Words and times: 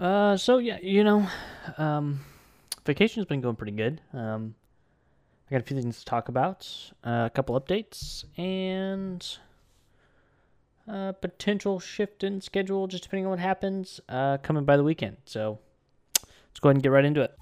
Uh, 0.00 0.34
so 0.34 0.56
yeah, 0.56 0.78
you 0.82 1.04
know, 1.04 1.28
um, 1.76 2.20
vacation's 2.86 3.26
been 3.26 3.42
going 3.42 3.54
pretty 3.54 3.72
good. 3.72 4.00
Um, 4.14 4.54
I 5.46 5.50
got 5.50 5.60
a 5.60 5.64
few 5.64 5.78
things 5.78 5.98
to 5.98 6.04
talk 6.06 6.28
about, 6.28 6.66
uh, 7.04 7.24
a 7.26 7.30
couple 7.30 7.60
updates, 7.60 8.24
and 8.38 9.26
a 10.86 11.12
potential 11.12 11.78
shift 11.80 12.24
in 12.24 12.40
schedule, 12.40 12.86
just 12.86 13.02
depending 13.02 13.26
on 13.26 13.30
what 13.30 13.40
happens, 13.40 14.00
uh, 14.08 14.38
coming 14.38 14.64
by 14.64 14.78
the 14.78 14.84
weekend. 14.84 15.18
So 15.26 15.58
let's 16.16 16.60
go 16.60 16.70
ahead 16.70 16.76
and 16.76 16.82
get 16.82 16.92
right 16.92 17.04
into 17.04 17.20
it. 17.20 17.36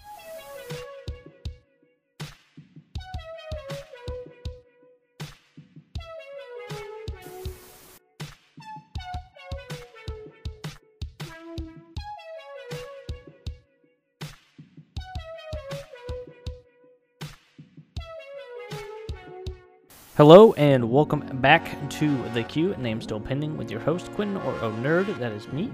Hello 20.18 20.52
and 20.54 20.90
welcome 20.90 21.20
back 21.34 21.78
to 21.90 22.20
the 22.30 22.42
Q. 22.42 22.74
Name 22.74 23.00
still 23.00 23.20
pending 23.20 23.56
with 23.56 23.70
your 23.70 23.78
host 23.78 24.10
Quinn 24.14 24.36
or 24.38 24.52
O 24.64 24.72
Nerd. 24.72 25.16
That 25.20 25.30
is 25.30 25.46
me. 25.52 25.70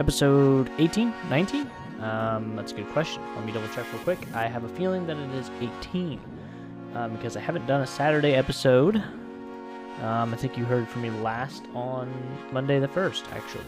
Episode 0.00 0.68
18, 0.78 1.14
19. 1.30 1.70
Um, 2.00 2.56
that's 2.56 2.72
a 2.72 2.74
good 2.74 2.88
question. 2.88 3.22
Let 3.36 3.46
me 3.46 3.52
double 3.52 3.68
check 3.68 3.86
real 3.92 4.02
quick. 4.02 4.18
I 4.34 4.48
have 4.48 4.64
a 4.64 4.68
feeling 4.70 5.06
that 5.06 5.16
it 5.16 5.30
is 5.36 5.48
18 5.60 6.20
um, 6.94 7.14
because 7.14 7.36
I 7.36 7.40
haven't 7.40 7.68
done 7.68 7.82
a 7.82 7.86
Saturday 7.86 8.34
episode. 8.34 8.96
Um, 10.02 10.34
I 10.34 10.36
think 10.38 10.58
you 10.58 10.64
heard 10.64 10.88
from 10.88 11.02
me 11.02 11.10
last 11.10 11.62
on 11.72 12.12
Monday 12.50 12.80
the 12.80 12.88
first, 12.88 13.24
actually. 13.30 13.62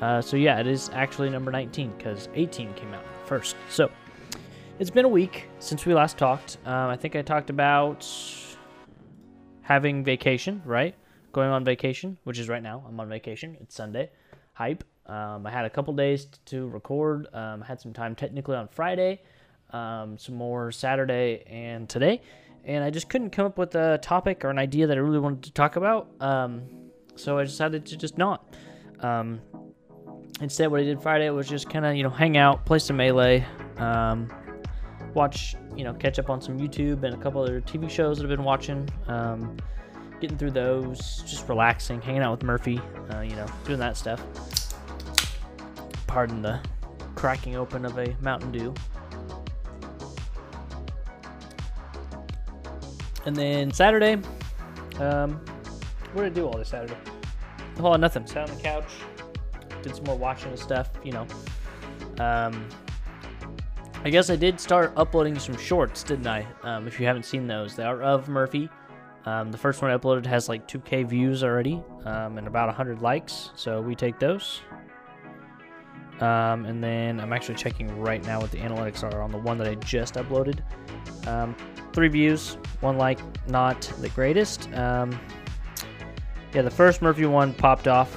Uh, 0.00 0.22
so 0.22 0.36
yeah, 0.36 0.60
it 0.60 0.68
is 0.68 0.88
actually 0.90 1.30
number 1.30 1.50
19 1.50 1.94
because 1.98 2.28
18 2.36 2.74
came 2.74 2.94
out 2.94 3.02
first. 3.26 3.56
So 3.68 3.90
it's 4.78 4.90
been 4.90 5.04
a 5.04 5.08
week 5.08 5.48
since 5.58 5.84
we 5.84 5.94
last 5.94 6.16
talked. 6.16 6.58
Um, 6.64 6.90
I 6.90 6.96
think 6.96 7.16
I 7.16 7.22
talked 7.22 7.50
about 7.50 8.06
having 9.68 10.02
vacation, 10.02 10.62
right? 10.64 10.94
Going 11.32 11.50
on 11.50 11.62
vacation, 11.62 12.16
which 12.24 12.38
is 12.38 12.48
right 12.48 12.62
now. 12.62 12.82
I'm 12.88 12.98
on 13.00 13.10
vacation. 13.10 13.54
It's 13.60 13.74
Sunday. 13.74 14.08
Hype. 14.54 14.82
Um, 15.04 15.46
I 15.46 15.50
had 15.50 15.66
a 15.66 15.70
couple 15.70 15.92
days 15.92 16.26
to 16.46 16.68
record. 16.68 17.26
Um, 17.34 17.60
had 17.60 17.78
some 17.78 17.92
time 17.92 18.14
technically 18.14 18.56
on 18.56 18.68
Friday, 18.68 19.20
um, 19.74 20.16
some 20.16 20.36
more 20.36 20.72
Saturday 20.72 21.44
and 21.46 21.86
today, 21.86 22.22
and 22.64 22.82
I 22.82 22.88
just 22.88 23.10
couldn't 23.10 23.28
come 23.28 23.44
up 23.44 23.58
with 23.58 23.74
a 23.74 23.98
topic 23.98 24.42
or 24.42 24.48
an 24.48 24.58
idea 24.58 24.86
that 24.86 24.96
I 24.96 25.00
really 25.00 25.18
wanted 25.18 25.42
to 25.42 25.52
talk 25.52 25.76
about. 25.76 26.08
Um, 26.18 26.62
so 27.16 27.36
I 27.36 27.44
decided 27.44 27.84
to 27.86 27.96
just 27.98 28.16
not. 28.16 28.56
Um, 29.00 29.38
instead, 30.40 30.70
what 30.70 30.80
I 30.80 30.84
did 30.84 31.02
Friday 31.02 31.28
was 31.28 31.46
just 31.46 31.68
kind 31.68 31.84
of 31.84 31.94
you 31.94 32.04
know 32.04 32.10
hang 32.10 32.38
out, 32.38 32.64
play 32.64 32.78
some 32.78 32.96
melee, 32.96 33.44
um, 33.76 34.32
watch, 35.12 35.56
you 35.78 35.84
know, 35.84 35.94
catch 35.94 36.18
up 36.18 36.28
on 36.28 36.42
some 36.42 36.58
YouTube 36.58 37.04
and 37.04 37.14
a 37.14 37.16
couple 37.16 37.40
other 37.40 37.60
TV 37.60 37.88
shows 37.88 38.18
that 38.18 38.24
I've 38.24 38.28
been 38.28 38.42
watching. 38.42 38.88
Um, 39.06 39.56
getting 40.20 40.36
through 40.36 40.50
those, 40.50 41.22
just 41.24 41.48
relaxing, 41.48 42.02
hanging 42.02 42.22
out 42.22 42.32
with 42.32 42.42
Murphy, 42.42 42.80
uh, 43.12 43.20
you 43.20 43.36
know, 43.36 43.46
doing 43.64 43.78
that 43.78 43.96
stuff. 43.96 44.20
Pardon 46.08 46.42
the 46.42 46.60
cracking 47.14 47.54
open 47.54 47.84
of 47.84 47.96
a 47.96 48.16
Mountain 48.20 48.50
Dew. 48.50 48.74
And 53.24 53.36
then 53.36 53.70
Saturday, 53.70 54.14
um, 54.98 55.40
what 56.12 56.24
did 56.24 56.32
I 56.32 56.34
do 56.34 56.46
all 56.46 56.58
this 56.58 56.70
Saturday? 56.70 56.96
A 57.76 57.80
whole 57.80 57.90
lot 57.90 57.94
of 57.94 58.00
nothing. 58.00 58.26
Sat 58.26 58.50
on 58.50 58.56
the 58.56 58.60
couch, 58.60 58.90
did 59.82 59.94
some 59.94 60.06
more 60.06 60.18
watching 60.18 60.50
and 60.50 60.58
stuff, 60.58 60.90
you 61.04 61.12
know. 61.12 61.26
Um, 62.18 62.68
I 64.04 64.10
guess 64.10 64.30
I 64.30 64.36
did 64.36 64.60
start 64.60 64.92
uploading 64.96 65.36
some 65.40 65.56
shorts, 65.56 66.04
didn't 66.04 66.28
I? 66.28 66.46
Um, 66.62 66.86
if 66.86 67.00
you 67.00 67.06
haven't 67.06 67.24
seen 67.24 67.48
those, 67.48 67.74
they 67.74 67.82
are 67.82 68.00
of 68.00 68.28
Murphy. 68.28 68.70
Um, 69.26 69.50
the 69.50 69.58
first 69.58 69.82
one 69.82 69.90
I 69.90 69.96
uploaded 69.96 70.24
has 70.26 70.48
like 70.48 70.68
2k 70.68 71.08
views 71.08 71.42
already 71.42 71.82
um, 72.04 72.38
and 72.38 72.46
about 72.46 72.68
100 72.68 73.02
likes, 73.02 73.50
so 73.56 73.80
we 73.80 73.96
take 73.96 74.20
those. 74.20 74.60
Um, 76.20 76.64
and 76.64 76.82
then 76.82 77.18
I'm 77.18 77.32
actually 77.32 77.56
checking 77.56 78.00
right 78.00 78.24
now 78.24 78.40
what 78.40 78.52
the 78.52 78.58
analytics 78.58 79.02
are 79.02 79.20
on 79.20 79.32
the 79.32 79.38
one 79.38 79.58
that 79.58 79.66
I 79.66 79.74
just 79.74 80.14
uploaded. 80.14 80.60
Um, 81.26 81.56
three 81.92 82.08
views, 82.08 82.56
one 82.80 82.98
like, 82.98 83.18
not 83.48 83.82
the 84.00 84.08
greatest. 84.10 84.72
Um, 84.74 85.18
yeah, 86.54 86.62
the 86.62 86.70
first 86.70 87.02
Murphy 87.02 87.26
one 87.26 87.52
popped 87.52 87.88
off. 87.88 88.16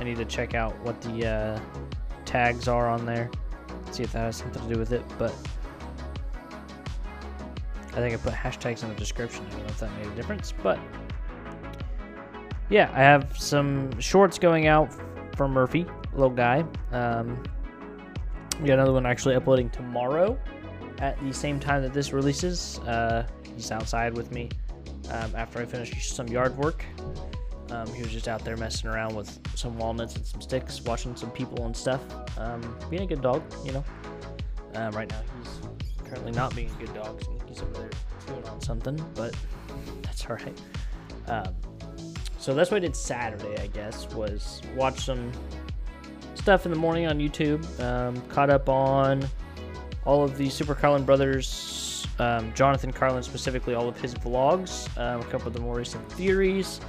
I 0.00 0.04
need 0.04 0.16
to 0.16 0.24
check 0.24 0.54
out 0.54 0.78
what 0.80 0.98
the 1.02 1.26
uh, 1.26 1.60
tags 2.24 2.68
are 2.68 2.88
on 2.88 3.04
there 3.04 3.30
see 3.98 4.04
if 4.04 4.12
that 4.12 4.20
has 4.20 4.36
something 4.36 4.62
to 4.62 4.74
do 4.74 4.78
with 4.78 4.92
it, 4.92 5.02
but 5.18 5.34
I 7.88 7.96
think 7.96 8.14
I 8.14 8.16
put 8.16 8.32
hashtags 8.32 8.84
in 8.84 8.88
the 8.88 8.94
description. 8.94 9.44
I 9.44 9.50
don't 9.50 9.60
know 9.62 9.66
if 9.66 9.80
that 9.80 9.98
made 9.98 10.06
a 10.06 10.14
difference, 10.14 10.52
but 10.62 10.78
yeah, 12.70 12.90
I 12.94 13.00
have 13.00 13.36
some 13.36 13.98
shorts 13.98 14.38
going 14.38 14.68
out 14.68 14.88
from 15.34 15.50
Murphy, 15.50 15.84
little 16.12 16.30
guy. 16.30 16.64
Um, 16.92 17.42
we 18.60 18.68
got 18.68 18.74
another 18.74 18.92
one 18.92 19.04
actually 19.04 19.34
uploading 19.34 19.68
tomorrow 19.70 20.38
at 21.00 21.18
the 21.20 21.32
same 21.32 21.58
time 21.58 21.82
that 21.82 21.92
this 21.92 22.12
releases. 22.12 22.78
Uh, 22.80 23.26
he's 23.52 23.72
outside 23.72 24.14
with 24.14 24.30
me 24.30 24.48
um, 25.10 25.34
after 25.34 25.58
I 25.58 25.64
finish 25.64 26.12
some 26.12 26.28
yard 26.28 26.56
work. 26.56 26.84
Um, 27.70 27.92
he 27.92 28.02
was 28.02 28.12
just 28.12 28.28
out 28.28 28.44
there 28.44 28.56
messing 28.56 28.88
around 28.88 29.14
with 29.14 29.38
some 29.54 29.76
walnuts 29.76 30.16
and 30.16 30.24
some 30.24 30.40
sticks, 30.40 30.80
watching 30.82 31.14
some 31.16 31.30
people 31.30 31.66
and 31.66 31.76
stuff. 31.76 32.00
Um, 32.38 32.76
being 32.88 33.02
a 33.02 33.06
good 33.06 33.20
dog, 33.20 33.42
you 33.64 33.72
know. 33.72 33.84
Um, 34.74 34.92
right 34.92 35.08
now, 35.08 35.20
he's 35.38 36.08
currently 36.08 36.32
not 36.32 36.54
being 36.54 36.70
a 36.70 36.84
good 36.84 36.94
dog. 36.94 37.22
So 37.22 37.38
he's 37.46 37.60
over 37.60 37.72
there 37.72 37.90
chewing 38.26 38.44
on 38.44 38.60
something, 38.60 38.96
but 39.14 39.34
that's 40.02 40.24
all 40.26 40.36
right. 40.36 40.60
Um, 41.26 41.54
so 42.38 42.54
that's 42.54 42.70
what 42.70 42.78
I 42.78 42.80
did 42.80 42.96
Saturday, 42.96 43.60
I 43.60 43.66
guess, 43.66 44.08
was 44.14 44.62
watch 44.74 45.00
some 45.00 45.30
stuff 46.34 46.64
in 46.64 46.72
the 46.72 46.78
morning 46.78 47.06
on 47.06 47.18
YouTube. 47.18 47.62
Um, 47.80 48.20
caught 48.28 48.48
up 48.48 48.68
on 48.68 49.28
all 50.06 50.24
of 50.24 50.38
the 50.38 50.48
Super 50.48 50.74
Carlin 50.74 51.04
Brothers, 51.04 52.06
um, 52.18 52.52
Jonathan 52.54 52.92
Carlin 52.92 53.22
specifically, 53.22 53.74
all 53.74 53.88
of 53.88 54.00
his 54.00 54.14
vlogs, 54.14 54.88
a 54.96 55.22
couple 55.24 55.48
of 55.48 55.52
the 55.52 55.60
more 55.60 55.76
recent 55.76 56.10
theories. 56.12 56.80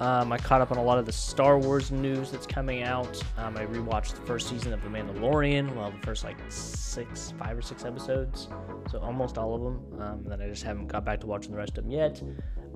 Um, 0.00 0.32
I 0.32 0.38
caught 0.38 0.60
up 0.60 0.70
on 0.70 0.78
a 0.78 0.82
lot 0.82 0.98
of 0.98 1.06
the 1.06 1.12
Star 1.12 1.58
Wars 1.58 1.90
news 1.90 2.30
that's 2.30 2.46
coming 2.46 2.84
out. 2.84 3.20
Um, 3.36 3.56
I 3.56 3.66
rewatched 3.66 4.14
the 4.14 4.20
first 4.20 4.48
season 4.48 4.72
of 4.72 4.80
The 4.82 4.88
Mandalorian, 4.88 5.74
well, 5.74 5.90
the 5.90 6.06
first 6.06 6.22
like 6.22 6.36
six, 6.48 7.34
five 7.36 7.58
or 7.58 7.62
six 7.62 7.84
episodes, 7.84 8.48
so 8.90 8.98
almost 9.00 9.38
all 9.38 9.56
of 9.56 9.62
them. 9.62 10.00
Um, 10.00 10.18
and 10.20 10.26
then 10.30 10.40
I 10.40 10.48
just 10.48 10.62
haven't 10.62 10.86
got 10.86 11.04
back 11.04 11.20
to 11.20 11.26
watching 11.26 11.50
the 11.50 11.58
rest 11.58 11.78
of 11.78 11.84
them 11.84 11.90
yet. 11.90 12.22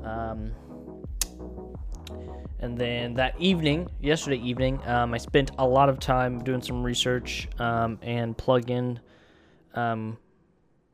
Um, 0.02 0.52
and 2.58 2.76
then 2.76 3.14
that 3.14 3.34
evening, 3.38 3.88
yesterday 4.00 4.38
evening, 4.38 4.80
um, 4.86 5.14
I 5.14 5.18
spent 5.18 5.52
a 5.58 5.66
lot 5.66 5.88
of 5.88 6.00
time 6.00 6.42
doing 6.42 6.60
some 6.60 6.82
research 6.82 7.48
um, 7.60 8.00
and 8.02 8.36
plug 8.36 8.68
in 8.68 8.98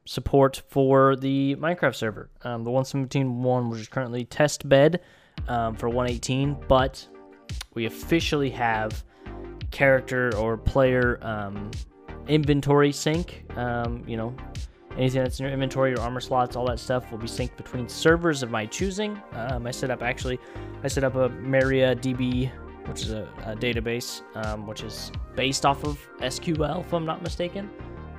support 0.04 0.62
for 0.68 1.16
the 1.16 1.56
Minecraft 1.56 1.94
server. 1.94 2.28
the 2.42 2.48
117.1, 2.48 3.70
which 3.70 3.80
is 3.80 3.88
currently 3.88 4.26
test 4.26 4.68
bed 4.68 5.00
um, 5.48 5.74
for 5.76 5.88
118, 5.88 6.56
but 6.68 7.06
we 7.74 7.86
officially 7.86 8.50
have 8.50 9.04
character 9.70 10.34
or 10.36 10.56
player 10.56 11.18
um, 11.22 11.70
inventory 12.26 12.92
sync. 12.92 13.44
Um, 13.56 14.02
you 14.06 14.16
know, 14.16 14.34
anything 14.96 15.22
that's 15.22 15.38
in 15.38 15.44
your 15.44 15.52
inventory, 15.52 15.90
your 15.90 16.00
armor 16.00 16.20
slots, 16.20 16.56
all 16.56 16.66
that 16.66 16.78
stuff 16.78 17.10
will 17.10 17.18
be 17.18 17.26
synced 17.26 17.56
between 17.56 17.88
servers 17.88 18.42
of 18.42 18.50
my 18.50 18.66
choosing. 18.66 19.20
Um, 19.32 19.66
I 19.66 19.70
set 19.70 19.90
up 19.90 20.02
actually, 20.02 20.38
I 20.82 20.88
set 20.88 21.04
up 21.04 21.14
a 21.14 21.28
MariaDB, 21.28 22.50
which 22.88 23.02
is 23.02 23.12
a, 23.12 23.28
a 23.44 23.54
database, 23.54 24.22
um, 24.44 24.66
which 24.66 24.82
is 24.82 25.12
based 25.36 25.64
off 25.64 25.84
of 25.84 25.98
SQL, 26.20 26.84
if 26.84 26.92
I'm 26.92 27.06
not 27.06 27.22
mistaken. 27.22 27.70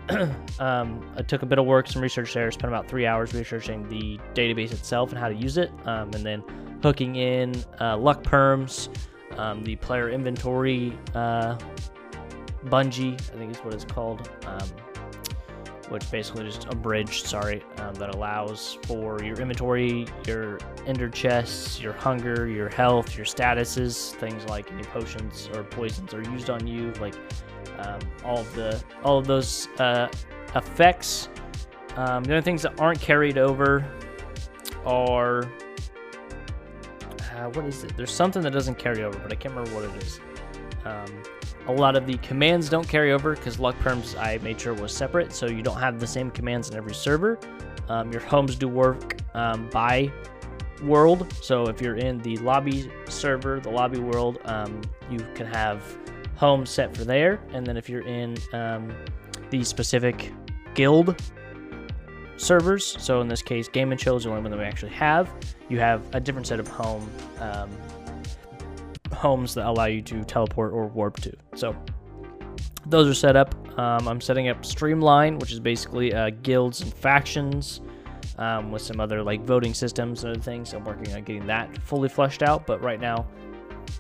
um, 0.60 1.06
I 1.16 1.22
took 1.22 1.44
a 1.44 1.46
bit 1.46 1.60
of 1.60 1.66
work, 1.66 1.88
some 1.88 2.02
research 2.02 2.34
there, 2.34 2.52
spent 2.52 2.74
about 2.74 2.88
three 2.88 3.06
hours 3.06 3.34
researching 3.34 3.88
the 3.90 4.20
database 4.34 4.72
itself 4.72 5.12
and 5.12 5.20
how 5.20 5.30
to 5.30 5.36
use 5.36 5.58
it, 5.58 5.72
um, 5.86 6.12
and 6.14 6.26
then 6.26 6.44
hooking 6.82 7.16
in 7.16 7.56
uh, 7.80 7.98
luck 7.98 8.24
perms, 8.24 8.90
um, 9.38 9.64
the 9.64 9.76
player 9.78 10.10
inventory 10.10 10.98
uh, 11.16 11.58
bungee, 12.66 13.14
I 13.14 13.38
think 13.38 13.52
is 13.52 13.58
what 13.60 13.74
it's 13.74 13.86
called, 13.86 14.30
um, 14.46 14.68
which 15.90 16.10
basically 16.12 16.44
just 16.46 16.66
a 16.66 16.76
bridge, 16.76 17.24
sorry, 17.24 17.64
um, 17.78 17.94
that 17.96 18.14
allows 18.14 18.78
for 18.84 19.22
your 19.24 19.40
inventory, 19.40 20.08
your 20.28 20.60
ender 20.86 21.10
chests, 21.10 21.80
your 21.82 21.94
hunger, 21.94 22.48
your 22.48 22.70
health, 22.70 23.16
your 23.16 23.26
statuses, 23.26 24.12
things 24.16 24.46
like 24.46 24.72
any 24.72 24.84
potions 24.84 25.50
or 25.54 25.64
poisons 25.64 26.14
are 26.14 26.24
used 26.24 26.50
on 26.50 26.68
you, 26.68 26.92
like 27.00 27.16
um, 27.80 28.00
all 28.24 28.40
of 28.40 28.56
the 28.56 28.82
all 29.04 29.18
of 29.18 29.26
those 29.26 29.68
uh, 29.80 30.08
effects. 30.56 31.30
Um, 31.96 32.24
the 32.24 32.34
only 32.34 32.44
things 32.44 32.62
that 32.62 32.80
aren't 32.80 33.02
carried 33.02 33.38
over 33.38 33.86
are 34.86 35.50
uh, 37.40 37.50
what 37.52 37.66
is 37.66 37.84
it? 37.84 37.96
There's 37.96 38.12
something 38.12 38.42
that 38.42 38.52
doesn't 38.52 38.76
carry 38.76 39.04
over, 39.04 39.18
but 39.18 39.32
I 39.32 39.36
can't 39.36 39.56
remember 39.56 39.74
what 39.76 39.86
it 39.96 40.04
is. 40.04 40.20
Um, 40.86 41.24
A 41.68 41.72
lot 41.72 41.96
of 41.96 42.08
the 42.08 42.18
commands 42.18 42.70
don't 42.70 42.88
carry 42.88 43.12
over 43.12 43.36
because 43.36 43.60
Luck 43.60 43.78
Perms 43.80 44.18
I 44.20 44.40
made 44.40 44.60
sure 44.60 44.74
was 44.74 44.92
separate, 44.92 45.34
so 45.34 45.46
you 45.48 45.62
don't 45.62 45.80
have 45.80 46.00
the 46.00 46.08
same 46.08 46.32
commands 46.32 46.70
in 46.70 46.76
every 46.76 46.96
server. 46.96 47.40
Um, 47.88 48.12
your 48.12 48.22
homes 48.22 48.56
do 48.56 48.68
work 48.68 49.18
um, 49.36 49.70
by 49.70 50.12
world, 50.84 51.32
so 51.42 51.64
if 51.68 51.82
you're 51.82 51.98
in 51.98 52.18
the 52.20 52.38
lobby 52.38 52.92
server, 53.08 53.60
the 53.60 53.70
lobby 53.70 54.00
world, 54.00 54.40
um, 54.46 54.82
you 55.12 55.20
can 55.36 55.46
have 55.46 55.84
homes 56.36 56.70
set 56.70 56.96
for 56.96 57.04
there, 57.04 57.40
and 57.54 57.68
then 57.68 57.78
if 57.78 57.90
you're 57.90 58.08
in 58.08 58.38
um, 58.54 58.92
the 59.50 59.64
specific 59.64 60.32
guild 60.74 61.22
servers, 62.40 62.96
so 63.00 63.22
in 63.22 63.28
this 63.28 63.42
case, 63.42 63.68
Game 63.68 63.92
and 63.92 64.00
Chill 64.00 64.16
is 64.16 64.24
the 64.24 64.30
only 64.30 64.42
one 64.42 64.52
that 64.52 64.60
we 64.60 64.66
actually 64.66 64.94
have, 64.94 65.32
you 65.70 65.80
have 65.80 66.04
a 66.14 66.20
different 66.20 66.48
set 66.48 66.60
of 66.60 66.68
home 66.68 67.10
um, 67.40 67.70
homes 69.14 69.54
that 69.54 69.68
allow 69.68 69.86
you 69.86 70.02
to 70.02 70.24
teleport 70.24 70.72
or 70.72 70.88
warp 70.88 71.18
to. 71.22 71.34
So 71.56 71.76
those 72.86 73.08
are 73.08 73.14
set 73.14 73.36
up. 73.36 73.54
Um, 73.78 74.08
I'm 74.08 74.22
setting 74.22 74.48
up 74.48 74.66
Streamline, 74.66 75.40
which 75.40 75.52
is 75.52 75.60
basically 75.60 76.14
uh, 76.14 76.32
guilds 76.42 76.82
and 76.82 76.94
factions 76.94 77.82
um, 78.38 78.72
with 78.72 78.82
some 78.82 79.00
other 79.00 79.22
like 79.22 79.44
voting 79.44 79.74
systems 79.74 80.24
and 80.24 80.34
other 80.34 80.42
things. 80.42 80.74
I'm 80.74 80.86
working 80.86 81.14
on 81.14 81.24
getting 81.24 81.46
that 81.48 81.78
fully 81.84 82.10
fleshed 82.10 82.42
out, 82.42 82.66
but 82.66 82.82
right 82.82 83.00
now, 83.00 83.28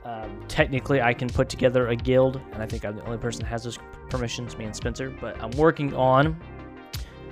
um, 0.06 0.44
technically, 0.48 1.02
I 1.02 1.14
can 1.14 1.30
put 1.30 1.50
together 1.50 1.88
a 1.88 1.96
guild, 1.96 2.40
and 2.54 2.62
I 2.62 2.66
think 2.66 2.86
I'm 2.86 2.96
the 2.96 3.06
only 3.06 3.18
person 3.18 3.42
that 3.42 3.48
has 3.48 3.64
those 3.64 3.80
permissions, 4.10 4.58
me 4.58 4.66
and 4.66 4.76
Spencer. 4.76 5.10
But 5.10 5.42
I'm 5.42 5.52
working 5.52 5.94
on 5.96 6.40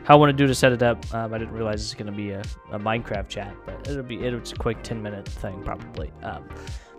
how 0.07 0.13
I 0.13 0.17
want 0.19 0.29
to 0.29 0.33
do 0.41 0.47
to 0.47 0.55
set 0.55 0.71
it 0.71 0.81
up. 0.81 1.03
Um, 1.13 1.33
I 1.33 1.37
didn't 1.37 1.53
realize 1.53 1.83
it's 1.83 1.93
going 1.93 2.09
to 2.09 2.13
be 2.13 2.29
a, 2.29 2.41
a, 2.71 2.79
Minecraft 2.79 3.27
chat, 3.27 3.53
but 3.65 3.89
it'll 3.89 4.03
be 4.03 4.15
it's 4.15 4.53
a 4.53 4.55
quick 4.55 4.81
10 4.81 5.03
minute 5.03 5.27
thing 5.27 5.61
probably. 5.65 6.13
Um, 6.23 6.47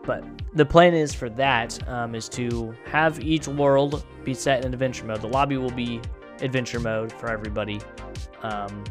but 0.04 0.22
the 0.54 0.66
plan 0.66 0.92
is 0.92 1.14
for 1.14 1.30
that 1.30 1.88
um, 1.88 2.14
is 2.14 2.28
to 2.30 2.74
have 2.84 3.18
each 3.20 3.48
world 3.48 4.04
be 4.24 4.34
set 4.34 4.62
in 4.66 4.74
adventure 4.74 5.06
mode. 5.06 5.22
The 5.22 5.28
lobby 5.28 5.56
will 5.56 5.70
be 5.70 6.02
adventure 6.42 6.80
mode 6.80 7.10
for 7.10 7.30
everybody 7.30 7.80
um, 8.42 8.84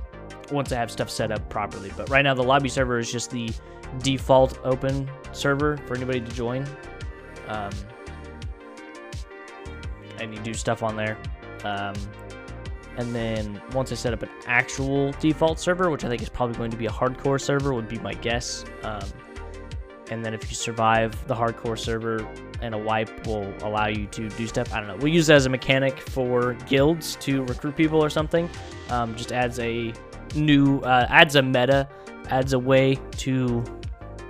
once 0.52 0.72
I 0.72 0.78
have 0.78 0.90
stuff 0.90 1.12
set 1.12 1.32
up 1.32 1.48
properly. 1.48 1.92
But 1.96 2.10
right 2.10 2.24
now, 2.24 2.34
the 2.34 2.44
lobby 2.44 2.70
server 2.70 2.98
is 2.98 3.12
just 3.12 3.30
the 3.30 3.52
default 4.00 4.60
open 4.64 5.08
server 5.32 5.78
for 5.86 5.96
anybody 5.96 6.22
to 6.22 6.32
join. 6.32 6.66
Um, 7.50 7.70
and 10.20 10.34
you 10.34 10.40
do 10.42 10.56
stuff 10.56 10.82
on 10.82 10.96
there. 10.96 11.20
And 12.98 13.14
then 13.14 13.62
once 13.74 13.92
I 13.92 13.96
set 13.96 14.12
up 14.12 14.24
an 14.24 14.30
actual 14.48 15.12
default 15.14 15.60
server, 15.60 15.90
which 15.90 16.04
I 16.04 16.10
think 16.10 16.22
is 16.22 16.30
probably 16.30 16.58
going 16.58 16.72
to 16.72 16.78
be 16.78 16.88
a 16.88 16.92
hardcore 16.92 17.40
server, 17.40 17.74
would 17.74 17.88
be 17.88 18.00
my 18.00 18.14
guess. 18.14 18.66
Um, 18.84 19.04
and 20.10 20.26
then 20.26 20.34
if 20.34 20.50
you 20.50 20.56
survive 20.56 21.28
the 21.28 21.36
hardcore 21.36 21.78
server 21.78 22.28
and 22.62 22.74
a 22.74 22.78
wipe 22.78 23.28
will 23.28 23.54
allow 23.62 23.88
you 23.88 24.08
to 24.08 24.30
do 24.30 24.48
stuff. 24.48 24.74
I 24.74 24.80
don't 24.80 24.88
know. 24.88 24.96
We'll 24.96 25.14
use 25.14 25.30
it 25.30 25.36
as 25.36 25.46
a 25.46 25.50
mechanic 25.50 26.00
for 26.00 26.54
guilds 26.66 27.18
to 27.18 27.44
recruit 27.44 27.76
people 27.76 28.04
or 28.04 28.10
something. 28.10 28.50
Um, 28.90 29.16
just 29.16 29.32
adds 29.32 29.60
a 29.60 29.94
new, 30.34 30.80
uh, 30.80 31.06
adds 31.10 31.36
a 31.36 31.42
meta, 31.42 31.88
adds 32.30 32.54
a 32.54 32.60
way 32.60 33.00
to 33.18 33.64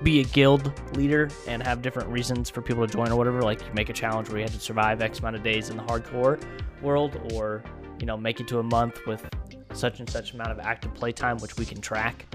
be 0.04 0.20
a 0.20 0.24
guild 0.26 0.74
leader 0.96 1.30
and 1.48 1.64
have 1.64 1.82
different 1.82 2.10
reasons 2.10 2.50
for 2.50 2.62
people 2.62 2.86
to 2.86 2.92
join 2.92 3.10
or 3.12 3.16
whatever. 3.16 3.42
Like 3.42 3.62
you 3.62 3.74
make 3.74 3.90
a 3.90 3.94
challenge 3.94 4.30
where 4.30 4.40
you 4.40 4.44
have 4.44 4.54
to 4.54 4.60
survive 4.60 5.02
X 5.02 5.20
amount 5.20 5.38
of 5.38 5.44
days 5.44 5.70
in 5.70 5.78
the 5.78 5.84
hardcore 5.84 6.42
world, 6.82 7.20
or 7.34 7.64
you 8.00 8.06
know 8.06 8.18
make 8.18 8.40
it 8.40 8.48
to 8.50 8.60
a 8.60 8.64
month 8.64 9.00
with 9.06 9.28
such 9.74 10.00
and 10.00 10.10
such 10.10 10.34
amount 10.34 10.52
of 10.52 10.60
active 10.60 10.94
playtime, 10.94 11.38
which 11.38 11.58
we 11.58 11.66
can 11.66 11.82
track. 11.82 12.26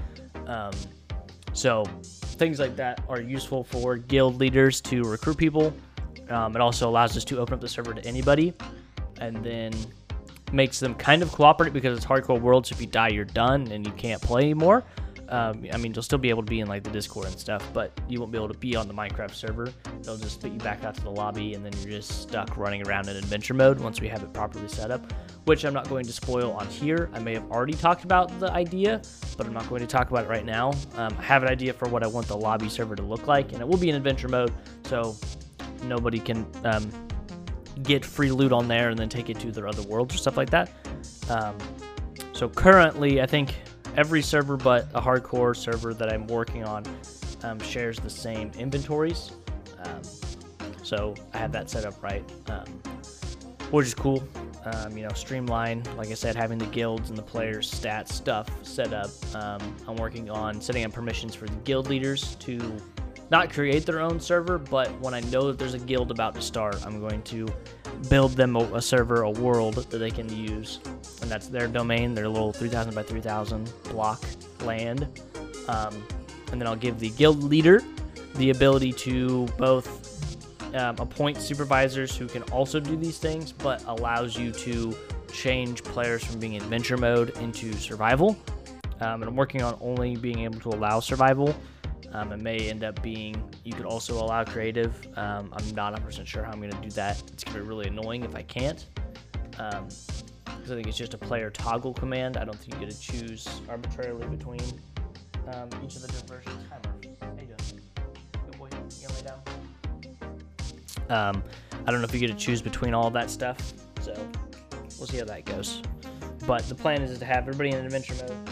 Um, 0.46 0.72
so 1.52 1.84
things 2.04 2.58
like 2.58 2.76
that 2.76 3.02
are 3.08 3.20
useful 3.20 3.64
for 3.64 3.96
guild 3.96 4.38
leaders 4.38 4.80
to 4.82 5.02
recruit 5.02 5.36
people. 5.36 5.72
Um, 6.30 6.54
it 6.54 6.60
also 6.60 6.88
allows 6.88 7.16
us 7.16 7.24
to 7.26 7.38
open 7.38 7.54
up 7.54 7.60
the 7.60 7.68
server 7.68 7.92
to 7.94 8.04
anybody, 8.06 8.54
and 9.20 9.44
then 9.44 9.72
makes 10.52 10.78
them 10.78 10.94
kind 10.94 11.22
of 11.22 11.32
cooperative 11.32 11.72
because 11.72 11.96
it's 11.96 12.06
hardcore 12.06 12.40
world. 12.40 12.66
So 12.66 12.74
if 12.74 12.80
you 12.80 12.86
die, 12.86 13.08
you're 13.08 13.24
done 13.24 13.70
and 13.72 13.86
you 13.86 13.92
can't 13.92 14.20
play 14.20 14.42
anymore. 14.42 14.84
Um, 15.32 15.64
I 15.73 15.79
mean, 15.79 15.94
you'll 15.94 16.02
still 16.02 16.19
be 16.19 16.29
able 16.29 16.43
to 16.43 16.50
be 16.50 16.61
in 16.61 16.69
like 16.69 16.84
the 16.84 16.90
Discord 16.90 17.26
and 17.26 17.38
stuff, 17.38 17.67
but 17.73 17.90
you 18.06 18.20
won't 18.20 18.32
be 18.32 18.37
able 18.37 18.49
to 18.49 18.58
be 18.58 18.76
on 18.76 18.87
the 18.87 18.93
Minecraft 18.93 19.32
server. 19.32 19.73
They'll 20.02 20.19
just 20.19 20.43
put 20.43 20.52
you 20.52 20.58
back 20.58 20.84
out 20.84 20.94
to 20.96 21.02
the 21.02 21.11
lobby, 21.11 21.55
and 21.55 21.64
then 21.64 21.73
you're 21.81 21.99
just 21.99 22.20
stuck 22.20 22.58
running 22.58 22.87
around 22.87 23.08
in 23.08 23.17
adventure 23.17 23.55
mode 23.55 23.81
once 23.81 23.99
we 23.99 24.08
have 24.08 24.23
it 24.23 24.31
properly 24.34 24.69
set 24.69 24.90
up. 24.90 25.11
Which 25.46 25.64
I'm 25.64 25.73
not 25.73 25.88
going 25.88 26.05
to 26.05 26.12
spoil 26.12 26.52
on 26.52 26.67
here. 26.67 27.08
I 27.14 27.19
may 27.19 27.32
have 27.32 27.50
already 27.50 27.73
talked 27.73 28.05
about 28.05 28.38
the 28.40 28.52
idea, 28.52 29.00
but 29.38 29.46
I'm 29.46 29.55
not 29.55 29.67
going 29.70 29.81
to 29.81 29.87
talk 29.87 30.11
about 30.11 30.26
it 30.26 30.29
right 30.29 30.44
now. 30.44 30.73
Um, 30.96 31.17
I 31.19 31.23
have 31.23 31.43
an 31.43 31.49
idea 31.49 31.73
for 31.73 31.88
what 31.88 32.05
I 32.05 32.08
want 32.08 32.29
the 32.29 32.37
lobby 32.37 32.69
server 32.69 32.94
to 32.94 33.02
look 33.02 33.26
like, 33.26 33.55
and 33.55 33.62
it 33.62 33.67
will 33.67 33.79
be 33.79 33.88
in 33.88 33.96
adventure 33.96 34.29
mode, 34.29 34.52
so 34.84 35.17
nobody 35.84 36.19
can 36.19 36.46
um, 36.64 36.90
get 37.82 38.05
free 38.05 38.31
loot 38.31 38.52
on 38.52 38.69
there 38.69 38.90
and 38.90 38.99
then 38.99 39.08
take 39.08 39.31
it 39.31 39.40
to 39.40 39.50
their 39.50 39.67
other 39.67 39.82
worlds 39.84 40.14
or 40.14 40.19
stuff 40.19 40.37
like 40.37 40.50
that. 40.50 40.70
Um, 41.31 41.56
so 42.34 42.50
currently, 42.50 43.23
I 43.23 43.26
think 43.26 43.55
every 43.96 44.22
server 44.22 44.56
but 44.56 44.88
a 44.94 45.00
hardcore 45.00 45.56
server 45.56 45.94
that 45.94 46.12
I'm 46.12 46.26
working 46.26 46.64
on 46.64 46.84
um, 47.42 47.58
shares 47.60 47.98
the 47.98 48.10
same 48.10 48.50
inventories. 48.58 49.32
Um, 49.84 50.02
so 50.82 51.14
I 51.32 51.38
have 51.38 51.52
that 51.52 51.70
set 51.70 51.84
up 51.84 52.02
right, 52.02 52.24
um, 52.48 52.66
which 53.70 53.86
is 53.86 53.94
cool. 53.94 54.26
Um, 54.64 54.96
you 54.96 55.02
know, 55.02 55.12
streamline, 55.14 55.82
like 55.96 56.08
I 56.08 56.14
said, 56.14 56.36
having 56.36 56.58
the 56.58 56.66
guilds 56.66 57.08
and 57.08 57.18
the 57.18 57.22
players' 57.22 57.68
stats 57.68 58.10
stuff 58.10 58.48
set 58.64 58.92
up. 58.92 59.10
Um, 59.34 59.74
I'm 59.88 59.96
working 59.96 60.30
on 60.30 60.60
setting 60.60 60.84
up 60.84 60.92
permissions 60.92 61.34
for 61.34 61.46
the 61.46 61.56
guild 61.64 61.88
leaders 61.88 62.36
to 62.36 62.58
not 63.32 63.50
create 63.50 63.87
their 63.87 64.00
own 64.00 64.20
server, 64.20 64.58
but 64.58 64.88
when 65.00 65.14
I 65.14 65.20
know 65.20 65.46
that 65.46 65.58
there's 65.58 65.73
a 65.73 65.79
guild 65.79 66.11
about 66.11 66.34
to 66.34 66.43
start, 66.43 66.76
I'm 66.87 67.00
going 67.00 67.23
to 67.23 67.49
build 68.11 68.32
them 68.32 68.55
a, 68.56 68.61
a 68.75 68.82
server, 68.82 69.23
a 69.23 69.31
world 69.31 69.75
that 69.75 69.99
they 69.99 70.11
can 70.11 70.29
use 70.29 70.81
and 71.23 71.31
that's 71.31 71.49
their 71.49 71.67
domain, 71.67 72.14
their 72.14 72.29
little 72.29 72.52
3,000 72.52 72.94
by 72.94 73.02
3,000 73.02 73.73
block 73.84 74.23
land. 74.64 75.08
Um, 75.67 76.05
and 76.50 76.61
then 76.61 76.67
I'll 76.67 76.76
give 76.76 76.99
the 76.99 77.08
guild 77.11 77.43
leader 77.43 77.82
the 78.34 78.50
ability 78.50 78.93
to 78.93 79.46
both 79.56 80.75
um, 80.75 80.96
appoint 80.99 81.38
supervisors 81.38 82.14
who 82.14 82.26
can 82.26 82.43
also 82.44 82.81
do 82.81 82.96
these 82.96 83.19
things, 83.19 83.52
but 83.52 83.82
allows 83.87 84.37
you 84.37 84.52
to 84.52 84.94
change 85.32 85.82
players 85.84 86.23
from 86.23 86.38
being 86.38 86.56
adventure 86.56 86.99
mode 86.99 87.31
into 87.38 87.73
survival. 87.73 88.37
Um, 89.00 89.23
and 89.23 89.25
I'm 89.25 89.37
working 89.37 89.62
on 89.62 89.79
only 89.81 90.17
being 90.17 90.40
able 90.40 90.61
to 90.61 90.69
allow 90.70 91.00
survival. 91.00 91.55
Um, 92.12 92.32
it 92.32 92.40
may 92.40 92.68
end 92.68 92.84
up 92.84 93.02
being 93.02 93.42
you 93.64 93.72
could 93.72 93.86
also 93.86 94.14
allow 94.14 94.44
creative. 94.44 94.94
Um, 95.16 95.52
I'm 95.52 95.74
not 95.74 95.94
100% 95.94 96.26
sure 96.26 96.42
how 96.42 96.52
I'm 96.52 96.58
going 96.58 96.72
to 96.72 96.80
do 96.80 96.90
that. 96.90 97.22
It's 97.32 97.44
going 97.44 97.56
to 97.56 97.62
be 97.62 97.68
really 97.68 97.88
annoying 97.88 98.22
if 98.24 98.34
I 98.34 98.42
can't. 98.42 98.86
Um, 99.58 99.88
because 100.44 100.70
I 100.70 100.74
think 100.74 100.86
it's 100.86 100.98
just 100.98 101.14
a 101.14 101.19
player 101.19 101.50
toggle 101.50 101.94
command. 101.94 102.36
I 102.36 102.44
don't 102.44 102.56
think 102.56 102.74
you 102.74 102.86
get 102.86 102.94
to 102.94 103.00
choose 103.00 103.48
arbitrarily 103.69 104.26
between 104.28 104.60
um, 105.48 105.69
each 105.84 105.96
of 105.96 106.02
the 106.02 106.08
different 106.08 106.28
versions. 106.28 106.62
Um, 111.08 111.42
I 111.86 111.90
don't 111.90 112.00
know 112.00 112.06
if 112.06 112.14
you 112.14 112.20
get 112.20 112.28
to 112.28 112.34
choose 112.34 112.62
between 112.62 112.94
all 112.94 113.10
that 113.10 113.28
stuff, 113.28 113.74
so 114.00 114.14
we'll 114.98 115.08
see 115.08 115.19
how 115.19 115.24
that 115.26 115.44
goes. 115.44 115.82
But 116.46 116.66
the 116.69 116.74
plan 116.74 117.02
is 117.02 117.19
to 117.19 117.24
have 117.24 117.48
everybody 117.48 117.70
in 117.70 117.84
adventure 117.84 118.14
mode. 118.14 118.51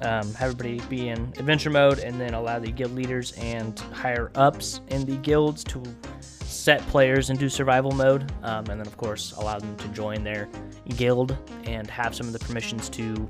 Um, 0.00 0.34
have 0.34 0.50
everybody 0.50 0.80
be 0.88 1.08
in 1.08 1.20
adventure 1.38 1.70
mode 1.70 2.00
and 2.00 2.20
then 2.20 2.34
allow 2.34 2.58
the 2.58 2.70
guild 2.70 2.92
leaders 2.92 3.32
and 3.32 3.78
higher 3.92 4.30
ups 4.34 4.80
in 4.88 5.06
the 5.06 5.16
guilds 5.16 5.62
to 5.64 5.82
set 6.20 6.80
players 6.88 7.30
into 7.30 7.48
survival 7.48 7.92
mode, 7.92 8.32
um, 8.42 8.66
and 8.70 8.80
then 8.80 8.86
of 8.86 8.96
course 8.96 9.32
allow 9.38 9.58
them 9.58 9.76
to 9.76 9.88
join 9.88 10.24
their 10.24 10.48
guild 10.96 11.36
and 11.64 11.88
have 11.88 12.14
some 12.14 12.26
of 12.26 12.32
the 12.32 12.38
permissions 12.38 12.88
to 12.88 13.28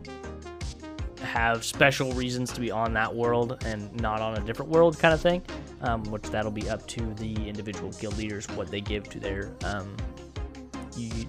have 1.21 1.65
special 1.65 2.13
reasons 2.13 2.53
to 2.53 2.61
be 2.61 2.71
on 2.71 2.93
that 2.93 3.13
world 3.13 3.63
and 3.67 3.93
not 4.01 4.21
on 4.21 4.37
a 4.37 4.41
different 4.41 4.71
world 4.71 4.99
kind 4.99 5.13
of 5.13 5.21
thing, 5.21 5.43
um, 5.81 6.03
which 6.05 6.23
that'll 6.25 6.51
be 6.51 6.69
up 6.69 6.87
to 6.87 7.01
the 7.15 7.35
individual 7.49 7.91
guild 7.93 8.17
leaders 8.17 8.47
what 8.51 8.69
they 8.69 8.81
give 8.81 9.09
to 9.09 9.19
their 9.19 9.53
um, 9.65 9.97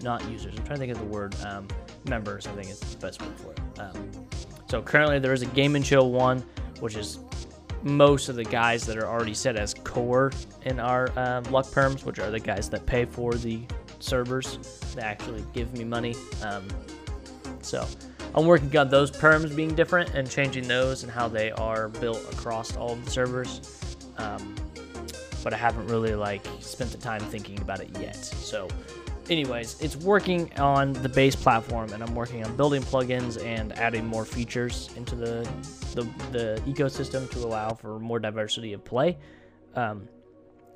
not 0.01 0.23
users. 0.29 0.53
I'm 0.55 0.63
trying 0.63 0.79
to 0.79 0.85
think 0.85 0.91
of 0.91 0.99
the 0.99 1.05
word 1.05 1.35
um, 1.43 1.67
members. 2.07 2.45
I 2.45 2.51
think 2.51 2.69
is 2.69 2.79
the 2.79 2.97
best 2.97 3.21
word 3.21 3.39
for 3.39 3.51
it. 3.51 3.59
So 4.75 4.81
currently 4.81 5.19
there 5.19 5.31
is 5.31 5.41
a 5.41 5.45
Game 5.45 5.77
and 5.77 5.85
Chill 5.85 6.11
one, 6.11 6.43
which 6.81 6.97
is 6.97 7.19
most 7.83 8.27
of 8.27 8.35
the 8.35 8.43
guys 8.43 8.85
that 8.87 8.97
are 8.97 9.07
already 9.07 9.33
set 9.33 9.55
as 9.55 9.73
core 9.73 10.33
in 10.63 10.81
our 10.81 11.17
um, 11.17 11.45
luck 11.45 11.67
perms, 11.67 12.03
which 12.03 12.19
are 12.19 12.29
the 12.29 12.41
guys 12.41 12.69
that 12.71 12.85
pay 12.85 13.05
for 13.05 13.35
the 13.35 13.61
servers, 14.01 14.57
that 14.93 15.05
actually 15.05 15.45
give 15.53 15.71
me 15.77 15.85
money. 15.85 16.13
Um, 16.43 16.67
so 17.61 17.87
I'm 18.35 18.45
working 18.45 18.75
on 18.75 18.89
those 18.89 19.09
perms 19.11 19.55
being 19.55 19.75
different 19.75 20.13
and 20.13 20.29
changing 20.29 20.67
those 20.67 21.03
and 21.03 21.11
how 21.11 21.29
they 21.29 21.51
are 21.51 21.87
built 21.87 22.21
across 22.33 22.75
all 22.75 22.91
of 22.91 23.05
the 23.05 23.11
servers. 23.11 23.95
Um, 24.17 24.55
but 25.41 25.53
I 25.53 25.57
haven't 25.57 25.87
really 25.87 26.15
like 26.15 26.45
spent 26.59 26.91
the 26.91 26.97
time 26.97 27.21
thinking 27.21 27.61
about 27.61 27.79
it 27.79 27.97
yet. 27.97 28.17
So 28.17 28.67
anyways, 29.29 29.81
it's 29.81 29.95
working 29.95 30.51
on 30.59 30.93
the 30.93 31.09
base 31.09 31.35
platform, 31.35 31.91
and 31.93 32.03
I'm 32.03 32.15
working 32.15 32.43
on 32.43 32.55
building 32.55 32.81
plugins 32.81 33.43
and 33.43 33.73
adding 33.73 34.05
more 34.05 34.25
features 34.25 34.89
into 34.95 35.15
the 35.15 35.47
the, 35.93 36.03
the 36.31 36.61
ecosystem 36.65 37.29
to 37.31 37.39
allow 37.39 37.69
for 37.69 37.99
more 37.99 38.19
diversity 38.19 38.73
of 38.73 38.83
play. 38.83 39.17
Um, 39.75 40.07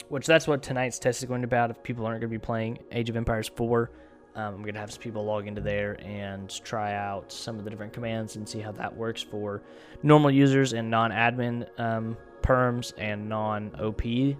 which 0.09 0.25
that's 0.25 0.47
what 0.47 0.63
tonight's 0.63 0.99
test 0.99 1.21
is 1.21 1.27
going 1.27 1.41
to 1.41 1.47
be 1.47 1.55
about. 1.55 1.69
If 1.69 1.83
people 1.83 2.05
aren't 2.05 2.21
going 2.21 2.31
to 2.31 2.39
be 2.39 2.43
playing 2.43 2.79
Age 2.91 3.09
of 3.09 3.15
Empires 3.15 3.49
4, 3.55 3.91
um, 4.35 4.55
I'm 4.55 4.61
going 4.61 4.73
to 4.73 4.79
have 4.79 4.91
some 4.91 5.01
people 5.01 5.23
log 5.23 5.47
into 5.47 5.61
there 5.61 5.99
and 6.03 6.49
try 6.63 6.95
out 6.95 7.31
some 7.31 7.57
of 7.57 7.63
the 7.63 7.69
different 7.69 7.93
commands 7.93 8.35
and 8.35 8.47
see 8.47 8.59
how 8.59 8.71
that 8.73 8.95
works 8.95 9.21
for 9.21 9.61
normal 10.03 10.31
users 10.31 10.73
and 10.73 10.89
non-admin 10.89 11.67
um, 11.79 12.17
perms 12.41 12.93
and 12.97 13.29
non-OP 13.29 14.35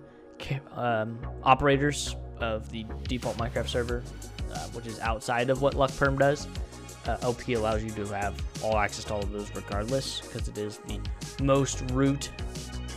um, 0.76 1.20
operators 1.44 2.16
of 2.42 2.70
the 2.72 2.86
default 3.08 3.38
Minecraft 3.38 3.68
server, 3.68 4.04
uh, 4.54 4.60
which 4.70 4.88
is 4.88 5.00
outside 5.00 5.50
of 5.50 5.62
what 5.62 5.74
Luck 5.74 5.96
Perm 5.98 6.18
does. 6.18 6.48
Uh, 7.06 7.34
allows 7.54 7.84
you 7.84 7.90
to 7.92 8.06
have 8.08 8.40
all 8.62 8.78
access 8.78 9.06
to 9.06 9.14
all 9.14 9.22
of 9.22 9.32
those 9.32 9.50
regardless 9.56 10.22
because 10.22 10.48
it 10.48 10.58
is 10.58 10.78
the 10.80 11.00
most 11.42 11.82
root 11.92 12.30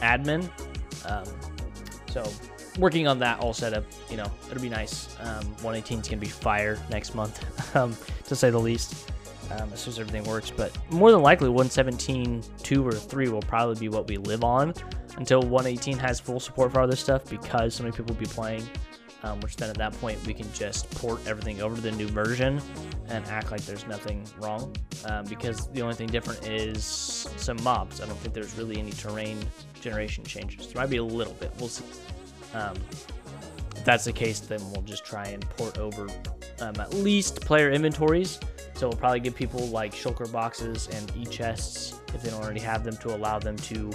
admin. 0.01 0.51
Um, 1.09 1.25
so 2.11 2.31
working 2.79 3.07
on 3.07 3.19
that 3.21 3.41
all 3.41 3.53
set 3.53 3.73
up, 3.75 3.85
you 4.11 4.17
know, 4.17 4.31
it'll 4.51 4.63
be 4.63 4.69
nice. 4.69 5.17
Um, 5.21 5.47
118 5.63 6.01
is 6.01 6.09
going 6.09 6.19
to 6.19 6.27
be 6.27 6.27
fire 6.27 6.79
next 6.91 7.15
month, 7.15 7.77
um, 7.77 7.97
to 8.27 8.37
say 8.37 8.51
the 8.51 8.59
least, 8.59 9.11
um, 9.53 9.73
as 9.73 9.81
soon 9.81 9.93
as 9.93 9.99
everything 9.99 10.25
works. 10.25 10.51
But 10.51 10.77
more 10.91 11.11
than 11.11 11.23
likely, 11.23 11.49
117, 11.49 12.43
2 12.63 12.87
or 12.87 12.93
3 12.93 13.29
will 13.29 13.41
probably 13.43 13.79
be 13.79 13.89
what 13.89 14.07
we 14.09 14.17
live 14.17 14.45
on 14.45 14.75
until 15.17 15.43
118 15.43 15.99
has 15.99 16.21
full 16.21 16.41
support 16.41 16.73
for 16.73 16.81
all 16.81 16.87
this 16.87 17.01
stuff 17.01 17.29
because 17.29 17.75
so 17.75 17.83
many 17.83 17.97
people 17.97 18.15
will 18.15 18.21
be 18.21 18.27
playing. 18.27 18.67
Um, 19.25 19.39
which 19.41 19.57
then 19.57 19.71
at 19.71 19.79
that 19.79 19.93
point 20.01 20.25
we 20.27 20.35
can 20.35 20.53
just 20.53 20.91
port 20.91 21.21
everything 21.29 21.63
over 21.63 21.77
to 21.77 21.81
the 21.81 21.93
new 21.93 22.09
version 22.09 22.61
and 23.09 23.25
act 23.27 23.53
like 23.53 23.61
there's 23.63 23.87
nothing 23.87 24.27
wrong. 24.39 24.75
Um, 25.05 25.25
because 25.27 25.69
the 25.73 25.81
only 25.81 25.95
thing 25.95 26.09
different 26.09 26.45
is 26.47 26.85
some 27.37 27.63
mobs. 27.63 28.01
I 28.01 28.07
don't 28.07 28.19
think 28.19 28.35
there's 28.35 28.57
really 28.57 28.79
any 28.79 28.91
terrain 28.91 29.39
generation 29.81 30.25
changes. 30.25 30.73
There 30.73 30.83
might 30.83 30.91
be 30.91 30.97
a 30.97 31.05
little 31.05 31.35
bit. 31.35 31.53
We'll 31.59 31.69
see. 31.69 31.85
Um, 32.55 32.77
if 33.77 33.85
that's 33.85 34.05
the 34.05 34.13
case, 34.13 34.41
then 34.41 34.61
we'll 34.71 34.83
just 34.83 35.05
try 35.05 35.27
and 35.27 35.49
port 35.51 35.79
over 35.79 36.09
um, 36.61 36.75
at 36.79 36.93
least 36.95 37.41
player 37.41 37.71
inventories. 37.71 38.39
So 38.75 38.89
we'll 38.89 38.99
probably 38.99 39.21
give 39.21 39.35
people 39.35 39.67
like 39.69 39.93
shulker 39.93 40.31
boxes 40.31 40.89
and 40.93 41.13
e-chests 41.17 42.01
if 42.15 42.23
they 42.23 42.31
don't 42.31 42.43
already 42.43 42.61
have 42.61 42.85
them 42.85 42.97
to 42.99 43.15
allow 43.15 43.39
them 43.39 43.57
to 43.57 43.93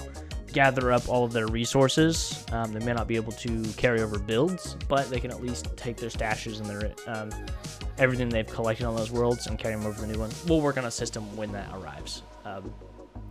gather 0.58 0.90
up 0.90 1.08
all 1.08 1.22
of 1.22 1.32
their 1.32 1.46
resources. 1.46 2.44
Um, 2.50 2.72
they 2.72 2.84
may 2.84 2.92
not 2.92 3.06
be 3.06 3.14
able 3.14 3.30
to 3.30 3.62
carry 3.74 4.00
over 4.00 4.18
builds, 4.18 4.74
but 4.88 5.08
they 5.08 5.20
can 5.20 5.30
at 5.30 5.40
least 5.40 5.68
take 5.76 5.96
their 5.96 6.10
stashes 6.10 6.58
and 6.58 6.66
their 6.66 6.92
um, 7.06 7.30
everything 7.96 8.28
they've 8.28 8.44
collected 8.44 8.84
on 8.84 8.96
those 8.96 9.12
worlds 9.12 9.46
and 9.46 9.56
carry 9.56 9.76
them 9.76 9.86
over 9.86 9.94
to 9.94 10.00
the 10.00 10.12
new 10.12 10.18
one. 10.18 10.30
We'll 10.48 10.60
work 10.60 10.76
on 10.76 10.86
a 10.86 10.90
system 10.90 11.22
when 11.36 11.52
that 11.52 11.72
arrives, 11.76 12.24
um, 12.44 12.74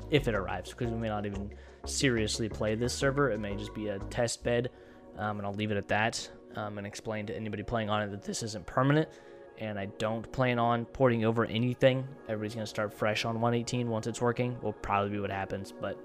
if 0.09 0.29
it 0.29 0.35
arrives, 0.35 0.69
because 0.69 0.89
we 0.89 0.97
may 0.97 1.09
not 1.09 1.25
even 1.25 1.51
seriously 1.83 2.47
play 2.47 2.75
this 2.75 2.93
server. 2.93 3.29
It 3.29 3.39
may 3.39 3.57
just 3.57 3.75
be 3.75 3.89
a 3.89 3.99
test 3.99 4.41
bed, 4.45 4.69
um, 5.17 5.39
and 5.39 5.45
I'll 5.45 5.53
leave 5.53 5.71
it 5.71 5.77
at 5.77 5.89
that 5.89 6.29
um, 6.55 6.77
and 6.77 6.87
explain 6.87 7.25
to 7.25 7.35
anybody 7.35 7.61
playing 7.61 7.89
on 7.89 8.03
it 8.03 8.11
that 8.11 8.23
this 8.23 8.41
isn't 8.41 8.65
permanent. 8.65 9.09
And 9.57 9.77
I 9.77 9.87
don't 9.97 10.31
plan 10.31 10.59
on 10.59 10.85
porting 10.85 11.25
over 11.25 11.43
anything. 11.43 12.07
Everybody's 12.29 12.53
going 12.55 12.63
to 12.63 12.69
start 12.69 12.93
fresh 12.93 13.25
on 13.25 13.41
118 13.41 13.89
once 13.89 14.07
it's 14.07 14.21
working. 14.21 14.55
Will 14.61 14.71
probably 14.71 15.09
be 15.09 15.19
what 15.19 15.29
happens, 15.29 15.73
but 15.73 15.99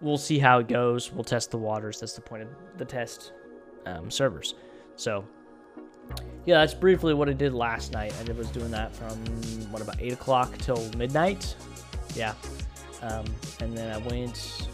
we'll 0.00 0.18
see 0.18 0.38
how 0.38 0.58
it 0.58 0.68
goes. 0.68 1.12
We'll 1.12 1.24
test 1.24 1.50
the 1.50 1.58
waters. 1.58 2.00
That's 2.00 2.14
the 2.14 2.20
point 2.20 2.42
of 2.42 2.48
the 2.78 2.84
test 2.84 3.32
um, 3.86 4.10
servers. 4.10 4.54
So, 4.96 5.24
yeah, 6.46 6.58
that's 6.58 6.74
briefly 6.74 7.14
what 7.14 7.28
I 7.28 7.32
did 7.32 7.52
last 7.52 7.92
night. 7.92 8.14
I 8.18 8.32
was 8.32 8.48
doing 8.48 8.70
that 8.70 8.94
from, 8.94 9.16
what, 9.70 9.82
about 9.82 10.00
8 10.00 10.12
o'clock 10.12 10.56
till 10.58 10.90
midnight? 10.96 11.54
Yeah. 12.14 12.34
Um, 13.02 13.24
and 13.60 13.76
then 13.76 13.90
I 13.92 13.98
went 13.98 14.68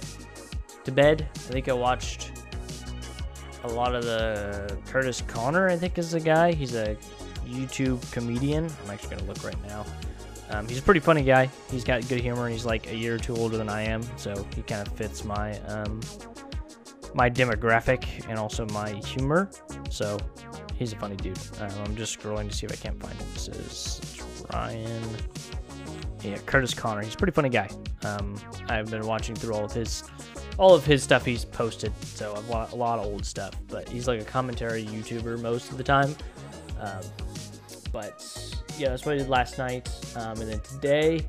to 0.85 0.93
bed. 0.93 1.29
I 1.35 1.39
think 1.39 1.69
I 1.69 1.73
watched 1.73 2.33
a 3.65 3.69
lot 3.69 3.95
of 3.95 4.05
the 4.05 4.79
Kurtis 4.87 5.27
Conner, 5.27 5.69
I 5.69 5.77
think 5.77 5.99
is 5.99 6.13
the 6.13 6.21
guy. 6.21 6.53
He's 6.53 6.75
a 6.75 6.97
YouTube 7.47 8.11
comedian. 8.13 8.67
I'm 8.85 8.91
actually 8.91 9.11
going 9.11 9.23
to 9.23 9.27
look 9.27 9.45
right 9.45 9.67
now. 9.67 9.85
Um, 10.51 10.69
he's 10.69 10.79
a 10.79 10.83
pretty 10.83 11.01
funny 11.01 11.23
guy. 11.23 11.51
He's 11.71 11.85
got 11.85 12.07
good 12.09 12.21
humor, 12.21 12.45
and 12.45 12.53
he's 12.53 12.65
like 12.65 12.91
a 12.91 12.97
year 12.97 13.17
or 13.17 13.19
two 13.19 13.37
older 13.37 13.57
than 13.57 13.69
I 13.69 13.83
am, 13.83 14.03
so 14.17 14.47
he 14.55 14.63
kind 14.63 14.87
of 14.87 14.95
fits 14.95 15.25
my 15.25 15.59
um, 15.63 16.01
my 17.15 17.31
demographic 17.31 18.29
and 18.29 18.39
also 18.39 18.67
my 18.67 18.93
humor. 18.93 19.51
So 19.91 20.19
he's 20.77 20.93
a 20.93 20.97
funny 20.97 21.17
dude. 21.17 21.39
Um, 21.61 21.71
I'm 21.85 21.97
just 21.97 22.19
scrolling 22.19 22.49
to 22.51 22.57
see 22.57 22.67
if 22.67 22.73
I 22.73 22.77
can't 22.77 23.01
find 23.01 23.15
him. 23.15 23.27
This 23.33 23.49
is 23.49 24.23
Ryan. 24.53 25.03
Yeah, 26.23 26.37
Kurtis 26.39 26.77
Conner. 26.77 27.03
He's 27.03 27.15
a 27.15 27.17
pretty 27.17 27.33
funny 27.33 27.49
guy. 27.49 27.69
Um, 28.05 28.37
I've 28.69 28.91
been 28.91 29.07
watching 29.07 29.35
through 29.35 29.55
all 29.55 29.65
of 29.65 29.73
his 29.73 30.05
all 30.59 30.75
of 30.75 30.85
his 30.87 31.03
stuff 31.03 31.25
he's 31.25 31.45
posted, 31.45 31.93
so 32.05 32.35
I've 32.35 32.73
a 32.73 32.77
lot 32.77 32.99
of 32.99 33.07
old 33.07 33.25
stuff. 33.27 33.55
But 33.69 33.89
he's 33.89 34.09
like 34.09 34.21
a 34.21 34.25
commentary 34.25 34.85
YouTuber 34.85 35.41
most 35.41 35.71
of 35.71 35.79
the 35.79 35.85
time. 35.85 36.15
But 37.97 38.63
yeah, 38.77 38.91
that's 38.91 39.07
what 39.07 39.15
I 39.15 39.19
did 39.19 39.31
last 39.31 39.57
night. 39.57 39.89
Um, 40.17 40.39
and 40.39 40.51
then 40.51 40.61
today, 40.61 41.27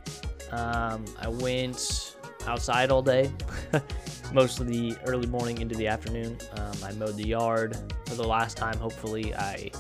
um, 0.52 1.06
I 1.18 1.30
went 1.30 2.18
outside 2.46 2.92
all 2.92 3.02
day, 3.02 3.32
most 4.34 4.60
of 4.60 4.68
the 4.68 4.98
early 5.06 5.28
morning 5.28 5.62
into 5.62 5.76
the 5.76 5.88
afternoon. 5.88 6.38
Um, 6.58 6.74
I 6.84 6.92
mowed 6.92 7.16
the 7.16 7.26
yard 7.26 7.78
for 8.06 8.16
the 8.16 8.28
last 8.28 8.58
time. 8.58 8.78
Hopefully, 8.80 9.34
I 9.34 9.72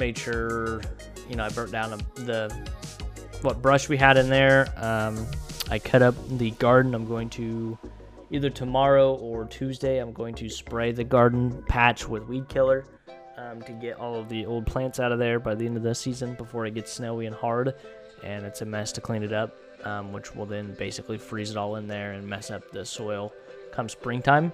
made 0.00 0.18
sure, 0.18 0.80
you 1.28 1.36
know, 1.36 1.44
I 1.44 1.48
burnt 1.50 1.70
down 1.70 1.90
the 2.16 2.52
what 3.42 3.62
brush 3.62 3.88
we 3.88 3.96
had 3.96 4.16
in 4.16 4.28
there. 4.28 4.66
Um, 4.78 5.24
I 5.70 5.78
cut 5.78 6.02
up 6.02 6.16
the 6.38 6.50
garden. 6.52 6.92
I'm 6.96 7.06
going 7.06 7.30
to 7.30 7.78
either 8.32 8.50
tomorrow 8.50 9.14
or 9.14 9.44
Tuesday. 9.44 9.98
I'm 9.98 10.12
going 10.12 10.34
to 10.34 10.48
spray 10.48 10.90
the 10.90 11.04
garden 11.04 11.62
patch 11.68 12.08
with 12.08 12.26
weed 12.26 12.48
killer 12.48 12.84
um, 13.40 13.62
to 13.62 13.72
get 13.72 13.98
all 13.98 14.16
of 14.16 14.28
the 14.28 14.46
old 14.46 14.66
plants 14.66 15.00
out 15.00 15.12
of 15.12 15.18
there 15.18 15.38
by 15.38 15.54
the 15.54 15.66
end 15.66 15.76
of 15.76 15.82
the 15.82 15.94
season 15.94 16.34
before 16.34 16.66
it 16.66 16.74
gets 16.74 16.92
snowy 16.92 17.26
and 17.26 17.34
hard, 17.34 17.74
and 18.22 18.44
it's 18.44 18.62
a 18.62 18.66
mess 18.66 18.92
to 18.92 19.00
clean 19.00 19.22
it 19.22 19.32
up, 19.32 19.56
um, 19.84 20.12
which 20.12 20.34
will 20.34 20.46
then 20.46 20.74
basically 20.74 21.18
freeze 21.18 21.50
it 21.50 21.56
all 21.56 21.76
in 21.76 21.86
there 21.86 22.12
and 22.12 22.26
mess 22.26 22.50
up 22.50 22.68
the 22.70 22.84
soil 22.84 23.32
come 23.72 23.88
springtime. 23.88 24.52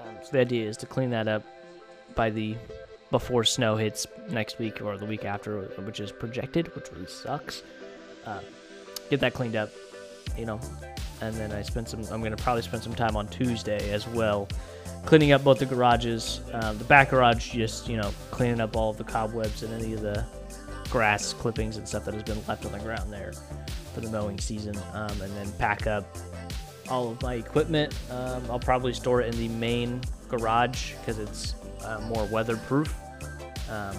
Um, 0.00 0.16
so 0.22 0.32
the 0.32 0.40
idea 0.40 0.68
is 0.68 0.76
to 0.78 0.86
clean 0.86 1.10
that 1.10 1.28
up 1.28 1.42
by 2.14 2.30
the 2.30 2.56
before 3.10 3.44
snow 3.44 3.76
hits 3.76 4.06
next 4.30 4.58
week 4.58 4.80
or 4.80 4.96
the 4.96 5.04
week 5.04 5.24
after, 5.24 5.60
which 5.84 6.00
is 6.00 6.10
projected, 6.10 6.74
which 6.74 6.90
really 6.92 7.06
sucks. 7.06 7.62
Uh, 8.24 8.40
get 9.10 9.20
that 9.20 9.34
cleaned 9.34 9.54
up, 9.54 9.70
you 10.38 10.46
know, 10.46 10.58
and 11.22 11.34
then 11.36 11.52
I 11.52 11.62
spent 11.62 11.88
some. 11.88 12.04
I'm 12.10 12.22
gonna 12.22 12.36
probably 12.36 12.62
spend 12.62 12.82
some 12.82 12.94
time 12.94 13.16
on 13.16 13.28
Tuesday 13.28 13.90
as 13.92 14.06
well 14.08 14.48
cleaning 15.06 15.32
up 15.32 15.44
both 15.44 15.58
the 15.58 15.66
garages. 15.66 16.40
Um, 16.52 16.78
the 16.78 16.84
back 16.84 17.10
garage, 17.10 17.52
just 17.52 17.88
you 17.88 17.96
know, 17.96 18.12
cleaning 18.30 18.60
up 18.60 18.76
all 18.76 18.90
of 18.90 18.98
the 18.98 19.04
cobwebs 19.04 19.62
and 19.62 19.72
any 19.72 19.94
of 19.94 20.00
the 20.00 20.24
grass 20.90 21.32
clippings 21.32 21.76
and 21.76 21.88
stuff 21.88 22.04
that 22.04 22.14
has 22.14 22.22
been 22.22 22.44
left 22.46 22.66
on 22.66 22.72
the 22.72 22.78
ground 22.80 23.12
there 23.12 23.32
for 23.94 24.00
the 24.00 24.10
mowing 24.10 24.38
season, 24.38 24.76
um, 24.94 25.20
and 25.22 25.34
then 25.36 25.50
pack 25.52 25.86
up 25.86 26.04
all 26.90 27.10
of 27.10 27.22
my 27.22 27.34
equipment. 27.34 27.94
Um, 28.10 28.42
I'll 28.50 28.58
probably 28.58 28.92
store 28.92 29.20
it 29.22 29.32
in 29.32 29.38
the 29.38 29.48
main 29.56 30.00
garage 30.28 30.92
because 30.94 31.18
it's 31.18 31.54
uh, 31.84 32.00
more 32.00 32.24
weatherproof. 32.26 32.94
Um, 33.70 33.96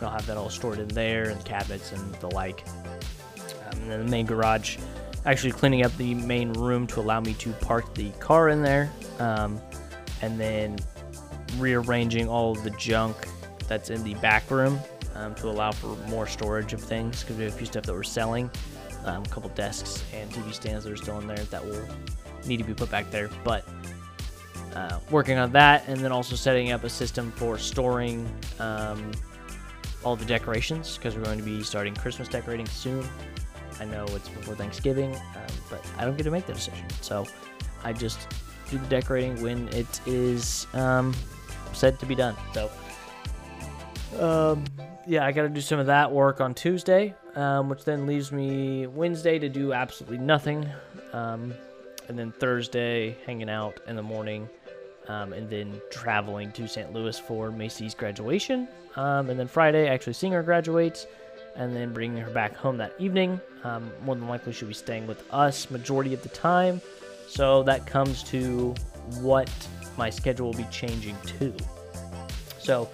I'll 0.00 0.10
have 0.10 0.26
that 0.26 0.36
all 0.36 0.50
stored 0.50 0.78
in 0.78 0.88
there 0.88 1.30
and 1.30 1.42
cabinets 1.44 1.92
and 1.92 2.14
the 2.16 2.28
like. 2.28 2.64
Um, 3.66 3.80
and 3.80 3.90
then 3.90 4.04
the 4.04 4.10
main 4.10 4.26
garage, 4.26 4.76
actually 5.26 5.52
cleaning 5.52 5.84
up 5.84 5.96
the 5.96 6.14
main 6.14 6.52
room 6.52 6.86
to 6.88 7.00
allow 7.00 7.20
me 7.20 7.34
to 7.34 7.52
park 7.54 7.94
the 7.94 8.10
car 8.12 8.48
in 8.50 8.62
there. 8.62 8.90
Um, 9.18 9.60
and 10.22 10.38
then 10.38 10.78
rearranging 11.58 12.28
all 12.28 12.52
of 12.52 12.64
the 12.64 12.70
junk 12.70 13.16
that's 13.68 13.90
in 13.90 14.02
the 14.04 14.14
back 14.14 14.50
room 14.50 14.78
um, 15.14 15.34
to 15.36 15.48
allow 15.48 15.70
for 15.70 15.96
more 16.08 16.26
storage 16.26 16.72
of 16.72 16.80
things 16.80 17.22
because 17.22 17.36
we 17.36 17.44
have 17.44 17.54
a 17.54 17.56
few 17.56 17.66
stuff 17.66 17.84
that 17.84 17.92
we're 17.92 18.02
selling, 18.02 18.50
um, 19.04 19.22
a 19.22 19.28
couple 19.28 19.50
desks 19.50 20.04
and 20.12 20.30
TV 20.30 20.52
stands 20.52 20.84
that 20.84 20.92
are 20.92 20.96
still 20.96 21.18
in 21.20 21.26
there 21.26 21.36
that 21.36 21.64
will 21.64 21.86
need 22.46 22.58
to 22.58 22.64
be 22.64 22.74
put 22.74 22.90
back 22.90 23.10
there. 23.10 23.30
But 23.44 23.64
uh, 24.74 24.98
working 25.10 25.38
on 25.38 25.52
that, 25.52 25.86
and 25.86 26.00
then 26.00 26.10
also 26.10 26.34
setting 26.34 26.72
up 26.72 26.84
a 26.84 26.90
system 26.90 27.30
for 27.32 27.58
storing 27.58 28.28
um, 28.58 29.12
all 30.02 30.16
the 30.16 30.24
decorations 30.24 30.96
because 30.96 31.16
we're 31.16 31.24
going 31.24 31.38
to 31.38 31.44
be 31.44 31.62
starting 31.62 31.94
Christmas 31.94 32.28
decorating 32.28 32.66
soon. 32.66 33.04
I 33.80 33.84
know 33.84 34.04
it's 34.10 34.28
before 34.28 34.54
Thanksgiving, 34.54 35.14
um, 35.14 35.54
but 35.70 35.84
I 35.98 36.04
don't 36.04 36.16
get 36.16 36.24
to 36.24 36.30
make 36.30 36.46
the 36.46 36.52
decision, 36.52 36.84
so 37.00 37.26
I 37.82 37.92
just 37.92 38.28
do 38.70 38.78
the 38.78 38.86
decorating 38.86 39.40
when 39.42 39.68
it 39.68 40.00
is 40.06 40.66
um, 40.74 41.14
said 41.72 41.98
to 42.00 42.06
be 42.06 42.14
done. 42.14 42.36
So, 42.52 42.70
um, 44.20 44.64
yeah, 45.06 45.26
I 45.26 45.32
got 45.32 45.42
to 45.42 45.48
do 45.48 45.60
some 45.60 45.78
of 45.78 45.86
that 45.86 46.10
work 46.10 46.40
on 46.40 46.54
Tuesday, 46.54 47.14
um, 47.34 47.68
which 47.68 47.84
then 47.84 48.06
leaves 48.06 48.32
me 48.32 48.86
Wednesday 48.86 49.38
to 49.38 49.48
do 49.48 49.72
absolutely 49.72 50.18
nothing, 50.18 50.68
um, 51.12 51.52
and 52.08 52.18
then 52.18 52.32
Thursday 52.32 53.16
hanging 53.26 53.50
out 53.50 53.80
in 53.86 53.96
the 53.96 54.02
morning, 54.02 54.48
um, 55.08 55.32
and 55.32 55.50
then 55.50 55.80
traveling 55.90 56.52
to 56.52 56.66
St. 56.66 56.92
Louis 56.92 57.18
for 57.18 57.50
Macy's 57.50 57.94
graduation, 57.94 58.68
um, 58.96 59.28
and 59.30 59.38
then 59.38 59.48
Friday 59.48 59.88
actually 59.88 60.12
seeing 60.14 60.32
her 60.32 60.42
graduate. 60.42 61.06
And 61.56 61.74
then 61.74 61.92
bringing 61.92 62.22
her 62.22 62.30
back 62.30 62.56
home 62.56 62.76
that 62.78 62.92
evening. 62.98 63.40
more 64.04 64.16
than 64.16 64.28
likely, 64.28 64.52
she'll 64.52 64.68
be 64.68 64.74
staying 64.74 65.06
with 65.06 65.24
us 65.32 65.70
majority 65.70 66.12
of 66.12 66.22
the 66.22 66.28
time. 66.30 66.80
So 67.28 67.62
that 67.64 67.86
comes 67.86 68.22
to 68.24 68.74
what 69.20 69.50
my 69.96 70.10
schedule 70.10 70.46
will 70.46 70.58
be 70.58 70.66
changing 70.70 71.16
to. 71.38 71.54
So 72.58 72.88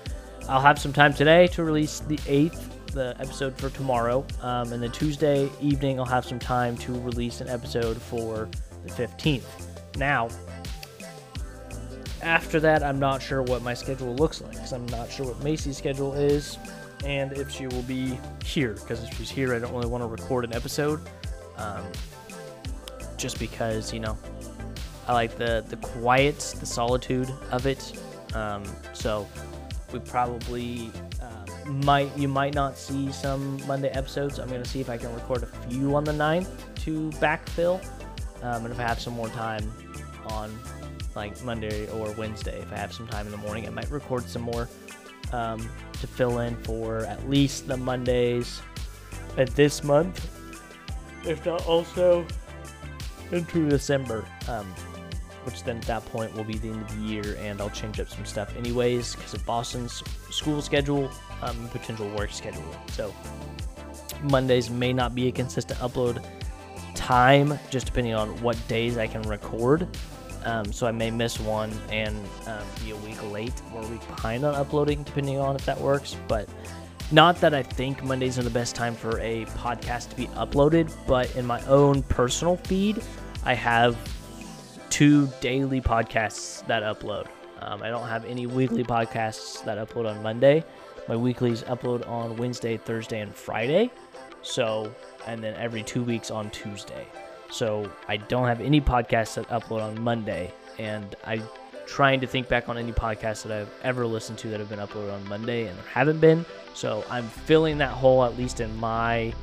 I'll 0.48 0.60
have 0.60 0.78
some 0.78 0.92
time 0.92 1.14
today 1.14 1.46
to 1.48 1.64
release 1.64 2.00
the 2.00 2.16
8th, 2.18 2.92
the 2.92 3.14
episode 3.20 3.56
for 3.56 3.70
tomorrow. 3.70 4.26
Um, 4.42 4.72
and 4.72 4.82
then 4.82 4.90
Tuesday 4.90 5.50
evening, 5.60 5.98
I'll 5.98 6.06
have 6.06 6.24
some 6.24 6.38
time 6.38 6.76
to 6.78 7.00
release 7.00 7.40
an 7.40 7.48
episode 7.48 8.00
for 8.00 8.48
the 8.84 8.90
15th. 8.90 9.44
Now, 9.96 10.28
after 12.22 12.60
that, 12.60 12.82
I'm 12.82 12.98
not 12.98 13.22
sure 13.22 13.42
what 13.42 13.62
my 13.62 13.74
schedule 13.74 14.14
looks 14.14 14.40
like 14.40 14.52
because 14.52 14.72
I'm 14.72 14.86
not 14.86 15.10
sure 15.10 15.26
what 15.26 15.42
Macy's 15.42 15.78
schedule 15.78 16.14
is 16.14 16.58
and 17.04 17.32
if 17.32 17.50
she 17.50 17.66
will 17.66 17.82
be 17.82 18.18
here. 18.44 18.74
Because 18.74 19.02
if 19.04 19.16
she's 19.16 19.30
here, 19.30 19.54
I 19.54 19.58
don't 19.58 19.72
really 19.72 19.88
want 19.88 20.02
to 20.02 20.08
record 20.08 20.44
an 20.44 20.52
episode. 20.52 21.00
Um, 21.56 21.84
just 23.16 23.38
because, 23.38 23.92
you 23.92 24.00
know, 24.00 24.16
I 25.06 25.12
like 25.12 25.36
the, 25.36 25.64
the 25.68 25.76
quiet, 25.76 26.38
the 26.58 26.66
solitude 26.66 27.30
of 27.50 27.66
it. 27.66 28.00
Um, 28.34 28.64
so 28.92 29.28
we 29.92 29.98
probably 29.98 30.90
uh, 31.20 31.70
might, 31.70 32.16
you 32.16 32.28
might 32.28 32.54
not 32.54 32.78
see 32.78 33.12
some 33.12 33.64
Monday 33.66 33.90
episodes. 33.90 34.38
I'm 34.38 34.48
going 34.48 34.62
to 34.62 34.68
see 34.68 34.80
if 34.80 34.88
I 34.88 34.96
can 34.96 35.12
record 35.14 35.42
a 35.42 35.46
few 35.68 35.94
on 35.96 36.04
the 36.04 36.12
9th 36.12 36.48
to 36.84 37.10
backfill. 37.18 37.84
Um, 38.42 38.64
and 38.64 38.72
if 38.72 38.80
I 38.80 38.84
have 38.84 39.00
some 39.00 39.14
more 39.14 39.28
time 39.28 39.70
on 40.28 40.50
like 41.14 41.42
Monday 41.44 41.88
or 41.90 42.12
Wednesday. 42.12 42.58
If 42.60 42.72
I 42.72 42.76
have 42.76 42.92
some 42.92 43.06
time 43.06 43.26
in 43.26 43.32
the 43.32 43.38
morning, 43.38 43.66
I 43.66 43.70
might 43.70 43.90
record 43.90 44.24
some 44.28 44.42
more 44.42 44.68
um, 45.32 45.68
to 46.00 46.06
fill 46.06 46.40
in 46.40 46.56
for 46.62 47.04
at 47.06 47.28
least 47.28 47.68
the 47.68 47.76
Mondays 47.76 48.60
at 49.36 49.50
this 49.50 49.84
month, 49.84 50.28
if 51.26 51.44
not 51.46 51.66
also 51.66 52.26
into 53.32 53.68
December. 53.68 54.24
Um, 54.48 54.66
which 55.44 55.64
then 55.64 55.78
at 55.78 55.82
that 55.82 56.04
point 56.06 56.34
will 56.34 56.44
be 56.44 56.58
the 56.58 56.68
end 56.68 56.82
of 56.82 56.96
the 56.96 57.02
year, 57.02 57.36
and 57.40 57.60
I'll 57.60 57.70
change 57.70 57.98
up 57.98 58.08
some 58.10 58.26
stuff 58.26 58.54
anyways 58.56 59.16
because 59.16 59.32
of 59.32 59.44
Boston's 59.46 60.02
school 60.30 60.60
schedule, 60.60 61.10
um, 61.40 61.68
potential 61.68 62.08
work 62.10 62.30
schedule. 62.30 62.62
So 62.88 63.14
Mondays 64.22 64.68
may 64.68 64.92
not 64.92 65.14
be 65.14 65.28
a 65.28 65.32
consistent 65.32 65.78
upload 65.80 66.22
time, 66.94 67.58
just 67.70 67.86
depending 67.86 68.14
on 68.14 68.28
what 68.42 68.56
days 68.68 68.98
I 68.98 69.06
can 69.06 69.22
record. 69.22 69.88
Um, 70.44 70.72
so 70.72 70.86
I 70.86 70.90
may 70.92 71.10
miss 71.10 71.38
one 71.38 71.70
and 71.90 72.16
um, 72.46 72.62
be 72.82 72.92
a 72.92 72.96
week 72.96 73.22
late 73.30 73.60
or 73.74 73.82
a 73.82 73.86
week 73.88 74.06
behind 74.08 74.44
on 74.44 74.54
uploading, 74.54 75.02
depending 75.02 75.38
on 75.38 75.56
if 75.56 75.64
that 75.66 75.80
works. 75.80 76.16
But 76.28 76.48
not 77.12 77.40
that 77.40 77.54
I 77.54 77.62
think 77.62 78.02
Mondays 78.04 78.38
are 78.38 78.42
the 78.42 78.50
best 78.50 78.74
time 78.74 78.94
for 78.94 79.18
a 79.20 79.44
podcast 79.46 80.10
to 80.10 80.16
be 80.16 80.26
uploaded, 80.28 80.92
but 81.06 81.34
in 81.36 81.44
my 81.44 81.60
own 81.66 82.02
personal 82.04 82.56
feed, 82.56 83.02
I 83.44 83.54
have 83.54 83.96
two 84.90 85.28
daily 85.40 85.80
podcasts 85.80 86.66
that 86.66 86.82
upload. 86.82 87.26
Um, 87.60 87.82
I 87.82 87.88
don't 87.88 88.08
have 88.08 88.24
any 88.24 88.46
weekly 88.46 88.84
podcasts 88.84 89.64
that 89.64 89.76
upload 89.76 90.08
on 90.08 90.22
Monday. 90.22 90.64
My 91.08 91.16
weeklies 91.16 91.62
upload 91.64 92.08
on 92.08 92.36
Wednesday, 92.36 92.76
Thursday, 92.76 93.20
and 93.20 93.34
Friday. 93.34 93.90
So, 94.42 94.94
and 95.26 95.42
then 95.42 95.54
every 95.56 95.82
two 95.82 96.02
weeks 96.02 96.30
on 96.30 96.50
Tuesday. 96.50 97.06
So 97.50 97.90
I 98.08 98.16
don't 98.16 98.46
have 98.46 98.60
any 98.60 98.80
podcasts 98.80 99.34
that 99.34 99.48
upload 99.48 99.82
on 99.82 100.00
Monday, 100.00 100.52
and 100.78 101.14
I'm 101.24 101.42
trying 101.86 102.20
to 102.20 102.26
think 102.26 102.48
back 102.48 102.68
on 102.68 102.78
any 102.78 102.92
podcasts 102.92 103.42
that 103.42 103.52
I've 103.52 103.70
ever 103.82 104.06
listened 104.06 104.38
to 104.38 104.48
that 104.48 104.60
have 104.60 104.68
been 104.68 104.78
uploaded 104.78 105.12
on 105.12 105.28
Monday, 105.28 105.66
and 105.66 105.76
there 105.76 105.86
haven't 105.86 106.20
been. 106.20 106.46
So 106.74 107.04
I'm 107.10 107.28
filling 107.28 107.78
that 107.78 107.90
hole 107.90 108.24
at 108.24 108.38
least 108.38 108.60
in 108.60 108.74
my 108.76 109.34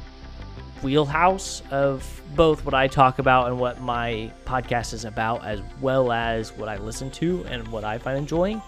wheelhouse 0.81 1.61
of 1.71 2.21
both 2.35 2.63
what 2.63 2.73
I 2.73 2.87
talk 2.87 3.19
about 3.19 3.47
and 3.47 3.59
what 3.59 3.81
my 3.81 4.31
podcast 4.45 4.93
is 4.93 5.05
about, 5.05 5.43
as 5.45 5.61
well 5.81 6.11
as 6.11 6.53
what 6.53 6.69
I 6.69 6.77
listen 6.77 7.11
to 7.11 7.43
and 7.45 7.67
what 7.67 7.83
I 7.83 7.97
find 7.97 8.17
enjoying. 8.17 8.61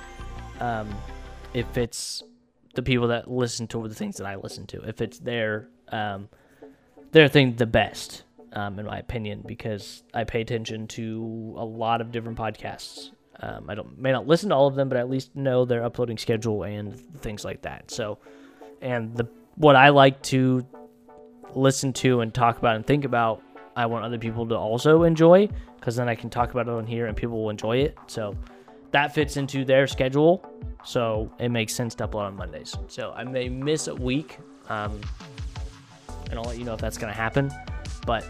Um, 0.59 0.89
if 1.53 1.77
it's 1.77 2.23
the 2.75 2.81
people 2.81 3.07
that 3.07 3.29
listen 3.29 3.67
to 3.67 3.87
the 3.87 3.95
things 3.95 4.17
that 4.17 4.27
I 4.27 4.35
listen 4.35 4.67
to, 4.67 4.81
if 4.81 5.01
it's 5.01 5.19
their 5.19 5.69
um, 5.89 6.29
their 7.11 7.27
thing 7.27 7.55
the 7.55 7.65
best 7.65 8.23
um, 8.53 8.79
in 8.79 8.85
my 8.85 8.99
opinion, 8.99 9.43
because 9.45 10.03
I 10.13 10.23
pay 10.23 10.41
attention 10.41 10.87
to 10.87 11.55
a 11.57 11.65
lot 11.65 12.01
of 12.01 12.11
different 12.11 12.37
podcasts. 12.37 13.11
Um, 13.41 13.69
I 13.69 13.75
don't 13.75 13.97
may 13.97 14.11
not 14.11 14.27
listen 14.27 14.49
to 14.49 14.55
all 14.55 14.67
of 14.67 14.75
them, 14.75 14.89
but 14.89 14.97
at 14.97 15.09
least 15.09 15.35
know 15.35 15.65
their 15.65 15.83
uploading 15.83 16.17
schedule 16.17 16.63
and 16.63 16.99
things 17.21 17.45
like 17.45 17.61
that. 17.61 17.89
So, 17.89 18.19
and 18.81 19.15
the 19.15 19.29
what 19.55 19.75
I 19.75 19.89
like 19.89 20.21
to 20.23 20.65
listen 21.55 21.93
to 21.93 22.21
and 22.21 22.33
talk 22.33 22.57
about 22.57 22.75
and 22.75 22.85
think 22.85 23.05
about, 23.05 23.41
I 23.75 23.85
want 23.85 24.05
other 24.05 24.17
people 24.17 24.47
to 24.49 24.55
also 24.55 25.03
enjoy, 25.03 25.47
because 25.79 25.95
then 25.95 26.09
I 26.09 26.15
can 26.15 26.29
talk 26.29 26.51
about 26.51 26.67
it 26.67 26.73
on 26.73 26.85
here 26.85 27.07
and 27.07 27.15
people 27.15 27.41
will 27.41 27.49
enjoy 27.49 27.77
it. 27.77 27.97
So 28.07 28.35
that 28.91 29.13
fits 29.13 29.37
into 29.37 29.63
their 29.63 29.87
schedule. 29.87 30.43
So 30.83 31.31
it 31.39 31.49
makes 31.49 31.73
sense 31.73 31.95
to 31.95 32.07
upload 32.07 32.27
on 32.27 32.35
Mondays. 32.35 32.75
So 32.87 33.13
I 33.15 33.23
may 33.23 33.49
miss 33.49 33.87
a 33.87 33.95
week, 33.95 34.37
um, 34.69 34.99
and 36.29 36.39
I'll 36.39 36.45
let 36.45 36.57
you 36.57 36.63
know 36.63 36.73
if 36.73 36.81
that's 36.81 36.97
going 36.97 37.11
to 37.11 37.17
happen. 37.17 37.51
But 38.09 38.25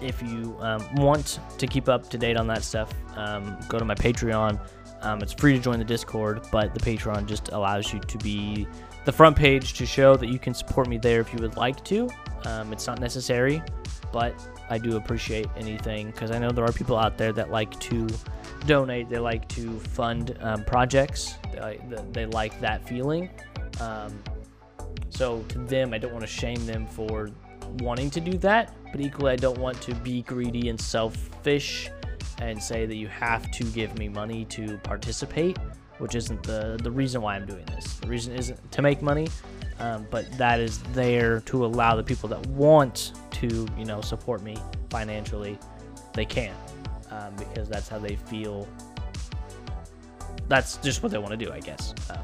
if 0.00 0.22
you 0.22 0.56
um, 0.60 0.82
want 0.94 1.40
to 1.58 1.66
keep 1.66 1.90
up 1.90 2.08
to 2.08 2.16
date 2.16 2.38
on 2.38 2.46
that 2.46 2.62
stuff, 2.62 2.90
um, 3.14 3.58
go 3.68 3.78
to 3.78 3.84
my 3.84 3.94
Patreon. 3.94 4.58
Um, 5.02 5.20
it's 5.20 5.34
free 5.34 5.52
to 5.52 5.58
join 5.58 5.78
the 5.78 5.84
Discord, 5.84 6.40
but 6.50 6.72
the 6.72 6.80
Patreon 6.80 7.26
just 7.26 7.50
allows 7.50 7.92
you 7.92 8.00
to 8.00 8.16
be 8.16 8.66
the 9.04 9.12
front 9.12 9.36
page 9.36 9.74
to 9.74 9.84
show 9.84 10.16
that 10.16 10.28
you 10.28 10.38
can 10.38 10.54
support 10.54 10.88
me 10.88 10.96
there 10.96 11.20
if 11.20 11.34
you 11.34 11.38
would 11.40 11.58
like 11.58 11.84
to. 11.84 12.08
Um, 12.46 12.72
it's 12.72 12.86
not 12.86 12.98
necessary, 12.98 13.62
but 14.10 14.34
I 14.70 14.78
do 14.78 14.96
appreciate 14.96 15.48
anything 15.58 16.06
because 16.06 16.30
I 16.30 16.38
know 16.38 16.50
there 16.50 16.64
are 16.64 16.72
people 16.72 16.96
out 16.96 17.18
there 17.18 17.32
that 17.34 17.50
like 17.50 17.78
to 17.80 18.08
donate, 18.66 19.10
they 19.10 19.18
like 19.18 19.46
to 19.50 19.78
fund 19.80 20.34
um, 20.40 20.64
projects, 20.64 21.34
they, 21.52 21.78
they, 22.12 22.24
like 22.24 22.58
that 22.62 22.88
feeling. 22.88 23.28
Um, 23.82 24.18
so 25.10 25.42
to 25.50 25.58
them, 25.58 25.92
I 25.92 25.98
don't 25.98 26.12
want 26.14 26.22
to 26.22 26.26
shame 26.26 26.64
them 26.64 26.86
for 26.86 27.30
wanting 27.78 28.10
to 28.10 28.20
do 28.20 28.38
that, 28.38 28.74
but 28.92 29.00
equally, 29.00 29.32
I 29.32 29.36
don't 29.36 29.58
want 29.58 29.80
to 29.82 29.94
be 29.96 30.22
greedy 30.22 30.68
and 30.68 30.80
selfish 30.80 31.90
and 32.38 32.62
say 32.62 32.86
that 32.86 32.96
you 32.96 33.08
have 33.08 33.50
to 33.52 33.64
give 33.64 33.96
me 33.98 34.08
money 34.08 34.44
to 34.46 34.76
participate, 34.78 35.58
which 35.98 36.14
isn't 36.14 36.42
the, 36.42 36.78
the 36.82 36.90
reason 36.90 37.22
why 37.22 37.34
I'm 37.34 37.46
doing 37.46 37.64
this. 37.66 37.94
The 37.94 38.08
reason 38.08 38.34
isn't 38.34 38.72
to 38.72 38.82
make 38.82 39.02
money, 39.02 39.28
um, 39.78 40.06
but 40.10 40.30
that 40.38 40.60
is 40.60 40.82
there 40.92 41.40
to 41.40 41.64
allow 41.64 41.96
the 41.96 42.02
people 42.02 42.28
that 42.28 42.46
want 42.48 43.12
to, 43.32 43.66
you 43.78 43.84
know, 43.84 44.00
support 44.00 44.42
me 44.42 44.56
financially, 44.90 45.58
they 46.12 46.24
can, 46.24 46.54
um, 47.10 47.34
because 47.36 47.68
that's 47.68 47.88
how 47.88 47.98
they 47.98 48.16
feel. 48.16 48.68
That's 50.48 50.76
just 50.78 51.02
what 51.02 51.10
they 51.12 51.18
want 51.18 51.30
to 51.30 51.36
do, 51.36 51.50
I 51.52 51.60
guess. 51.60 51.94
Um, 52.10 52.18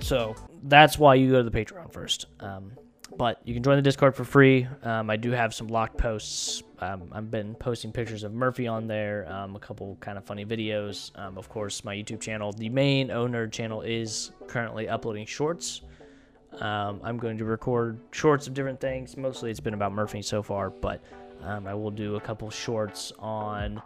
so 0.00 0.34
that's 0.64 0.98
why 0.98 1.14
you 1.14 1.30
go 1.30 1.42
to 1.42 1.48
the 1.48 1.64
Patreon 1.64 1.92
first. 1.92 2.26
Um, 2.40 2.72
but 3.16 3.40
you 3.44 3.54
can 3.54 3.62
join 3.62 3.76
the 3.76 3.82
Discord 3.82 4.14
for 4.14 4.24
free. 4.24 4.66
Um, 4.82 5.10
I 5.10 5.16
do 5.16 5.30
have 5.30 5.54
some 5.54 5.68
locked 5.68 5.98
posts. 5.98 6.62
Um, 6.80 7.10
I've 7.12 7.30
been 7.30 7.54
posting 7.54 7.92
pictures 7.92 8.24
of 8.24 8.32
Murphy 8.32 8.66
on 8.66 8.86
there, 8.86 9.30
um, 9.30 9.56
a 9.56 9.58
couple 9.58 9.96
kind 10.00 10.18
of 10.18 10.24
funny 10.24 10.44
videos. 10.44 11.16
Um, 11.18 11.38
of 11.38 11.48
course, 11.48 11.84
my 11.84 11.94
YouTube 11.94 12.20
channel, 12.20 12.52
the 12.52 12.68
main 12.68 13.10
owner 13.10 13.46
channel, 13.46 13.82
is 13.82 14.32
currently 14.46 14.88
uploading 14.88 15.26
shorts. 15.26 15.82
Um, 16.60 17.00
I'm 17.02 17.18
going 17.18 17.38
to 17.38 17.44
record 17.44 17.98
shorts 18.10 18.46
of 18.46 18.54
different 18.54 18.80
things. 18.80 19.16
Mostly 19.16 19.50
it's 19.50 19.60
been 19.60 19.74
about 19.74 19.92
Murphy 19.92 20.22
so 20.22 20.42
far, 20.42 20.70
but 20.70 21.02
um, 21.42 21.66
I 21.66 21.74
will 21.74 21.90
do 21.90 22.16
a 22.16 22.20
couple 22.20 22.50
shorts 22.50 23.12
on 23.18 23.82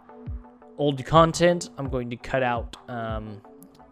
old 0.77 1.03
content. 1.05 1.69
I'm 1.77 1.89
going 1.89 2.09
to 2.09 2.15
cut 2.15 2.43
out 2.43 2.77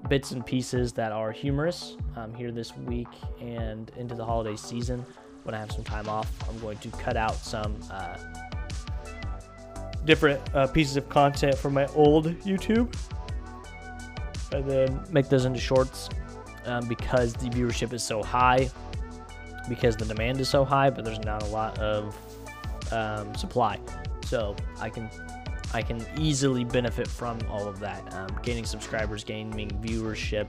bits 0.10 0.32
and 0.32 0.46
pieces 0.46 0.94
that 0.94 1.12
are 1.12 1.32
humorous 1.32 1.98
um, 2.16 2.34
here 2.34 2.52
this 2.52 2.76
week 2.78 3.08
and 3.40 3.92
into 3.98 4.16
the 4.16 4.24
holiday 4.24 4.56
season 4.56 5.06
when 5.44 5.56
I 5.56 5.60
have 5.60 5.72
some 5.72 5.84
time 5.84 6.08
off. 6.08 6.32
I'm 6.50 6.60
going 6.60 6.78
to 6.80 6.90
cut 6.90 7.18
out 7.18 7.36
some 7.36 7.78
uh, 7.92 8.18
different 10.06 10.42
uh, 10.56 10.68
pieces 10.68 10.98
of 10.98 11.10
content 11.10 11.58
from 11.58 11.74
my 11.74 11.88
old 11.88 12.28
YouTube 12.42 12.96
and 14.54 14.70
then 14.70 15.04
make 15.12 15.30
those 15.30 15.46
into 15.46 15.60
shorts 15.60 16.10
um, 16.66 16.88
because 16.88 17.34
the 17.34 17.50
viewership 17.50 17.94
is 17.94 18.04
so 18.04 18.24
high, 18.24 18.70
because 19.68 19.96
the 19.96 20.06
demand 20.06 20.40
is 20.40 20.50
so 20.50 20.64
high, 20.64 20.90
but 20.90 21.04
there's 21.04 21.20
not 21.20 21.44
a 21.44 21.48
lot 21.48 21.78
of 21.80 22.16
um, 22.92 23.34
supply. 23.36 23.80
So 24.26 24.56
I 24.80 24.90
can 24.90 25.10
I 25.74 25.82
can 25.82 26.06
easily 26.18 26.64
benefit 26.64 27.08
from 27.08 27.40
all 27.50 27.68
of 27.68 27.80
that, 27.80 28.14
um, 28.14 28.30
gaining 28.42 28.66
subscribers, 28.66 29.24
gaining 29.24 29.70
viewership, 29.82 30.48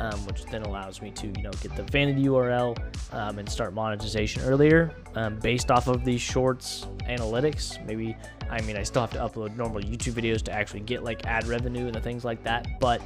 um, 0.00 0.18
which 0.26 0.44
then 0.46 0.62
allows 0.62 1.02
me 1.02 1.10
to 1.12 1.26
you 1.26 1.42
know 1.42 1.50
get 1.62 1.76
the 1.76 1.82
vanity 1.84 2.24
URL 2.24 2.76
um, 3.12 3.38
and 3.38 3.48
start 3.48 3.74
monetization 3.74 4.42
earlier 4.42 4.94
um, 5.14 5.38
based 5.38 5.70
off 5.70 5.88
of 5.88 6.04
these 6.04 6.20
shorts 6.20 6.86
analytics. 7.08 7.84
Maybe 7.86 8.16
I 8.50 8.60
mean 8.62 8.76
I 8.76 8.82
still 8.82 9.02
have 9.02 9.10
to 9.12 9.18
upload 9.18 9.56
normal 9.56 9.80
YouTube 9.80 10.14
videos 10.14 10.42
to 10.44 10.52
actually 10.52 10.80
get 10.80 11.04
like 11.04 11.26
ad 11.26 11.46
revenue 11.46 11.86
and 11.86 11.94
the 11.94 12.00
things 12.00 12.24
like 12.24 12.42
that, 12.44 12.66
but 12.80 13.02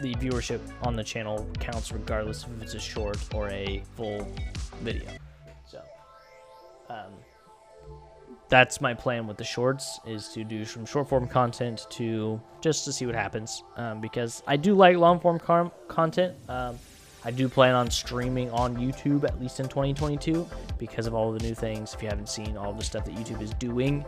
the 0.00 0.14
viewership 0.14 0.60
on 0.82 0.94
the 0.94 1.04
channel 1.04 1.46
counts 1.60 1.92
regardless 1.92 2.44
if 2.44 2.62
it's 2.62 2.74
a 2.74 2.80
short 2.80 3.18
or 3.34 3.50
a 3.50 3.82
full 3.96 4.26
video. 4.82 5.10
So, 5.66 5.82
um, 6.88 7.12
that's 8.48 8.80
my 8.80 8.94
plan 8.94 9.26
with 9.26 9.36
the 9.36 9.44
shorts 9.44 10.00
is 10.06 10.28
to 10.28 10.42
do 10.44 10.64
some 10.64 10.86
short 10.86 11.08
form 11.08 11.26
content 11.28 11.86
to 11.90 12.40
just 12.60 12.84
to 12.86 12.92
see 12.92 13.06
what 13.06 13.14
happens 13.14 13.62
um, 13.76 14.00
because 14.00 14.42
I 14.46 14.56
do 14.56 14.74
like 14.74 14.96
long 14.96 15.20
form 15.20 15.38
content. 15.88 16.34
Um, 16.48 16.78
I 17.24 17.30
do 17.30 17.48
plan 17.48 17.74
on 17.74 17.90
streaming 17.90 18.50
on 18.52 18.76
YouTube 18.76 19.24
at 19.24 19.40
least 19.40 19.60
in 19.60 19.68
2022 19.68 20.48
because 20.78 21.06
of 21.06 21.14
all 21.14 21.32
the 21.32 21.40
new 21.40 21.54
things. 21.54 21.92
If 21.92 22.02
you 22.02 22.08
haven't 22.08 22.28
seen 22.28 22.56
all 22.56 22.72
the 22.72 22.84
stuff 22.84 23.04
that 23.04 23.14
YouTube 23.14 23.42
is 23.42 23.52
doing 23.54 24.04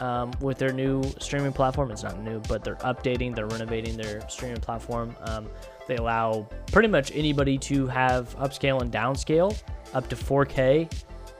um, 0.00 0.32
with 0.40 0.58
their 0.58 0.72
new 0.72 1.02
streaming 1.18 1.52
platform, 1.52 1.90
it's 1.90 2.02
not 2.02 2.20
new, 2.20 2.40
but 2.48 2.64
they're 2.64 2.76
updating, 2.76 3.34
they're 3.34 3.46
renovating 3.46 3.96
their 3.96 4.28
streaming 4.28 4.60
platform. 4.60 5.16
Um, 5.22 5.48
they 5.86 5.96
allow 5.96 6.46
pretty 6.70 6.88
much 6.88 7.10
anybody 7.14 7.56
to 7.58 7.86
have 7.86 8.36
upscale 8.36 8.82
and 8.82 8.92
downscale 8.92 9.58
up 9.94 10.08
to 10.08 10.16
4K 10.16 10.90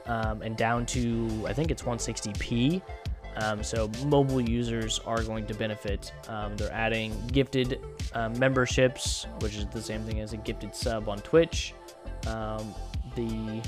um, 0.09 0.41
and 0.41 0.57
down 0.57 0.85
to 0.87 1.45
I 1.47 1.53
think 1.53 1.71
it's 1.71 1.83
160p. 1.83 2.81
Um, 3.37 3.63
so 3.63 3.89
mobile 4.05 4.41
users 4.41 4.99
are 5.05 5.23
going 5.23 5.45
to 5.45 5.53
benefit. 5.53 6.11
Um, 6.27 6.57
they're 6.57 6.73
adding 6.73 7.15
gifted 7.27 7.79
um, 8.13 8.37
memberships, 8.37 9.27
which 9.39 9.55
is 9.55 9.65
the 9.67 9.81
same 9.81 10.01
thing 10.03 10.19
as 10.19 10.33
a 10.33 10.37
gifted 10.37 10.75
sub 10.75 11.07
on 11.07 11.19
Twitch. 11.19 11.73
Um, 12.27 12.73
the 13.15 13.61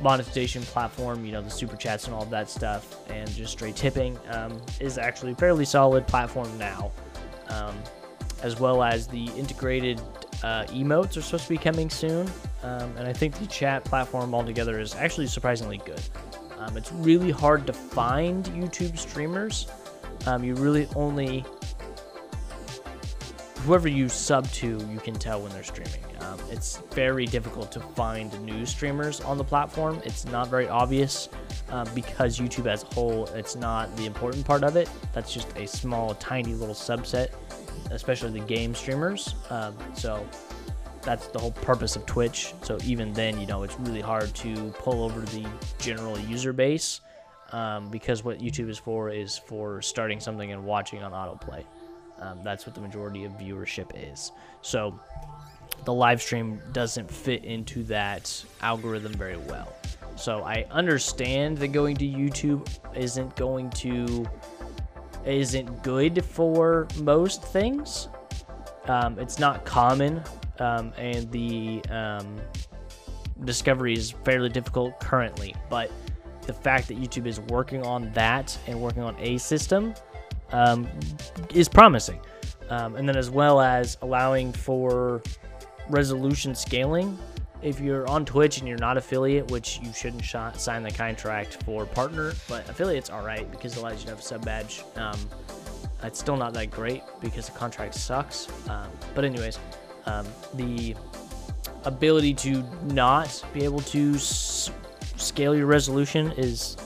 monetization 0.00 0.62
platform, 0.62 1.24
you 1.24 1.32
know, 1.32 1.42
the 1.42 1.50
super 1.50 1.76
chats 1.76 2.04
and 2.04 2.14
all 2.14 2.22
of 2.22 2.30
that 2.30 2.48
stuff, 2.48 2.96
and 3.10 3.28
just 3.30 3.52
straight 3.52 3.74
tipping 3.74 4.16
um, 4.30 4.60
is 4.78 4.96
actually 4.96 5.32
a 5.32 5.36
fairly 5.36 5.64
solid 5.64 6.06
platform 6.06 6.56
now. 6.56 6.92
as 8.42 8.60
well 8.60 8.84
as 8.84 9.08
the 9.08 9.24
integrated 9.36 10.00
uh, 10.44 10.64
emotes 10.66 11.16
are 11.16 11.22
supposed 11.22 11.44
to 11.44 11.48
be 11.48 11.58
coming 11.58 11.90
soon, 11.90 12.30
um, 12.62 12.96
and 12.96 13.06
I 13.06 13.12
think 13.12 13.38
the 13.38 13.46
chat 13.46 13.84
platform 13.84 14.34
altogether 14.34 14.80
is 14.80 14.94
actually 14.94 15.26
surprisingly 15.26 15.78
good. 15.84 16.00
Um, 16.58 16.76
it's 16.76 16.92
really 16.92 17.30
hard 17.30 17.66
to 17.66 17.72
find 17.72 18.44
YouTube 18.46 18.98
streamers. 18.98 19.68
Um, 20.26 20.42
you 20.42 20.54
really 20.54 20.88
only 20.96 21.44
whoever 23.58 23.88
you 23.88 24.08
sub 24.08 24.50
to, 24.52 24.78
you 24.90 24.98
can 24.98 25.14
tell 25.14 25.40
when 25.40 25.52
they're 25.52 25.62
streaming. 25.62 26.04
Um, 26.20 26.38
it's 26.50 26.78
very 26.90 27.26
difficult 27.26 27.70
to 27.72 27.80
find 27.80 28.40
new 28.44 28.66
streamers 28.66 29.20
on 29.20 29.38
the 29.38 29.44
platform. 29.44 30.00
It's 30.04 30.24
not 30.26 30.48
very 30.48 30.68
obvious 30.68 31.28
um, 31.70 31.86
because 31.94 32.38
YouTube 32.38 32.66
as 32.66 32.82
a 32.82 32.86
whole, 32.86 33.26
it's 33.28 33.56
not 33.56 33.94
the 33.96 34.06
important 34.06 34.44
part 34.44 34.64
of 34.64 34.76
it. 34.76 34.90
That's 35.12 35.32
just 35.32 35.56
a 35.56 35.66
small, 35.66 36.14
tiny 36.14 36.54
little 36.54 36.74
subset 36.74 37.30
especially 37.90 38.38
the 38.38 38.46
game 38.46 38.74
streamers. 38.74 39.34
Um, 39.50 39.76
so 39.94 40.26
that's 41.02 41.28
the 41.28 41.38
whole 41.38 41.52
purpose 41.52 41.96
of 41.96 42.04
Twitch. 42.06 42.54
So 42.62 42.78
even 42.84 43.12
then, 43.12 43.40
you 43.40 43.46
know, 43.46 43.62
it's 43.62 43.78
really 43.80 44.00
hard 44.00 44.34
to 44.36 44.70
pull 44.78 45.02
over 45.02 45.20
the 45.20 45.46
general 45.78 46.18
user 46.18 46.52
base 46.52 47.00
um, 47.52 47.88
because 47.90 48.24
what 48.24 48.38
YouTube 48.38 48.68
is 48.68 48.78
for 48.78 49.10
is 49.10 49.38
for 49.38 49.80
starting 49.82 50.20
something 50.20 50.52
and 50.52 50.64
watching 50.64 51.02
on 51.02 51.12
autoplay. 51.12 51.64
Um, 52.20 52.40
that's 52.42 52.66
what 52.66 52.74
the 52.74 52.80
majority 52.80 53.24
of 53.24 53.32
viewership 53.32 53.90
is. 53.94 54.32
So 54.62 54.98
the 55.84 55.92
live 55.92 56.20
stream 56.20 56.60
doesn't 56.72 57.10
fit 57.10 57.44
into 57.44 57.84
that 57.84 58.44
algorithm 58.60 59.12
very 59.12 59.36
well. 59.36 59.72
So 60.16 60.42
I 60.42 60.66
understand 60.70 61.58
that 61.58 61.68
going 61.68 61.96
to 61.98 62.04
YouTube 62.04 62.68
isn't 62.96 63.36
going 63.36 63.70
to 63.70 64.28
isn't 65.24 65.82
good 65.82 66.24
for 66.24 66.88
most 67.00 67.42
things. 67.42 68.08
Um, 68.86 69.18
it's 69.18 69.38
not 69.38 69.64
common, 69.64 70.22
um, 70.60 70.92
and 70.96 71.30
the 71.30 71.82
um, 71.90 72.36
discovery 73.44 73.94
is 73.94 74.12
fairly 74.24 74.48
difficult 74.48 74.98
currently. 75.00 75.54
But 75.68 75.90
the 76.42 76.52
fact 76.52 76.88
that 76.88 76.98
YouTube 76.98 77.26
is 77.26 77.40
working 77.40 77.84
on 77.84 78.10
that 78.12 78.56
and 78.66 78.80
working 78.80 79.02
on 79.02 79.16
a 79.18 79.38
system 79.38 79.94
um, 80.52 80.88
is 81.52 81.68
promising. 81.68 82.20
Um, 82.70 82.96
and 82.96 83.08
then, 83.08 83.16
as 83.16 83.30
well 83.30 83.60
as 83.60 83.96
allowing 84.02 84.52
for 84.52 85.22
resolution 85.88 86.54
scaling 86.54 87.18
if 87.62 87.80
you're 87.80 88.08
on 88.08 88.24
Twitch 88.24 88.58
and 88.58 88.68
you're 88.68 88.78
not 88.78 88.96
affiliate, 88.96 89.50
which 89.50 89.80
you 89.82 89.92
shouldn't 89.92 90.24
sh- 90.24 90.36
sign 90.54 90.82
the 90.82 90.90
contract 90.90 91.62
for 91.64 91.86
partner, 91.86 92.32
but 92.48 92.68
affiliate's 92.68 93.10
all 93.10 93.24
right 93.24 93.50
because 93.50 93.76
it 93.76 93.80
allows 93.80 94.00
you 94.00 94.04
to 94.04 94.10
have 94.10 94.20
a 94.20 94.22
sub 94.22 94.44
badge. 94.44 94.82
Um, 94.96 95.18
it's 96.02 96.18
still 96.18 96.36
not 96.36 96.52
that 96.54 96.70
great 96.70 97.02
because 97.20 97.48
the 97.48 97.58
contract 97.58 97.94
sucks. 97.94 98.48
Um, 98.68 98.88
but 99.14 99.24
anyways, 99.24 99.58
um, 100.08 100.26
the 100.54 100.96
ability 101.84 102.34
to 102.34 102.62
not 102.84 103.44
be 103.52 103.64
able 103.64 103.80
to 103.80 104.14
s- 104.14 104.70
scale 105.16 105.54
your 105.54 105.66
resolution 105.66 106.32
is 106.32 106.76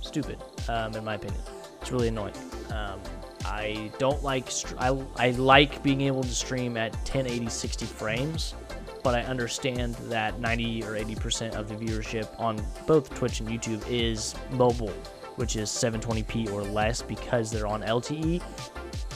stupid, 0.00 0.38
um, 0.68 0.94
in 0.94 1.04
my 1.04 1.14
opinion. 1.14 1.40
It's 1.80 1.90
really 1.90 2.08
annoying. 2.08 2.34
Um, 2.70 3.00
I 3.44 3.90
don't 3.98 4.22
like. 4.22 4.50
Str- 4.50 4.76
I, 4.78 4.96
I 5.16 5.30
like 5.32 5.82
being 5.82 6.02
able 6.02 6.22
to 6.22 6.34
stream 6.34 6.76
at 6.76 6.92
1080 6.92 7.48
60 7.48 7.86
frames 7.86 8.54
but 9.02 9.14
I 9.14 9.22
understand 9.22 9.94
that 10.08 10.38
90 10.38 10.84
or 10.84 10.92
80% 10.92 11.54
of 11.54 11.68
the 11.68 11.74
viewership 11.74 12.28
on 12.38 12.62
both 12.86 13.12
Twitch 13.14 13.40
and 13.40 13.48
YouTube 13.48 13.84
is 13.88 14.34
mobile, 14.52 14.92
which 15.36 15.56
is 15.56 15.68
720p 15.70 16.52
or 16.52 16.62
less 16.62 17.02
because 17.02 17.50
they're 17.50 17.66
on 17.66 17.82
LTE 17.82 18.42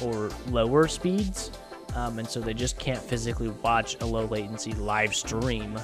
or 0.02 0.30
lower 0.50 0.88
speeds. 0.88 1.52
Um, 1.96 2.18
and 2.18 2.28
so 2.28 2.40
they 2.40 2.54
just 2.54 2.78
can't 2.78 3.00
physically 3.00 3.48
watch 3.48 3.96
a 4.00 4.06
low 4.06 4.26
latency 4.26 4.72
live 4.72 5.14
stream 5.14 5.76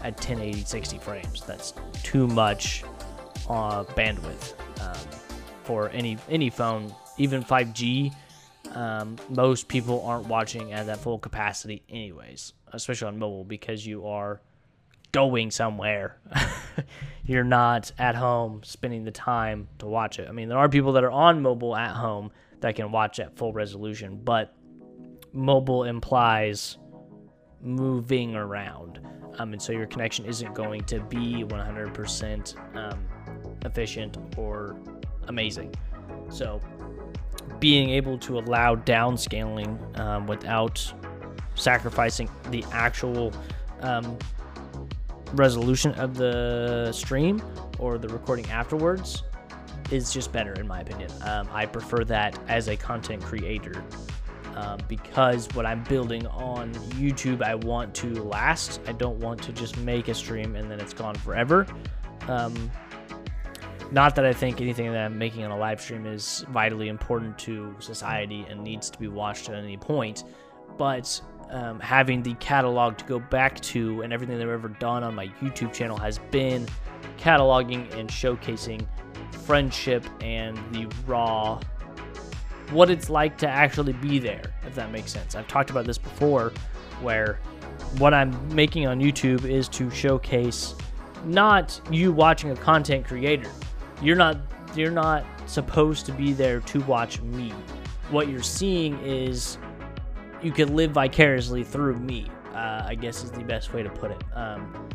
at 0.00 0.14
1080 0.14 0.64
60 0.64 0.98
frames. 0.98 1.42
That's 1.44 1.74
too 2.02 2.26
much 2.28 2.84
uh, 3.50 3.84
bandwidth 3.84 4.54
um, 4.80 5.20
for 5.64 5.90
any 5.90 6.16
any 6.30 6.48
phone, 6.48 6.94
even 7.18 7.42
5G. 7.42 8.14
Um, 8.74 9.16
most 9.28 9.68
people 9.68 10.04
aren't 10.06 10.26
watching 10.26 10.72
at 10.72 10.86
that 10.86 10.98
full 10.98 11.18
capacity, 11.18 11.82
anyways 11.88 12.52
especially 12.72 13.08
on 13.08 13.18
mobile, 13.18 13.44
because 13.44 13.84
you 13.84 14.06
are 14.06 14.40
going 15.12 15.50
somewhere. 15.50 16.18
You're 17.24 17.44
not 17.44 17.90
at 17.98 18.14
home 18.14 18.62
spending 18.64 19.04
the 19.04 19.10
time 19.10 19.68
to 19.78 19.86
watch 19.86 20.18
it. 20.18 20.28
I 20.28 20.32
mean, 20.32 20.48
there 20.48 20.58
are 20.58 20.68
people 20.68 20.92
that 20.92 21.04
are 21.04 21.10
on 21.10 21.42
mobile 21.42 21.74
at 21.74 21.94
home 21.94 22.30
that 22.60 22.76
can 22.76 22.92
watch 22.92 23.18
at 23.18 23.36
full 23.36 23.52
resolution, 23.52 24.20
but 24.22 24.54
mobile 25.36 25.84
implies 25.84 26.78
moving 27.60 28.34
around. 28.34 29.00
Um, 29.38 29.52
and 29.52 29.60
so 29.60 29.72
your 29.72 29.86
connection 29.86 30.24
isn't 30.24 30.54
going 30.54 30.84
to 30.84 31.00
be 31.00 31.44
100% 31.44 32.76
um, 32.76 33.06
efficient 33.64 34.16
or 34.36 34.76
amazing. 35.28 35.74
So 36.30 36.60
being 37.60 37.90
able 37.90 38.18
to 38.18 38.38
allow 38.38 38.74
downscaling 38.74 39.98
um, 39.98 40.26
without 40.26 40.92
sacrificing 41.54 42.30
the 42.50 42.64
actual 42.72 43.32
um, 43.80 44.18
resolution 45.32 45.92
of 45.94 46.16
the 46.16 46.90
stream 46.92 47.42
or 47.78 47.98
the 47.98 48.08
recording 48.08 48.46
afterwards 48.50 49.22
is 49.90 50.12
just 50.12 50.32
better 50.32 50.54
in 50.54 50.66
my 50.66 50.80
opinion. 50.80 51.10
Um, 51.22 51.48
I 51.52 51.66
prefer 51.66 52.04
that 52.04 52.38
as 52.48 52.68
a 52.68 52.76
content 52.76 53.22
creator 53.22 53.84
um, 54.56 54.80
because 54.88 55.48
what 55.54 55.66
I'm 55.66 55.84
building 55.84 56.26
on 56.28 56.72
YouTube, 56.94 57.42
I 57.42 57.54
want 57.54 57.94
to 57.96 58.22
last. 58.24 58.80
I 58.86 58.92
don't 58.92 59.18
want 59.20 59.42
to 59.42 59.52
just 59.52 59.76
make 59.78 60.08
a 60.08 60.14
stream 60.14 60.56
and 60.56 60.70
then 60.70 60.80
it's 60.80 60.94
gone 60.94 61.14
forever. 61.14 61.66
Um, 62.26 62.70
not 63.92 64.16
that 64.16 64.24
I 64.24 64.32
think 64.32 64.60
anything 64.60 64.90
that 64.90 65.04
I'm 65.04 65.16
making 65.16 65.44
on 65.44 65.50
a 65.50 65.58
live 65.58 65.80
stream 65.80 66.06
is 66.06 66.44
vitally 66.50 66.88
important 66.88 67.38
to 67.40 67.76
society 67.78 68.46
and 68.48 68.64
needs 68.64 68.90
to 68.90 68.98
be 68.98 69.08
watched 69.08 69.48
at 69.48 69.54
any 69.54 69.76
point, 69.76 70.24
but 70.76 71.20
um, 71.50 71.78
having 71.78 72.22
the 72.22 72.34
catalog 72.34 72.96
to 72.98 73.04
go 73.04 73.20
back 73.20 73.60
to 73.60 74.02
and 74.02 74.12
everything 74.12 74.38
that 74.38 74.42
I've 74.42 74.50
ever 74.50 74.68
done 74.68 75.04
on 75.04 75.14
my 75.14 75.28
YouTube 75.40 75.72
channel 75.72 75.96
has 75.98 76.18
been 76.30 76.66
cataloging 77.18 77.92
and 77.94 78.08
showcasing 78.08 78.86
friendship 79.44 80.04
and 80.20 80.58
the 80.72 80.86
raw 81.06 81.60
what 82.70 82.90
it's 82.90 83.08
like 83.08 83.36
to 83.38 83.48
actually 83.48 83.92
be 83.94 84.18
there 84.18 84.42
if 84.66 84.74
that 84.74 84.90
makes 84.90 85.12
sense 85.12 85.34
i've 85.34 85.48
talked 85.48 85.70
about 85.70 85.84
this 85.84 85.98
before 85.98 86.52
where 87.00 87.38
what 87.98 88.12
i'm 88.12 88.54
making 88.54 88.86
on 88.86 89.00
youtube 89.00 89.44
is 89.44 89.68
to 89.68 89.90
showcase 89.90 90.74
not 91.24 91.80
you 91.90 92.12
watching 92.12 92.50
a 92.50 92.56
content 92.56 93.06
creator 93.06 93.50
you're 94.02 94.16
not 94.16 94.38
you're 94.74 94.90
not 94.90 95.24
supposed 95.46 96.04
to 96.06 96.12
be 96.12 96.32
there 96.32 96.60
to 96.60 96.80
watch 96.82 97.20
me 97.22 97.52
what 98.10 98.28
you're 98.28 98.42
seeing 98.42 98.98
is 99.04 99.58
you 100.42 100.52
could 100.52 100.70
live 100.70 100.92
vicariously 100.92 101.64
through 101.64 101.96
me. 101.96 102.26
Uh, 102.54 102.84
I 102.86 102.94
guess 102.94 103.22
is 103.22 103.30
the 103.30 103.44
best 103.44 103.72
way 103.74 103.82
to 103.82 103.90
put 103.90 104.10
it. 104.10 104.22
Um, 104.34 104.88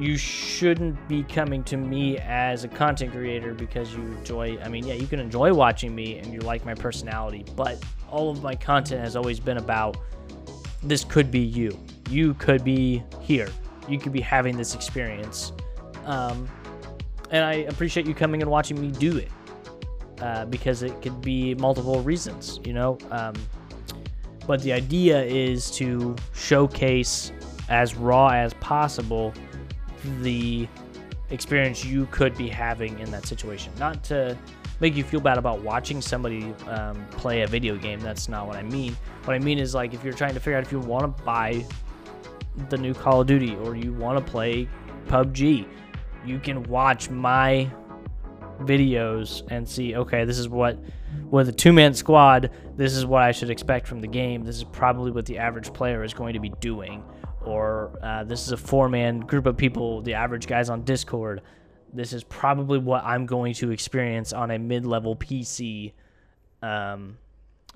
you 0.00 0.16
shouldn't 0.16 1.08
be 1.08 1.22
coming 1.24 1.62
to 1.64 1.76
me 1.76 2.18
as 2.18 2.64
a 2.64 2.68
content 2.68 3.12
creator 3.12 3.54
because 3.54 3.94
you 3.94 4.02
enjoy. 4.02 4.58
I 4.60 4.68
mean, 4.68 4.86
yeah, 4.86 4.94
you 4.94 5.06
can 5.06 5.20
enjoy 5.20 5.52
watching 5.54 5.94
me 5.94 6.18
and 6.18 6.32
you 6.32 6.40
like 6.40 6.64
my 6.64 6.74
personality, 6.74 7.44
but 7.56 7.82
all 8.10 8.30
of 8.30 8.42
my 8.42 8.54
content 8.56 9.00
has 9.02 9.16
always 9.16 9.40
been 9.40 9.58
about 9.58 9.96
this 10.82 11.04
could 11.04 11.30
be 11.30 11.40
you. 11.40 11.78
You 12.08 12.34
could 12.34 12.64
be 12.64 13.04
here. 13.20 13.48
You 13.88 13.98
could 13.98 14.12
be 14.12 14.20
having 14.20 14.56
this 14.56 14.74
experience. 14.74 15.52
Um, 16.06 16.48
and 17.30 17.44
I 17.44 17.52
appreciate 17.68 18.06
you 18.06 18.14
coming 18.14 18.42
and 18.42 18.50
watching 18.50 18.80
me 18.80 18.90
do 18.90 19.18
it. 19.18 19.30
uh, 20.20 20.44
because 20.46 20.82
it 20.82 21.00
could 21.02 21.20
be 21.20 21.54
multiple 21.56 22.00
reasons, 22.02 22.60
you 22.64 22.72
know. 22.72 22.98
Um, 23.10 23.34
but 24.46 24.62
the 24.62 24.72
idea 24.72 25.22
is 25.24 25.70
to 25.72 26.16
showcase 26.34 27.32
as 27.68 27.94
raw 27.96 28.28
as 28.28 28.54
possible 28.54 29.32
the 30.20 30.68
experience 31.30 31.84
you 31.84 32.06
could 32.06 32.36
be 32.36 32.48
having 32.48 32.98
in 32.98 33.10
that 33.10 33.26
situation. 33.26 33.72
Not 33.78 34.02
to 34.04 34.36
make 34.80 34.96
you 34.96 35.04
feel 35.04 35.20
bad 35.20 35.38
about 35.38 35.60
watching 35.60 36.00
somebody 36.00 36.52
um, 36.66 37.04
play 37.10 37.42
a 37.42 37.46
video 37.46 37.76
game. 37.76 38.00
That's 38.00 38.28
not 38.28 38.46
what 38.46 38.56
I 38.56 38.62
mean. 38.62 38.96
What 39.24 39.34
I 39.34 39.38
mean 39.38 39.58
is 39.58 39.74
like 39.74 39.94
if 39.94 40.02
you're 40.02 40.12
trying 40.12 40.34
to 40.34 40.40
figure 40.40 40.56
out 40.56 40.64
if 40.64 40.72
you 40.72 40.80
want 40.80 41.16
to 41.16 41.22
buy 41.24 41.64
the 42.68 42.76
new 42.76 42.94
Call 42.94 43.20
of 43.20 43.26
Duty 43.26 43.54
or 43.56 43.76
you 43.76 43.92
want 43.92 44.24
to 44.24 44.30
play 44.30 44.68
PUBG, 45.06 45.66
you 46.24 46.38
can 46.38 46.62
watch 46.64 47.10
my 47.10 47.70
videos 48.60 49.42
and 49.50 49.66
see 49.66 49.96
okay 49.96 50.26
this 50.26 50.38
is 50.38 50.46
what 50.46 50.78
with 51.30 51.48
a 51.48 51.52
two-man 51.52 51.94
squad 51.94 52.50
this 52.76 52.94
is 52.94 53.06
what 53.06 53.22
i 53.22 53.32
should 53.32 53.48
expect 53.48 53.86
from 53.86 54.00
the 54.00 54.06
game 54.06 54.44
this 54.44 54.56
is 54.56 54.64
probably 54.64 55.10
what 55.10 55.24
the 55.24 55.38
average 55.38 55.72
player 55.72 56.04
is 56.04 56.12
going 56.12 56.34
to 56.34 56.40
be 56.40 56.50
doing 56.60 57.02
or 57.44 57.98
uh, 58.02 58.24
this 58.24 58.46
is 58.46 58.52
a 58.52 58.56
four-man 58.56 59.20
group 59.20 59.46
of 59.46 59.56
people 59.56 60.02
the 60.02 60.14
average 60.14 60.46
guys 60.46 60.68
on 60.70 60.82
discord 60.82 61.40
this 61.92 62.12
is 62.12 62.24
probably 62.24 62.78
what 62.78 63.02
i'm 63.04 63.26
going 63.26 63.54
to 63.54 63.70
experience 63.70 64.32
on 64.32 64.50
a 64.50 64.58
mid-level 64.58 65.16
pc 65.16 65.92
um, 66.62 67.16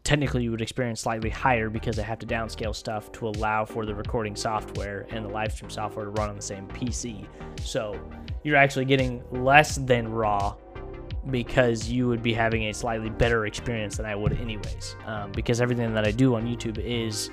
technically 0.04 0.42
you 0.42 0.50
would 0.50 0.60
experience 0.60 1.00
slightly 1.00 1.30
higher 1.30 1.70
because 1.70 1.98
I 1.98 2.02
have 2.02 2.18
to 2.20 2.26
downscale 2.26 2.74
stuff 2.74 3.10
to 3.12 3.28
allow 3.28 3.64
for 3.64 3.86
the 3.86 3.94
recording 3.94 4.36
software 4.36 5.06
and 5.10 5.24
the 5.24 5.30
live 5.30 5.52
stream 5.52 5.70
software 5.70 6.04
to 6.04 6.10
run 6.10 6.28
on 6.28 6.36
the 6.36 6.42
same 6.42 6.68
PC. 6.68 7.26
So 7.62 7.98
you're 8.42 8.56
actually 8.56 8.84
getting 8.84 9.24
less 9.30 9.76
than 9.76 10.08
raw 10.08 10.56
because 11.30 11.88
you 11.88 12.06
would 12.06 12.22
be 12.22 12.34
having 12.34 12.64
a 12.64 12.74
slightly 12.74 13.08
better 13.08 13.46
experience 13.46 13.96
than 13.96 14.04
I 14.04 14.14
would 14.14 14.38
anyways. 14.38 14.94
Um, 15.06 15.32
because 15.32 15.62
everything 15.62 15.94
that 15.94 16.06
I 16.06 16.10
do 16.10 16.34
on 16.34 16.46
YouTube 16.46 16.78
is 16.78 17.30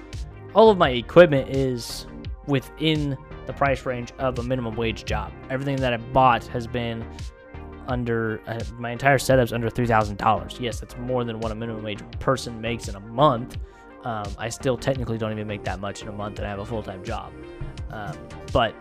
all 0.56 0.70
of 0.70 0.78
my 0.78 0.92
equipment 0.92 1.50
is 1.50 2.08
within 2.48 3.18
the 3.46 3.54
price 3.54 3.86
range 3.86 4.12
of 4.20 4.40
a 4.40 4.44
minimum 4.44 4.76
wage 4.76 5.06
job. 5.06 5.32
Everything 5.50 5.76
that 5.78 5.94
I 5.94 5.98
bought 5.98 6.46
has 6.48 6.68
been 6.68 7.06
under 7.88 8.42
uh, 8.48 8.60
my 8.78 8.92
entire 8.92 9.18
setup's 9.18 9.52
under 9.52 9.70
three 9.70 9.88
thousand 9.88 10.18
dollars. 10.18 10.58
Yes, 10.60 10.80
that's 10.80 10.98
more 10.98 11.24
than 11.24 11.40
what 11.40 11.52
a 11.52 11.56
minimum 11.56 11.84
wage 11.84 12.00
person 12.20 12.60
makes 12.62 12.88
in 12.88 12.96
a 12.96 13.00
month. 13.00 13.58
Um, 14.04 14.28
I 14.38 14.50
still 14.50 14.78
technically 14.78 15.18
don't 15.18 15.32
even 15.32 15.48
make 15.48 15.64
that 15.66 15.80
much 15.80 16.02
in 16.02 16.08
a 16.08 16.12
month, 16.12 16.40
and 16.40 16.48
I 16.48 16.50
have 16.50 16.60
a 16.60 16.66
full 16.66 16.84
time 16.84 17.04
job. 17.04 17.32
Um, 17.92 18.18
but 18.52 18.74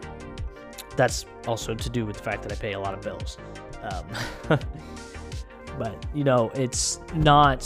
that's 0.96 1.26
also 1.46 1.74
to 1.74 1.90
do 1.90 2.06
with 2.06 2.16
the 2.16 2.22
fact 2.22 2.42
that 2.42 2.52
I 2.52 2.54
pay 2.54 2.72
a 2.72 2.80
lot 2.80 2.94
of 2.94 3.02
bills. 3.02 3.38
Um, 3.82 4.58
but 5.78 6.06
you 6.14 6.24
know, 6.24 6.50
it's 6.54 7.00
not 7.14 7.64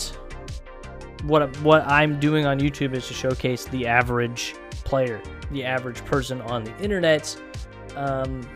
what 1.25 1.55
what 1.61 1.83
I'm 1.87 2.19
doing 2.21 2.47
on 2.47 2.59
YouTube 2.59 2.95
is 2.95 3.07
to 3.09 3.15
showcase 3.15 3.65
the 3.67 3.87
average 3.87 4.55
player, 4.85 5.21
the 5.51 5.65
average 5.65 6.05
person 6.05 6.41
on 6.43 6.65
the 6.65 6.77
internet. 6.79 7.37
Um, 7.97 8.47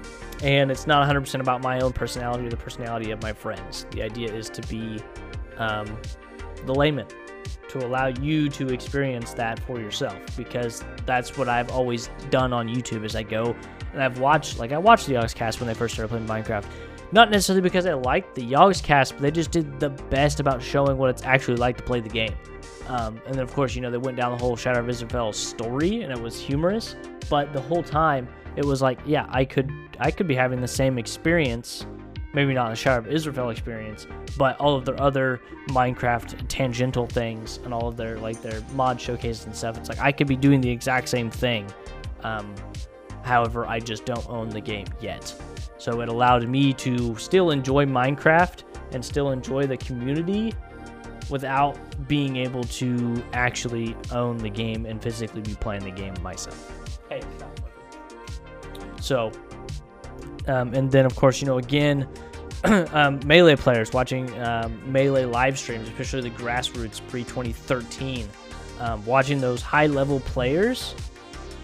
and 0.43 0.71
it's 0.71 0.87
not 0.87 1.09
100% 1.09 1.41
about 1.41 1.63
my 1.63 1.81
own 1.81 1.93
personality 1.93 2.47
or 2.47 2.51
the 2.51 2.57
personality 2.57 3.11
of 3.11 3.23
my 3.23 3.33
friends. 3.33 3.87
The 3.91 4.03
idea 4.03 4.33
is 4.33 4.49
to 4.51 4.63
be 4.69 5.03
um, 5.57 5.87
the 6.65 6.75
layman, 6.75 7.07
to 7.71 7.85
allow 7.85 8.07
you 8.07 8.49
to 8.51 8.69
experience 8.69 9.35
that 9.35 9.59
for 9.61 9.81
yourself, 9.81 10.19
because 10.37 10.85
that's 11.07 11.37
what 11.37 11.49
I've 11.49 11.71
always 11.71 12.09
done 12.31 12.53
on 12.53 12.69
YouTube. 12.69 13.05
As 13.05 13.17
I 13.17 13.25
go 13.25 13.57
and 13.93 14.03
I've 14.03 14.21
watched, 14.21 14.59
like 14.59 14.73
I 14.73 14.79
watched 14.79 15.07
the 15.07 15.15
Yogscast 15.15 15.61
when 15.61 15.67
they 15.67 15.75
first 15.75 15.95
started 15.95 16.09
playing 16.09 16.27
Minecraft. 16.27 16.67
Not 17.11 17.31
necessarily 17.31 17.63
because 17.63 17.87
I 17.87 17.95
liked 17.95 18.35
the 18.35 18.43
Yogscast, 18.43 19.13
but 19.13 19.21
they 19.21 19.31
just 19.31 19.51
did 19.51 19.81
the 19.81 19.91
best 19.91 20.41
about 20.41 20.63
showing 20.63 20.99
what 20.99 21.09
it's 21.11 21.23
actually 21.23 21.57
like 21.57 21.77
to 21.79 21.83
play 21.83 22.01
the 22.01 22.09
game. 22.09 22.35
Um, 22.89 23.21
and 23.27 23.35
then, 23.35 23.43
of 23.43 23.53
course, 23.53 23.75
you 23.75 23.81
know, 23.81 23.91
they 23.91 23.99
went 23.99 24.17
down 24.17 24.33
the 24.33 24.39
whole 24.39 24.57
Shadow 24.57 24.81
of 24.81 24.89
Israphel 24.89 25.33
story, 25.33 26.03
and 26.03 26.13
it 26.13 26.21
was 26.21 26.39
humorous. 26.39 26.97
But 27.31 27.53
the 27.53 27.61
whole 27.61 27.83
time, 27.83 28.29
it 28.57 28.65
was 28.65 28.83
like, 28.83 28.99
yeah, 29.07 29.27
I 29.31 29.45
could 29.45 29.71
I 30.01 30.11
could 30.11 30.27
be 30.27 30.35
having 30.35 30.61
the 30.61 30.69
same 30.69 30.99
experience, 30.99 31.87
maybe 32.33 32.55
not 32.55 32.71
the 32.71 32.77
Shadow 32.77 33.07
of 33.07 33.13
Israphel 33.13 33.51
experience, 33.51 34.07
but 34.37 34.59
all 34.59 34.75
of 34.75 34.85
their 34.85 35.01
other 35.01 35.41
Minecraft 35.69 36.49
tangential 36.49 37.07
things 37.07 37.59
and 37.65 37.75
all 37.75 37.89
of 37.89 37.97
their 37.97 38.19
like 38.19 38.41
their 38.43 38.63
mod 38.73 39.01
showcases 39.01 39.45
and 39.45 39.55
stuff. 39.55 39.77
It's 39.77 39.89
like 39.89 40.01
I 40.01 40.13
could 40.13 40.27
be 40.27 40.37
doing 40.37 40.61
the 40.61 40.71
exact 40.71 41.09
same 41.09 41.31
thing. 41.31 41.67
Um, 42.23 42.55
however, 43.23 43.67
I 43.67 43.81
just 43.81 44.05
don't 44.05 44.29
own 44.29 44.49
the 44.49 44.61
game 44.61 44.87
yet. 45.01 45.35
So 45.79 46.01
it 46.01 46.09
allowed 46.09 46.47
me 46.49 46.73
to 46.75 47.17
still 47.17 47.51
enjoy 47.51 47.87
Minecraft 47.87 48.65
and 48.93 49.05
still 49.05 49.31
enjoy 49.31 49.67
the 49.67 49.77
community 49.77 50.53
without 51.31 51.79
being 52.09 52.37
able 52.37 52.65
to 52.65 53.23
actually 53.33 53.95
own 54.13 54.39
the 54.39 54.51
game 54.51 54.87
and 54.87 55.03
physically 55.03 55.43
be 55.43 55.55
playing 55.55 55.85
the 55.85 55.91
game 55.91 56.15
myself. 56.23 56.73
Hey, 57.09 57.23
so 59.01 59.31
um, 60.49 60.73
and 60.75 60.91
then, 60.91 61.05
of 61.07 61.15
course, 61.15 61.41
you 61.41 61.47
know, 61.47 61.59
again, 61.59 62.09
um, 62.65 63.21
Melee 63.25 63.57
players 63.57 63.93
watching 63.93 64.37
um, 64.41 64.81
Melee 64.91 65.27
live 65.27 65.59
streams, 65.59 65.89
especially 65.89 66.23
the 66.23 66.31
grassroots 66.31 67.01
pre 67.09 67.23
2013, 67.23 68.27
um, 68.81 69.05
watching 69.05 69.41
those 69.41 69.63
high 69.63 69.87
level 69.87 70.21
players 70.21 70.95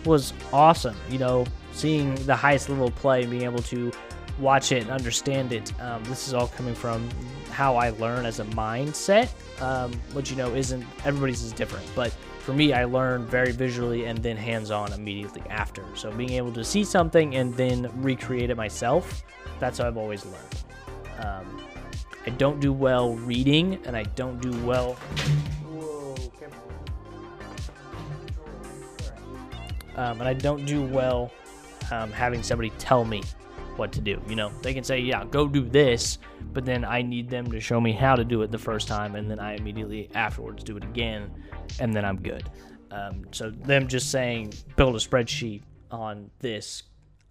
was 0.05 0.35
awesome. 0.53 0.97
You 1.11 1.19
know, 1.19 1.47
seeing 1.75 2.15
the 2.27 2.37
highest 2.37 2.69
level 2.69 2.91
play 2.91 3.23
and 3.23 3.31
being 3.31 3.43
able 3.43 3.63
to 3.63 3.93
watch 4.39 4.73
it 4.73 4.83
and 4.83 4.91
understand 4.91 5.53
it. 5.53 5.79
Um, 5.81 6.03
this 6.05 6.27
is 6.27 6.35
all 6.35 6.49
coming 6.49 6.75
from 6.75 7.09
how 7.51 7.77
I 7.77 7.91
learn 7.91 8.27
as 8.27 8.41
a 8.41 8.45
mindset, 8.47 9.29
um, 9.61 9.93
which, 10.13 10.31
you 10.31 10.37
know, 10.37 10.55
isn't 10.55 10.85
everybody's 11.05 11.43
is 11.43 11.53
different. 11.53 11.87
But 11.95 12.13
for 12.41 12.53
me, 12.53 12.73
I 12.73 12.85
learn 12.85 13.27
very 13.27 13.53
visually 13.53 14.07
and 14.07 14.19
then 14.19 14.37
hands 14.37 14.71
on 14.71 14.93
immediately 14.93 15.43
after. 15.51 15.85
So 15.95 16.11
being 16.13 16.33
able 16.33 16.53
to 16.53 16.65
see 16.65 16.85
something 16.85 17.37
and 17.37 17.55
then 17.55 17.91
recreate 18.03 18.51
it 18.51 18.57
myself, 18.57 19.25
that's 19.61 19.79
how 19.79 19.87
I've 19.87 19.97
always 19.97 20.25
learned. 20.27 21.27
Um, 21.27 21.61
I 22.27 22.31
don't 22.31 22.61
do 22.61 22.73
well 22.73 23.15
reading 23.15 23.79
and 23.85 23.97
I 23.97 24.03
don't 24.03 24.41
do 24.41 24.53
well. 24.65 24.97
Um, 29.97 30.21
and 30.21 30.23
I 30.23 30.35
don't 30.35 30.67
do 30.67 30.83
well 30.83 31.31
um, 31.91 32.11
having 32.13 32.43
somebody 32.43 32.71
tell 32.79 33.05
me 33.05 33.23
what 33.77 33.93
to 33.93 34.01
do. 34.01 34.21
You 34.29 34.37
know, 34.37 34.51
they 34.63 34.73
can 34.73 34.85
say, 34.85 35.01
yeah, 35.01 35.25
go 35.25 35.49
do 35.49 35.65
this, 35.65 36.19
but 36.53 36.65
then 36.65 36.85
I 36.85 37.03
need 37.03 37.29
them 37.29 37.51
to 37.51 37.61
show 37.61 37.81
me 37.81 37.93
how 37.93 38.15
to 38.15 38.25
do 38.25 38.43
it 38.43 38.51
the 38.51 38.59
first 38.59 38.87
time, 38.87 39.17
and 39.17 39.31
then 39.31 39.41
I 39.41 39.55
immediately 39.57 40.11
afterwards 40.15 40.63
do 40.63 40.77
it 40.77 40.85
again 40.85 41.31
and 41.81 41.95
then 41.95 42.05
I'm 42.05 42.21
good. 42.21 42.49
Um, 42.91 43.27
so 43.33 43.51
them 43.51 43.89
just 43.89 44.11
saying 44.11 44.55
build 44.77 44.95
a 44.95 44.99
spreadsheet 44.99 45.63
on 45.91 46.31
this, 46.39 46.85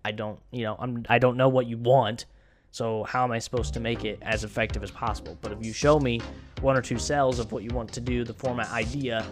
I 0.04 0.12
don't, 0.12 0.40
you 0.52 0.64
know, 0.64 0.76
I'm 0.80 1.06
I 1.10 1.20
don't 1.20 1.38
know 1.38 1.50
what 1.50 1.68
you 1.68 1.78
want. 1.78 2.26
So 2.72 3.04
how 3.04 3.24
am 3.24 3.32
I 3.32 3.40
supposed 3.40 3.74
to 3.76 3.80
make 3.80 4.04
it 4.04 4.18
as 4.24 4.44
effective 4.44 4.84
as 4.84 4.90
possible? 4.90 5.38
But 5.42 5.52
if 5.52 5.64
you 5.64 5.72
show 5.72 6.00
me 6.00 6.20
one 6.62 6.76
or 6.76 6.82
two 6.82 6.98
cells 6.98 7.38
of 7.38 7.52
what 7.52 7.64
you 7.64 7.70
want 7.70 7.94
to 7.94 8.02
do, 8.02 8.24
the 8.24 8.34
format 8.34 8.72
idea, 8.72 9.26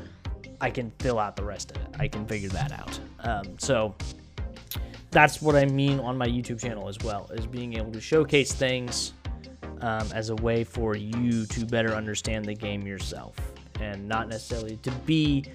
I 0.62 0.70
can 0.70 0.92
fill 1.00 1.18
out 1.18 1.36
the 1.36 1.44
rest 1.44 1.72
of 1.72 1.78
it. 1.78 1.88
I 2.00 2.08
can 2.08 2.28
figure 2.28 2.50
that 2.50 2.72
out. 2.72 3.00
Um, 3.20 3.58
so 3.58 3.96
that's 5.12 5.42
what 5.42 5.56
I 5.56 5.66
mean 5.66 6.00
on 6.00 6.18
my 6.18 6.28
YouTube 6.28 6.60
channel 6.60 6.88
as 6.88 6.98
well, 7.04 7.30
is 7.34 7.46
being 7.46 7.78
able 7.78 7.92
to 7.92 8.02
showcase 8.02 8.54
things 8.54 9.14
um, 9.82 10.08
as 10.14 10.30
a 10.30 10.36
way 10.36 10.64
for 10.64 10.96
you 10.96 11.46
to 11.48 11.66
better 11.66 11.94
understand 11.94 12.46
the 12.46 12.56
game 12.56 12.88
yourself 12.88 13.36
and 13.80 14.08
not 14.08 14.30
necessarily 14.30 14.78
to 14.78 14.92
be. 15.06 15.46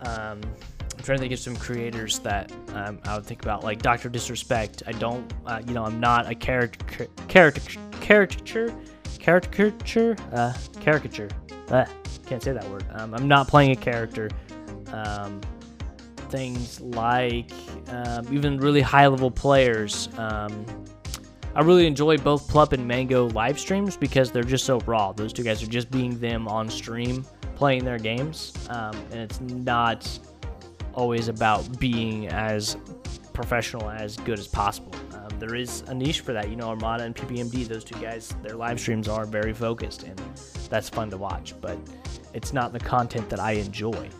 Um, 0.00 0.40
I'm 0.42 1.02
trying 1.02 1.18
to 1.18 1.22
think 1.22 1.32
of 1.32 1.38
some 1.38 1.56
creators 1.56 2.18
that 2.20 2.52
um, 2.74 2.98
I 3.04 3.16
would 3.16 3.24
think 3.24 3.42
about, 3.42 3.64
like 3.64 3.82
Doctor 3.82 4.08
Disrespect. 4.08 4.82
I 4.86 4.92
don't, 4.92 5.32
uh, 5.46 5.60
you 5.66 5.74
know, 5.74 5.84
I'm 5.84 6.00
not 6.00 6.30
a 6.30 6.34
character, 6.34 7.06
character, 7.28 7.80
caricature, 8.00 8.74
caricature, 9.18 10.16
uh, 10.32 10.52
caricature. 10.80 11.28
Uh, 11.68 11.84
can't 12.26 12.42
say 12.42 12.52
that 12.52 12.68
word. 12.68 12.84
Um, 12.92 13.14
I'm 13.14 13.28
not 13.28 13.48
playing 13.48 13.70
a 13.70 13.76
character. 13.76 14.30
Um, 14.92 15.40
things 16.30 16.80
like 16.80 17.50
um, 17.88 18.26
even 18.32 18.58
really 18.58 18.80
high 18.80 19.06
level 19.06 19.30
players. 19.30 20.08
Um, 20.16 20.64
I 21.54 21.62
really 21.62 21.86
enjoy 21.86 22.18
both 22.18 22.48
Plup 22.48 22.72
and 22.72 22.86
Mango 22.86 23.30
live 23.30 23.58
streams 23.58 23.96
because 23.96 24.30
they're 24.30 24.42
just 24.42 24.64
so 24.66 24.78
raw. 24.80 25.12
Those 25.12 25.32
two 25.32 25.42
guys 25.42 25.62
are 25.62 25.66
just 25.66 25.90
being 25.90 26.18
them 26.18 26.46
on 26.48 26.68
stream 26.68 27.24
playing 27.54 27.84
their 27.84 27.98
games, 27.98 28.52
um, 28.68 28.94
and 29.10 29.20
it's 29.20 29.40
not 29.40 30.06
always 30.92 31.28
about 31.28 31.78
being 31.78 32.28
as 32.28 32.76
professional 33.32 33.88
as 33.90 34.16
good 34.18 34.38
as 34.38 34.46
possible. 34.46 34.92
Um, 35.14 35.28
there 35.38 35.54
is 35.54 35.82
a 35.88 35.94
niche 35.94 36.20
for 36.20 36.32
that. 36.32 36.50
You 36.50 36.56
know, 36.56 36.68
Armada 36.68 37.04
and 37.04 37.14
PPMD, 37.14 37.66
those 37.68 37.84
two 37.84 37.98
guys, 38.00 38.34
their 38.42 38.54
live 38.54 38.78
streams 38.78 39.08
are 39.08 39.24
very 39.24 39.54
focused, 39.54 40.02
and 40.02 40.18
that's 40.68 40.88
fun 40.88 41.10
to 41.10 41.16
watch. 41.16 41.54
But 41.60 41.78
it's 42.34 42.52
not 42.52 42.72
the 42.72 42.80
content 42.80 43.30
that 43.30 43.40
I 43.40 43.52
enjoy. 43.52 44.10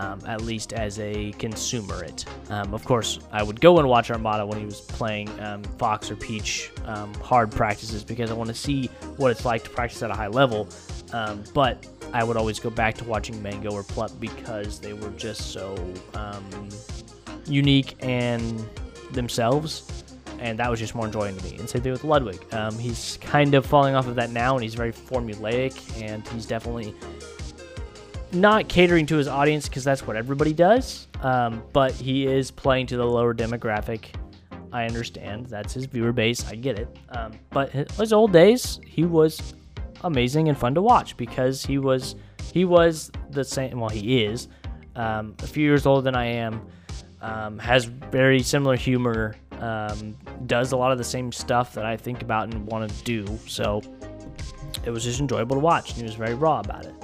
Um, 0.00 0.18
at 0.26 0.40
least 0.40 0.72
as 0.72 0.98
a 0.98 1.32
consumer. 1.32 2.02
It, 2.04 2.24
um, 2.48 2.72
of 2.72 2.86
course, 2.86 3.18
I 3.32 3.42
would 3.42 3.60
go 3.60 3.78
and 3.78 3.86
watch 3.86 4.10
Armada 4.10 4.46
when 4.46 4.58
he 4.58 4.64
was 4.64 4.80
playing 4.80 5.28
um, 5.40 5.62
Fox 5.76 6.10
or 6.10 6.16
Peach 6.16 6.70
um, 6.86 7.12
hard 7.16 7.50
practices 7.50 8.02
because 8.02 8.30
I 8.30 8.34
want 8.34 8.48
to 8.48 8.54
see 8.54 8.86
what 9.18 9.30
it's 9.30 9.44
like 9.44 9.62
to 9.64 9.70
practice 9.70 10.02
at 10.02 10.10
a 10.10 10.14
high 10.14 10.28
level. 10.28 10.68
Um, 11.12 11.44
but 11.52 11.86
I 12.14 12.24
would 12.24 12.38
always 12.38 12.58
go 12.58 12.70
back 12.70 12.94
to 12.94 13.04
watching 13.04 13.42
Mango 13.42 13.72
or 13.72 13.82
Plup 13.82 14.18
because 14.18 14.80
they 14.80 14.94
were 14.94 15.10
just 15.18 15.52
so 15.52 15.74
um, 16.14 16.70
unique 17.44 17.94
and 18.00 18.66
themselves, 19.12 20.04
and 20.38 20.58
that 20.60 20.70
was 20.70 20.80
just 20.80 20.94
more 20.94 21.04
enjoying 21.04 21.36
to 21.36 21.44
me. 21.44 21.58
And 21.58 21.68
same 21.68 21.82
thing 21.82 21.92
with 21.92 22.04
Ludwig. 22.04 22.40
He's 22.78 23.18
kind 23.20 23.54
of 23.54 23.66
falling 23.66 23.94
off 23.94 24.06
of 24.06 24.14
that 24.14 24.30
now, 24.30 24.54
and 24.54 24.62
he's 24.62 24.74
very 24.74 24.92
formulaic, 24.92 25.74
and 26.02 26.26
he's 26.28 26.46
definitely 26.46 26.94
not 28.32 28.68
catering 28.68 29.06
to 29.06 29.16
his 29.16 29.28
audience 29.28 29.68
because 29.68 29.84
that's 29.84 30.06
what 30.06 30.16
everybody 30.16 30.52
does. 30.52 31.08
Um, 31.22 31.62
but 31.72 31.92
he 31.92 32.26
is 32.26 32.50
playing 32.50 32.86
to 32.88 32.96
the 32.96 33.04
lower 33.04 33.34
demographic. 33.34 34.14
I 34.72 34.86
understand 34.86 35.46
that's 35.46 35.74
his 35.74 35.86
viewer 35.86 36.12
base. 36.12 36.46
I 36.46 36.54
get 36.54 36.78
it. 36.78 36.96
Um, 37.10 37.32
but 37.50 37.70
his 37.70 38.12
old 38.12 38.32
days, 38.32 38.80
he 38.86 39.04
was 39.04 39.54
amazing 40.04 40.48
and 40.48 40.56
fun 40.56 40.74
to 40.74 40.82
watch 40.82 41.16
because 41.16 41.64
he 41.64 41.78
was 41.78 42.14
he 42.52 42.64
was 42.64 43.10
the 43.30 43.44
same. 43.44 43.78
Well, 43.80 43.90
he 43.90 44.24
is 44.24 44.48
um, 44.96 45.34
a 45.42 45.46
few 45.46 45.64
years 45.64 45.86
older 45.86 46.02
than 46.02 46.14
I 46.14 46.26
am. 46.26 46.66
Um, 47.20 47.58
has 47.58 47.84
very 47.84 48.42
similar 48.42 48.76
humor. 48.76 49.36
Um, 49.60 50.16
does 50.46 50.72
a 50.72 50.76
lot 50.76 50.90
of 50.90 50.98
the 50.98 51.04
same 51.04 51.32
stuff 51.32 51.74
that 51.74 51.84
I 51.84 51.96
think 51.96 52.22
about 52.22 52.52
and 52.52 52.66
want 52.66 52.90
to 52.90 53.04
do. 53.04 53.38
So 53.46 53.82
it 54.86 54.90
was 54.90 55.04
just 55.04 55.20
enjoyable 55.20 55.56
to 55.56 55.60
watch. 55.60 55.90
And 55.90 55.98
He 55.98 56.02
was 56.04 56.14
very 56.14 56.34
raw 56.34 56.60
about 56.60 56.86
it. 56.86 56.94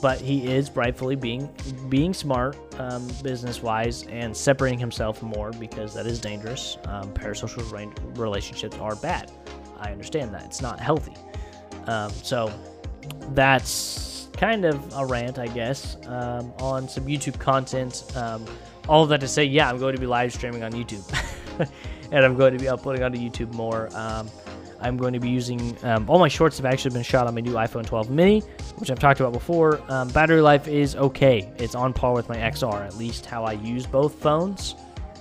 Um, 0.00 0.02
but 0.02 0.20
he 0.20 0.46
is 0.46 0.70
rightfully 0.72 1.16
being 1.16 1.48
being 1.88 2.14
smart 2.14 2.56
um, 2.78 3.06
business 3.22 3.62
wise 3.62 4.06
and 4.08 4.36
separating 4.36 4.78
himself 4.78 5.22
more 5.22 5.52
because 5.52 5.94
that 5.94 6.06
is 6.06 6.20
dangerous. 6.20 6.78
Um, 6.86 7.12
parasocial 7.12 8.18
relationships 8.18 8.76
are 8.78 8.96
bad. 8.96 9.30
I 9.78 9.92
understand 9.92 10.32
that 10.34 10.44
it's 10.44 10.60
not 10.60 10.80
healthy. 10.80 11.14
Um, 11.86 12.10
so 12.10 12.52
that's 13.30 14.28
kind 14.32 14.64
of 14.64 14.92
a 14.94 15.06
rant, 15.06 15.38
I 15.38 15.46
guess, 15.48 15.96
um, 16.06 16.52
on 16.60 16.88
some 16.88 17.06
YouTube 17.06 17.38
content. 17.38 18.04
Um, 18.16 18.44
all 18.88 19.06
that 19.06 19.20
to 19.20 19.28
say, 19.28 19.44
yeah, 19.44 19.68
I'm 19.68 19.78
going 19.78 19.94
to 19.94 20.00
be 20.00 20.06
live 20.06 20.32
streaming 20.32 20.62
on 20.64 20.72
YouTube, 20.72 21.04
and 22.12 22.24
I'm 22.24 22.36
going 22.36 22.52
to 22.52 22.58
be 22.58 22.68
uploading 22.68 23.02
onto 23.02 23.18
YouTube 23.18 23.52
more. 23.52 23.88
I'm 24.80 24.96
going 24.96 25.12
to 25.12 25.20
be 25.20 25.28
using 25.28 25.76
um, 25.84 26.08
all 26.08 26.18
my 26.18 26.28
shorts 26.28 26.56
have 26.56 26.66
actually 26.66 26.92
been 26.92 27.02
shot 27.02 27.26
on 27.26 27.34
my 27.34 27.40
new 27.40 27.54
iPhone 27.54 27.86
12 27.86 28.10
mini, 28.10 28.40
which 28.76 28.90
I've 28.90 28.98
talked 28.98 29.20
about 29.20 29.32
before. 29.32 29.80
Um, 29.90 30.08
battery 30.08 30.40
life 30.40 30.68
is 30.68 30.96
okay. 30.96 31.52
It's 31.58 31.74
on 31.74 31.92
par 31.92 32.12
with 32.12 32.28
my 32.28 32.36
XR, 32.36 32.86
at 32.86 32.96
least 32.96 33.26
how 33.26 33.44
I 33.44 33.52
use 33.52 33.86
both 33.86 34.14
phones. 34.14 34.74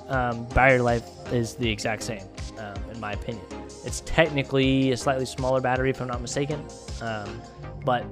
Um, 0.08 0.46
battery 0.50 0.80
life 0.80 1.08
is 1.32 1.56
the 1.56 1.70
exact 1.70 2.04
same, 2.04 2.24
um, 2.58 2.76
in 2.92 3.00
my 3.00 3.14
opinion. 3.14 3.46
It's 3.86 4.02
technically 4.02 4.92
a 4.92 4.98
slightly 4.98 5.26
smaller 5.26 5.62
battery, 5.62 5.90
if 5.90 6.02
I'm 6.02 6.08
not 6.08 6.22
mistaken, 6.22 6.66
um, 7.02 7.42
but 7.86 8.06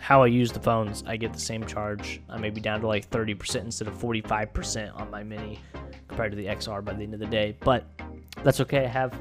how 0.00 0.22
I 0.22 0.26
use 0.26 0.50
the 0.50 0.60
phones, 0.60 1.04
I 1.06 1.16
get 1.16 1.32
the 1.32 1.40
same 1.40 1.64
charge. 1.64 2.20
I 2.28 2.36
may 2.36 2.50
be 2.50 2.60
down 2.60 2.80
to 2.80 2.86
like 2.86 3.08
30% 3.10 3.56
instead 3.62 3.86
of 3.86 3.94
45% 3.94 4.98
on 4.98 5.10
my 5.10 5.22
mini 5.22 5.60
compared 6.08 6.32
to 6.32 6.36
the 6.36 6.46
XR 6.46 6.84
by 6.84 6.94
the 6.94 7.04
end 7.04 7.14
of 7.14 7.20
the 7.20 7.26
day, 7.26 7.56
but 7.60 7.84
that's 8.42 8.60
okay. 8.60 8.84
I 8.84 8.88
have 8.88 9.14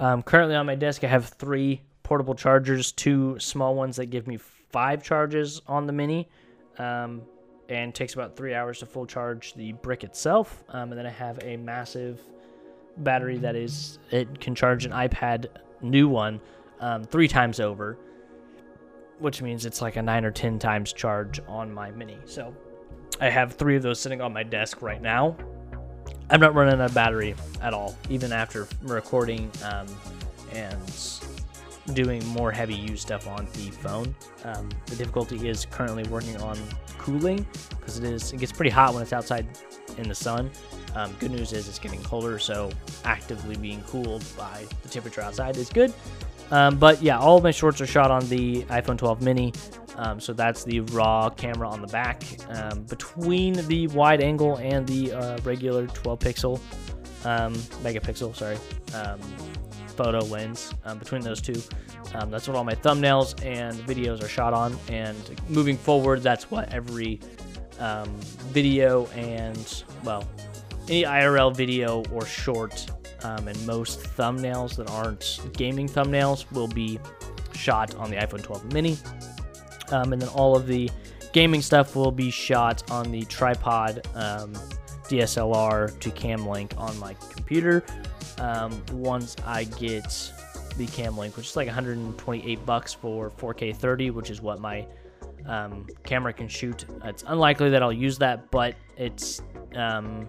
um, 0.00 0.22
currently 0.22 0.54
on 0.54 0.66
my 0.66 0.74
desk, 0.74 1.04
I 1.04 1.08
have 1.08 1.26
three 1.26 1.82
portable 2.02 2.34
chargers, 2.34 2.92
two 2.92 3.38
small 3.38 3.74
ones 3.74 3.96
that 3.96 4.06
give 4.06 4.26
me 4.26 4.38
five 4.70 5.02
charges 5.02 5.60
on 5.66 5.86
the 5.86 5.92
mini, 5.92 6.28
um, 6.78 7.22
and 7.68 7.94
takes 7.94 8.14
about 8.14 8.36
three 8.36 8.54
hours 8.54 8.78
to 8.78 8.86
full 8.86 9.06
charge 9.06 9.54
the 9.54 9.72
brick 9.72 10.04
itself. 10.04 10.62
Um, 10.68 10.90
and 10.90 10.98
then 10.98 11.06
I 11.06 11.10
have 11.10 11.38
a 11.42 11.56
massive 11.56 12.20
battery 12.98 13.38
that 13.38 13.56
is 13.56 13.98
it 14.10 14.40
can 14.40 14.54
charge 14.54 14.86
an 14.86 14.92
iPad 14.92 15.46
new 15.82 16.08
one 16.08 16.40
um, 16.80 17.04
three 17.04 17.28
times 17.28 17.60
over, 17.60 17.98
which 19.18 19.42
means 19.42 19.66
it's 19.66 19.82
like 19.82 19.96
a 19.96 20.02
nine 20.02 20.24
or 20.24 20.30
ten 20.30 20.58
times 20.58 20.92
charge 20.92 21.40
on 21.48 21.72
my 21.72 21.90
mini. 21.90 22.18
So 22.24 22.54
I 23.20 23.30
have 23.30 23.54
three 23.54 23.76
of 23.76 23.82
those 23.82 23.98
sitting 23.98 24.20
on 24.20 24.32
my 24.32 24.42
desk 24.42 24.82
right 24.82 25.00
now. 25.00 25.36
I'm 26.28 26.40
not 26.40 26.54
running 26.54 26.74
out 26.74 26.80
of 26.80 26.94
battery 26.94 27.34
at 27.62 27.72
all, 27.72 27.96
even 28.10 28.32
after 28.32 28.66
recording 28.82 29.50
um, 29.64 29.86
and 30.52 30.80
doing 31.94 32.24
more 32.26 32.50
heavy 32.50 32.74
use 32.74 33.00
stuff 33.00 33.28
on 33.28 33.46
the 33.52 33.70
phone. 33.70 34.14
Um, 34.44 34.68
the 34.86 34.96
difficulty 34.96 35.48
is 35.48 35.66
currently 35.66 36.02
working 36.04 36.36
on 36.38 36.58
cooling 36.98 37.46
because 37.70 37.98
it 37.98 38.04
is 38.04 38.32
it 38.32 38.40
gets 38.40 38.50
pretty 38.50 38.70
hot 38.70 38.92
when 38.92 39.02
it's 39.02 39.12
outside 39.12 39.46
in 39.98 40.08
the 40.08 40.14
sun. 40.14 40.50
Um, 40.96 41.14
good 41.20 41.30
news 41.30 41.52
is 41.52 41.68
it's 41.68 41.78
getting 41.78 42.02
colder, 42.02 42.38
so 42.38 42.70
actively 43.04 43.56
being 43.56 43.82
cooled 43.82 44.24
by 44.36 44.64
the 44.82 44.88
temperature 44.88 45.20
outside 45.20 45.56
is 45.56 45.68
good. 45.68 45.92
Um, 46.50 46.76
but 46.78 47.02
yeah, 47.02 47.18
all 47.18 47.36
of 47.36 47.42
my 47.42 47.50
shorts 47.50 47.80
are 47.80 47.86
shot 47.86 48.10
on 48.10 48.28
the 48.28 48.62
iPhone 48.64 48.98
12 48.98 49.22
mini. 49.22 49.52
Um, 49.96 50.20
so 50.20 50.32
that's 50.32 50.64
the 50.64 50.80
raw 50.80 51.30
camera 51.30 51.68
on 51.68 51.80
the 51.80 51.86
back. 51.88 52.22
Um, 52.50 52.82
between 52.84 53.54
the 53.66 53.88
wide 53.88 54.20
angle 54.20 54.56
and 54.56 54.86
the 54.86 55.12
uh, 55.12 55.38
regular 55.42 55.86
12 55.86 56.18
pixel, 56.18 56.60
um, 57.24 57.54
megapixel, 57.82 58.36
sorry, 58.36 58.58
um, 58.94 59.18
photo 59.88 60.18
lens, 60.26 60.74
um, 60.84 60.98
between 60.98 61.22
those 61.22 61.40
two, 61.40 61.60
that's 62.28 62.48
what 62.48 62.56
all 62.56 62.64
my 62.64 62.74
thumbnails 62.74 63.42
and 63.44 63.76
videos 63.80 64.22
are 64.22 64.28
shot 64.28 64.54
on. 64.54 64.76
And 64.88 65.16
moving 65.48 65.76
forward, 65.76 66.22
that's 66.22 66.50
what 66.50 66.72
every 66.72 67.20
video 68.52 69.06
and, 69.08 69.84
well, 70.04 70.26
any 70.88 71.02
IRL 71.02 71.54
video 71.54 72.04
or 72.12 72.24
short 72.24 72.86
um, 73.22 73.48
and 73.48 73.66
most 73.66 74.00
thumbnails 74.00 74.76
that 74.76 74.90
aren't 74.90 75.40
gaming 75.54 75.88
thumbnails 75.88 76.50
will 76.52 76.68
be 76.68 76.98
shot 77.54 77.94
on 77.96 78.10
the 78.10 78.16
iPhone 78.16 78.42
12 78.42 78.72
mini. 78.72 78.98
Um, 79.90 80.12
and 80.12 80.20
then 80.20 80.28
all 80.30 80.56
of 80.56 80.66
the 80.66 80.90
gaming 81.32 81.62
stuff 81.62 81.94
will 81.94 82.10
be 82.10 82.30
shot 82.30 82.90
on 82.90 83.10
the 83.10 83.22
tripod 83.24 84.06
um, 84.14 84.52
DSLR 85.08 85.98
to 86.00 86.10
Cam 86.10 86.46
Link 86.46 86.72
on 86.76 86.98
my 86.98 87.14
computer. 87.30 87.84
Um, 88.38 88.82
once 88.92 89.36
I 89.44 89.64
get 89.64 90.32
the 90.76 90.86
Cam 90.86 91.16
Link, 91.16 91.36
which 91.36 91.46
is 91.46 91.56
like 91.56 91.66
128 91.66 92.66
bucks 92.66 92.92
for 92.92 93.30
4K 93.30 93.74
30, 93.74 94.10
which 94.10 94.30
is 94.30 94.42
what 94.42 94.60
my 94.60 94.86
um, 95.46 95.86
camera 96.02 96.32
can 96.32 96.48
shoot. 96.48 96.84
It's 97.04 97.24
unlikely 97.26 97.70
that 97.70 97.82
I'll 97.82 97.92
use 97.92 98.18
that, 98.18 98.50
but 98.50 98.74
it's 98.96 99.40
um, 99.74 100.28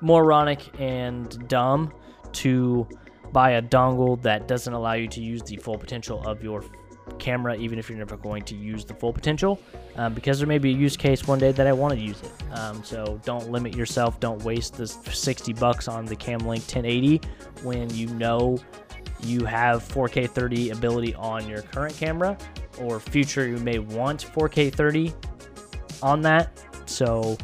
moronic 0.00 0.60
and 0.80 1.48
dumb 1.48 1.92
to 2.34 2.86
buy 3.32 3.52
a 3.52 3.62
dongle 3.62 4.20
that 4.22 4.48
doesn't 4.48 4.72
allow 4.72 4.94
you 4.94 5.08
to 5.08 5.20
use 5.20 5.42
the 5.42 5.56
full 5.56 5.76
potential 5.76 6.22
of 6.26 6.42
your 6.42 6.64
camera, 7.18 7.56
even 7.56 7.78
if 7.78 7.88
you're 7.88 7.98
never 7.98 8.16
going 8.16 8.42
to 8.44 8.54
use 8.54 8.84
the 8.84 8.94
full 8.94 9.12
potential, 9.12 9.60
um, 9.96 10.14
because 10.14 10.38
there 10.38 10.48
may 10.48 10.58
be 10.58 10.70
a 10.70 10.76
use 10.76 10.96
case 10.96 11.26
one 11.26 11.38
day 11.38 11.52
that 11.52 11.66
I 11.66 11.72
want 11.72 11.94
to 11.94 12.00
use 12.00 12.20
it. 12.20 12.32
Um, 12.52 12.82
so 12.84 13.20
don't 13.24 13.50
limit 13.50 13.74
yourself. 13.74 14.20
Don't 14.20 14.42
waste 14.42 14.76
the 14.76 14.86
60 14.86 15.52
bucks 15.54 15.88
on 15.88 16.04
the 16.04 16.16
Cam 16.16 16.40
Link 16.40 16.62
1080 16.62 17.20
when 17.62 17.90
you 17.90 18.06
know 18.08 18.58
you 19.22 19.44
have 19.44 19.82
4K 19.82 20.30
30 20.30 20.70
ability 20.70 21.14
on 21.14 21.48
your 21.48 21.62
current 21.62 21.96
camera, 21.96 22.36
or 22.80 23.00
future 23.00 23.46
you 23.46 23.56
may 23.58 23.78
want 23.78 24.24
4K 24.34 24.72
30 24.72 25.12
on 26.02 26.20
that. 26.22 26.62
So 26.86 27.36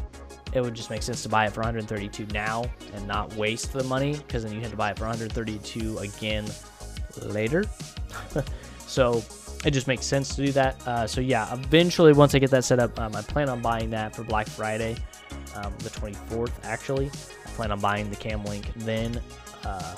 it 0.55 0.61
would 0.61 0.73
just 0.73 0.89
make 0.89 1.03
sense 1.03 1.21
to 1.23 1.29
buy 1.29 1.45
it 1.45 1.51
for 1.51 1.61
132 1.61 2.25
now 2.33 2.63
and 2.93 3.07
not 3.07 3.33
waste 3.35 3.73
the 3.73 3.83
money 3.83 4.15
because 4.15 4.43
then 4.43 4.53
you 4.53 4.61
have 4.61 4.71
to 4.71 4.77
buy 4.77 4.91
it 4.91 4.97
for 4.97 5.03
132 5.03 5.97
again 5.97 6.45
later. 7.23 7.65
so 8.79 9.23
it 9.65 9.71
just 9.71 9.87
makes 9.87 10.05
sense 10.05 10.35
to 10.35 10.45
do 10.45 10.51
that. 10.53 10.87
Uh, 10.87 11.05
so 11.07 11.19
yeah, 11.19 11.51
eventually 11.53 12.13
once 12.13 12.35
I 12.35 12.39
get 12.39 12.51
that 12.51 12.63
set 12.63 12.79
up, 12.79 12.97
um, 12.99 13.15
I 13.15 13.21
plan 13.21 13.49
on 13.49 13.61
buying 13.61 13.89
that 13.89 14.15
for 14.15 14.23
Black 14.23 14.47
Friday, 14.47 14.95
um, 15.55 15.73
the 15.79 15.89
24th 15.89 16.53
actually. 16.63 17.11
I 17.45 17.49
plan 17.49 17.71
on 17.71 17.79
buying 17.79 18.09
the 18.09 18.15
Cam 18.15 18.43
Link 18.45 18.71
then, 18.77 19.19
uh, 19.65 19.95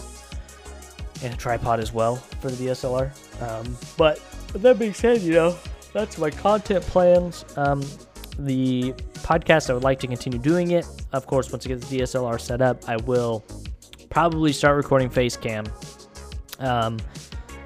and 1.23 1.33
a 1.33 1.37
tripod 1.37 1.79
as 1.79 1.93
well 1.93 2.15
for 2.15 2.49
the 2.49 2.67
DSLR. 2.67 3.11
Um, 3.41 3.77
but 3.97 4.21
with 4.53 4.61
that 4.61 4.79
being 4.79 4.93
said, 4.93 5.21
you 5.21 5.33
know 5.33 5.57
that's 5.93 6.17
my 6.17 6.29
content 6.29 6.83
plans. 6.85 7.45
Um, 8.37 8.45
the 8.45 8.93
podcast, 9.23 9.69
I 9.69 9.73
would 9.73 9.83
like 9.83 9.99
to 9.99 10.07
continue 10.07 10.39
doing 10.39 10.71
it. 10.71 10.85
Of 11.11 11.27
course, 11.27 11.51
once 11.51 11.65
I 11.65 11.69
get 11.69 11.81
the 11.81 11.99
DSLR 11.99 12.39
set 12.39 12.61
up, 12.61 12.87
I 12.87 12.97
will 12.97 13.43
probably 14.09 14.53
start 14.53 14.77
recording 14.77 15.09
face 15.09 15.37
cam. 15.37 15.65
Um, 16.59 16.97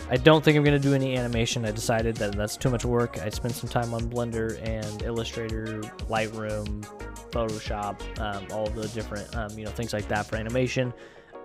I 0.09 0.17
don't 0.17 0.43
think 0.43 0.57
I'm 0.57 0.63
going 0.63 0.79
to 0.79 0.87
do 0.87 0.93
any 0.93 1.15
animation. 1.15 1.65
I 1.65 1.71
decided 1.71 2.17
that 2.17 2.35
that's 2.35 2.57
too 2.57 2.69
much 2.69 2.83
work. 2.83 3.19
I 3.21 3.29
spent 3.29 3.53
some 3.53 3.69
time 3.69 3.93
on 3.93 4.09
Blender 4.09 4.61
and 4.67 5.01
Illustrator, 5.03 5.79
Lightroom, 6.09 6.83
Photoshop, 7.31 8.19
um, 8.19 8.45
all 8.51 8.67
the 8.67 8.89
different, 8.89 9.33
um, 9.37 9.57
you 9.57 9.63
know, 9.63 9.71
things 9.71 9.93
like 9.93 10.09
that 10.09 10.25
for 10.25 10.35
animation. 10.35 10.93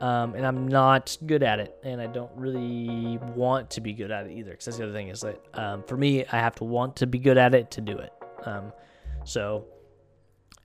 Um, 0.01 0.35
and 0.35 0.45
I'm 0.45 0.67
not 0.69 1.17
good 1.27 1.43
at 1.43 1.61
it, 1.61 1.79
and 1.85 2.03
I 2.03 2.07
don't 2.07 2.31
really 2.35 3.19
want 3.35 3.71
to 3.71 3.81
be 3.81 3.95
good 3.95 4.11
at 4.11 4.27
it 4.27 4.33
either. 4.33 4.51
Because 4.51 4.67
that's 4.67 4.77
the 4.79 4.85
other 4.85 4.93
thing 4.93 5.09
is 5.09 5.21
that 5.21 5.41
um, 5.55 5.85
for 5.85 5.97
me, 5.97 6.27
I 6.27 6.37
have 6.37 6.57
to 6.57 6.65
want 6.65 6.97
to 6.97 7.07
be 7.07 7.19
good 7.19 7.39
at 7.39 7.55
it 7.55 7.71
to 7.73 7.81
do 7.81 7.97
it. 7.97 8.13
So 9.27 9.65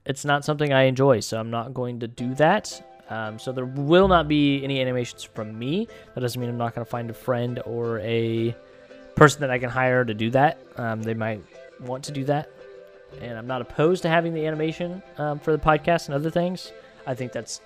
it's 0.06 0.24
not 0.24 0.44
something 0.44 0.72
I 0.72 0.84
enjoy, 0.84 1.20
so 1.20 1.38
I'm 1.38 1.50
not 1.50 1.74
going 1.74 2.00
to 2.00 2.08
do 2.08 2.34
that. 2.36 2.82
Um, 3.10 3.38
so 3.38 3.52
there 3.52 3.66
will 3.66 4.08
not 4.08 4.28
be 4.28 4.62
any 4.64 4.80
animations 4.80 5.22
from 5.22 5.58
me. 5.58 5.88
That 6.14 6.20
doesn't 6.20 6.40
mean 6.40 6.48
I'm 6.48 6.56
not 6.56 6.74
going 6.74 6.84
to 6.84 6.90
find 6.90 7.10
a 7.10 7.14
friend 7.14 7.60
or 7.66 7.98
a 8.00 8.56
person 9.16 9.40
that 9.42 9.50
I 9.50 9.58
can 9.58 9.68
hire 9.68 10.04
to 10.04 10.14
do 10.14 10.30
that. 10.30 10.60
Um, 10.76 11.02
they 11.02 11.14
might 11.14 11.42
want 11.80 12.04
to 12.04 12.12
do 12.12 12.24
that, 12.24 12.48
and 13.20 13.36
I'm 13.36 13.46
not 13.46 13.60
opposed 13.60 14.02
to 14.02 14.08
having 14.08 14.32
the 14.32 14.46
animation 14.46 15.02
um, 15.18 15.38
for 15.38 15.52
the 15.52 15.58
podcast 15.58 16.06
and 16.06 16.14
other 16.14 16.30
things. 16.30 16.72
I 17.06 17.14
think 17.14 17.32
that's 17.32 17.60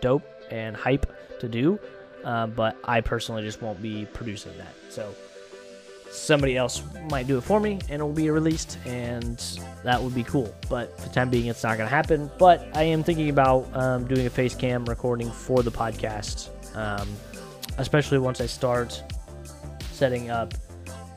dope 0.00 0.28
and 0.50 0.76
hype 0.76 1.10
to 1.40 1.48
do, 1.48 1.78
uh, 2.24 2.48
but 2.48 2.76
I 2.84 3.00
personally 3.00 3.42
just 3.42 3.62
won't 3.62 3.80
be 3.80 4.06
producing 4.12 4.58
that. 4.58 4.74
So 4.90 5.14
somebody 6.10 6.56
else 6.56 6.82
might 7.10 7.26
do 7.26 7.38
it 7.38 7.42
for 7.42 7.60
me 7.60 7.78
and 7.90 8.00
it 8.00 8.04
will 8.04 8.12
be 8.12 8.30
released 8.30 8.78
and 8.86 9.60
that 9.84 10.00
would 10.00 10.14
be 10.14 10.24
cool. 10.24 10.54
But 10.68 10.98
for 10.98 11.08
the 11.08 11.14
time 11.14 11.30
being 11.30 11.46
it's 11.46 11.62
not 11.62 11.76
going 11.76 11.88
to 11.88 11.94
happen. 11.94 12.30
But 12.38 12.66
i 12.74 12.82
am 12.82 13.02
thinking 13.02 13.30
about 13.30 13.68
um, 13.76 14.06
doing 14.06 14.26
a 14.26 14.30
face 14.30 14.54
cam 14.54 14.84
recording 14.84 15.30
for 15.30 15.62
the 15.62 15.70
podcast 15.70 16.50
um, 16.76 17.08
especially 17.78 18.18
once 18.18 18.40
i 18.40 18.46
start 18.46 19.02
setting 19.92 20.30
up 20.30 20.52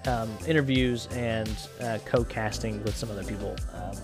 um, 0.08 0.30
interviews 0.48 1.08
and 1.12 1.50
uh, 1.82 2.00
co-casting 2.06 2.84
with 2.84 2.96
some 2.96 3.12
other 3.12 3.24
people. 3.24 3.56
Um, 3.74 3.96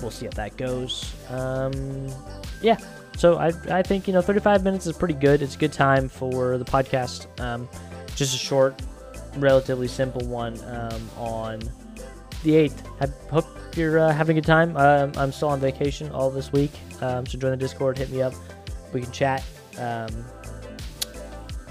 we'll 0.00 0.10
see 0.10 0.26
if 0.26 0.34
that 0.34 0.56
goes. 0.56 1.14
Um, 1.30 2.08
yeah. 2.60 2.78
So 3.16 3.36
I, 3.36 3.52
I 3.70 3.82
think 3.82 4.06
you 4.06 4.12
know 4.12 4.22
35 4.22 4.64
minutes 4.64 4.86
is 4.86 4.96
pretty 4.96 5.14
good. 5.14 5.42
It's 5.42 5.54
a 5.54 5.58
good 5.58 5.72
time 5.72 6.08
for 6.08 6.58
the 6.58 6.64
podcast. 6.64 7.26
Um, 7.40 7.68
just 8.14 8.34
a 8.34 8.38
short 8.38 8.80
relatively 9.36 9.88
simple 9.88 10.26
one 10.26 10.58
um, 10.64 11.10
on 11.18 11.60
the 12.42 12.52
8th. 12.52 12.82
I 13.00 13.30
hope 13.30 13.46
you're 13.76 13.98
uh, 13.98 14.12
having 14.12 14.36
a 14.36 14.40
good 14.40 14.46
time. 14.46 14.76
Um, 14.76 15.12
I'm 15.16 15.32
still 15.32 15.48
on 15.48 15.60
vacation 15.60 16.10
all 16.12 16.30
this 16.30 16.52
week, 16.52 16.72
um, 17.00 17.26
so 17.26 17.38
join 17.38 17.50
the 17.52 17.56
Discord, 17.56 17.98
hit 17.98 18.10
me 18.10 18.22
up. 18.22 18.34
We 18.92 19.00
can 19.00 19.12
chat. 19.12 19.44
Um, 19.78 20.24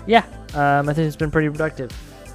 yeah, 0.08 0.26
um, 0.54 0.90
I 0.90 0.94
think 0.94 1.08
it's 1.08 1.16
been 1.16 1.32
pretty 1.32 1.50
productive. 1.50 1.92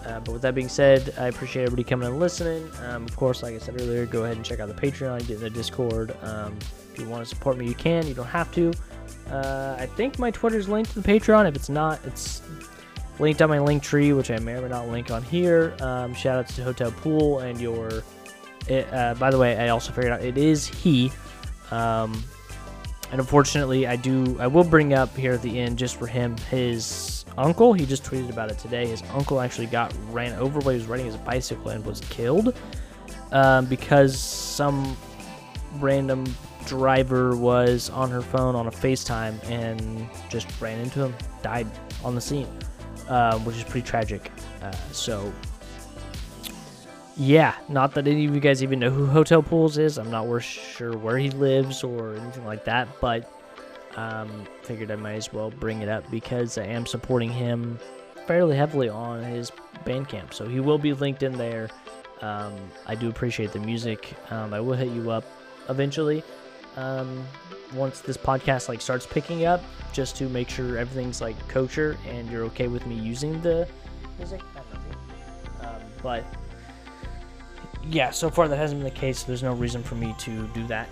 Uh, 0.06 0.20
but 0.20 0.32
with 0.32 0.42
that 0.42 0.54
being 0.54 0.68
said, 0.68 1.12
I 1.18 1.26
appreciate 1.26 1.64
everybody 1.64 1.82
coming 1.82 2.06
and 2.06 2.20
listening. 2.20 2.70
Um, 2.84 3.04
of 3.04 3.16
course, 3.16 3.42
like 3.42 3.56
I 3.56 3.58
said 3.58 3.80
earlier, 3.80 4.06
go 4.06 4.22
ahead 4.22 4.36
and 4.36 4.44
check 4.44 4.60
out 4.60 4.68
the 4.68 4.74
Patreon, 4.74 5.26
get 5.26 5.30
in 5.30 5.40
the 5.40 5.50
Discord. 5.50 6.14
if 6.22 6.98
you 7.00 7.08
want 7.08 7.24
to 7.24 7.28
support 7.28 7.56
me, 7.58 7.66
you 7.66 7.74
can. 7.74 8.06
You 8.06 8.14
don't 8.14 8.24
have 8.26 8.52
to. 8.52 8.72
Uh, 9.30 9.76
I 9.78 9.86
think 9.86 10.20
my 10.20 10.30
Twitter's 10.30 10.68
linked 10.68 10.92
to 10.92 11.00
the 11.00 11.08
Patreon. 11.08 11.48
If 11.48 11.56
it's 11.56 11.68
not, 11.68 11.98
it's 12.04 12.42
linked 13.18 13.42
on 13.42 13.48
my 13.48 13.58
Linktree, 13.58 14.16
which 14.16 14.30
I 14.30 14.38
may 14.38 14.54
or 14.54 14.62
may 14.62 14.68
not 14.68 14.88
link 14.88 15.10
on 15.10 15.22
here. 15.22 15.74
Um, 15.80 16.14
shout 16.14 16.38
outs 16.38 16.56
to 16.56 16.62
Hotel 16.62 16.90
Pool 16.90 17.40
and 17.40 17.60
your. 17.60 18.02
It, 18.68 18.92
uh, 18.92 19.14
by 19.14 19.30
the 19.30 19.38
way, 19.38 19.56
I 19.56 19.68
also 19.68 19.92
figured 19.92 20.12
out 20.12 20.22
it 20.22 20.36
is 20.36 20.66
he. 20.66 21.12
Um, 21.70 22.22
and 23.12 23.20
unfortunately, 23.20 23.86
I 23.86 23.96
do. 23.96 24.36
I 24.40 24.46
will 24.46 24.64
bring 24.64 24.92
up 24.92 25.16
here 25.16 25.32
at 25.32 25.42
the 25.42 25.58
end 25.58 25.78
just 25.78 25.96
for 25.96 26.06
him 26.06 26.36
his 26.50 27.24
uncle. 27.38 27.72
He 27.72 27.86
just 27.86 28.04
tweeted 28.04 28.30
about 28.30 28.50
it 28.50 28.58
today. 28.58 28.86
His 28.86 29.02
uncle 29.12 29.40
actually 29.40 29.66
got 29.66 29.94
ran 30.10 30.32
over 30.38 30.58
while 30.60 30.70
he 30.70 30.78
was 30.78 30.86
riding 30.86 31.06
his 31.06 31.16
bicycle 31.16 31.70
and 31.70 31.84
was 31.84 32.00
killed 32.00 32.56
um, 33.32 33.66
because 33.66 34.18
some 34.18 34.96
random 35.78 36.24
driver 36.66 37.36
was 37.36 37.90
on 37.90 38.10
her 38.10 38.22
phone 38.22 38.56
on 38.56 38.66
a 38.66 38.70
FaceTime 38.72 39.42
and 39.48 40.08
just 40.28 40.60
ran 40.60 40.80
into 40.80 41.04
him, 41.04 41.14
died 41.42 41.68
on 42.02 42.16
the 42.16 42.20
scene 42.20 42.48
um, 43.08 43.44
which 43.44 43.56
is 43.56 43.64
pretty 43.64 43.86
tragic. 43.86 44.30
Uh, 44.62 44.72
so, 44.92 45.32
yeah, 47.16 47.54
not 47.68 47.94
that 47.94 48.06
any 48.06 48.26
of 48.26 48.34
you 48.34 48.40
guys 48.40 48.62
even 48.62 48.78
know 48.78 48.90
who 48.90 49.06
Hotel 49.06 49.42
Pools 49.42 49.78
is. 49.78 49.98
I'm 49.98 50.10
not 50.10 50.42
sure 50.42 50.96
where 50.96 51.18
he 51.18 51.30
lives 51.30 51.82
or 51.82 52.16
anything 52.16 52.44
like 52.44 52.64
that, 52.64 52.88
but 53.00 53.32
um, 53.96 54.46
figured 54.62 54.90
I 54.90 54.96
might 54.96 55.14
as 55.14 55.32
well 55.32 55.50
bring 55.50 55.80
it 55.80 55.88
up 55.88 56.08
because 56.10 56.58
I 56.58 56.64
am 56.64 56.86
supporting 56.86 57.30
him 57.30 57.78
fairly 58.26 58.56
heavily 58.56 58.88
on 58.88 59.22
his 59.22 59.50
Bandcamp. 59.84 60.34
So 60.34 60.46
he 60.46 60.60
will 60.60 60.78
be 60.78 60.92
linked 60.92 61.22
in 61.22 61.32
there. 61.38 61.68
Um, 62.20 62.54
I 62.86 62.94
do 62.94 63.08
appreciate 63.08 63.52
the 63.52 63.60
music. 63.60 64.14
Um, 64.30 64.52
I 64.52 64.60
will 64.60 64.74
hit 64.74 64.88
you 64.88 65.10
up 65.10 65.24
eventually 65.68 66.22
um, 66.76 67.24
once 67.74 68.00
this 68.00 68.16
podcast 68.16 68.68
like 68.68 68.80
starts 68.80 69.06
picking 69.06 69.44
up, 69.46 69.62
just 69.92 70.16
to 70.16 70.28
make 70.28 70.48
sure 70.48 70.78
everything's 70.78 71.20
like 71.20 71.36
kosher 71.48 71.98
and 72.08 72.30
you're 72.30 72.44
okay 72.44 72.68
with 72.68 72.86
me 72.86 72.94
using 72.94 73.40
the 73.42 73.68
music. 74.18 74.40
Um, 75.60 75.80
but 76.02 76.24
yeah, 77.88 78.10
so 78.10 78.30
far 78.30 78.48
that 78.48 78.56
hasn't 78.56 78.80
been 78.80 78.92
the 78.92 78.98
case. 78.98 79.20
So 79.20 79.26
There's 79.28 79.42
no 79.42 79.54
reason 79.54 79.82
for 79.82 79.94
me 79.94 80.14
to 80.18 80.46
do 80.48 80.66
that. 80.66 80.88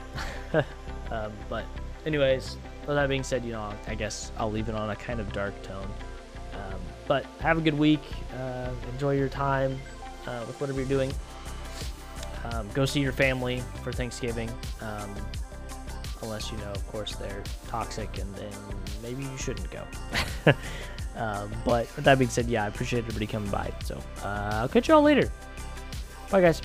um, 1.10 1.32
but 1.48 1.64
anyways, 2.06 2.56
with 2.86 2.96
that 2.96 3.08
being 3.08 3.22
said, 3.22 3.44
you 3.44 3.52
know, 3.52 3.72
I 3.86 3.94
guess 3.94 4.32
I'll 4.38 4.50
leave 4.50 4.68
it 4.68 4.74
on 4.74 4.90
a 4.90 4.96
kind 4.96 5.20
of 5.20 5.32
dark 5.32 5.60
tone. 5.62 5.88
Um, 6.54 6.80
but 7.08 7.24
have 7.40 7.58
a 7.58 7.60
good 7.60 7.78
week. 7.78 8.02
Uh, 8.38 8.70
enjoy 8.92 9.16
your 9.16 9.28
time 9.28 9.78
uh, 10.26 10.44
with 10.46 10.60
whatever 10.60 10.80
you're 10.80 10.88
doing. 10.88 11.12
Um, 12.44 12.68
go 12.74 12.84
see 12.84 13.00
your 13.00 13.12
family 13.12 13.62
for 13.82 13.92
Thanksgiving. 13.92 14.50
Um, 14.80 15.14
unless 16.24 16.50
you 16.50 16.58
know, 16.58 16.70
of 16.72 16.86
course, 16.88 17.14
they're 17.16 17.42
toxic, 17.68 18.18
and 18.18 18.34
then 18.34 18.52
maybe 19.02 19.24
you 19.24 19.36
shouldn't 19.36 19.70
go. 19.70 19.82
um, 21.16 21.50
but 21.64 21.94
with 21.96 22.04
that 22.04 22.18
being 22.18 22.30
said, 22.30 22.46
yeah, 22.46 22.64
I 22.64 22.68
appreciate 22.68 23.00
everybody 23.00 23.26
coming 23.26 23.50
by. 23.50 23.72
So 23.84 23.96
uh, 24.22 24.50
I'll 24.52 24.68
catch 24.68 24.88
you 24.88 24.94
all 24.94 25.02
later. 25.02 25.30
Bye, 26.30 26.40
guys. 26.40 26.60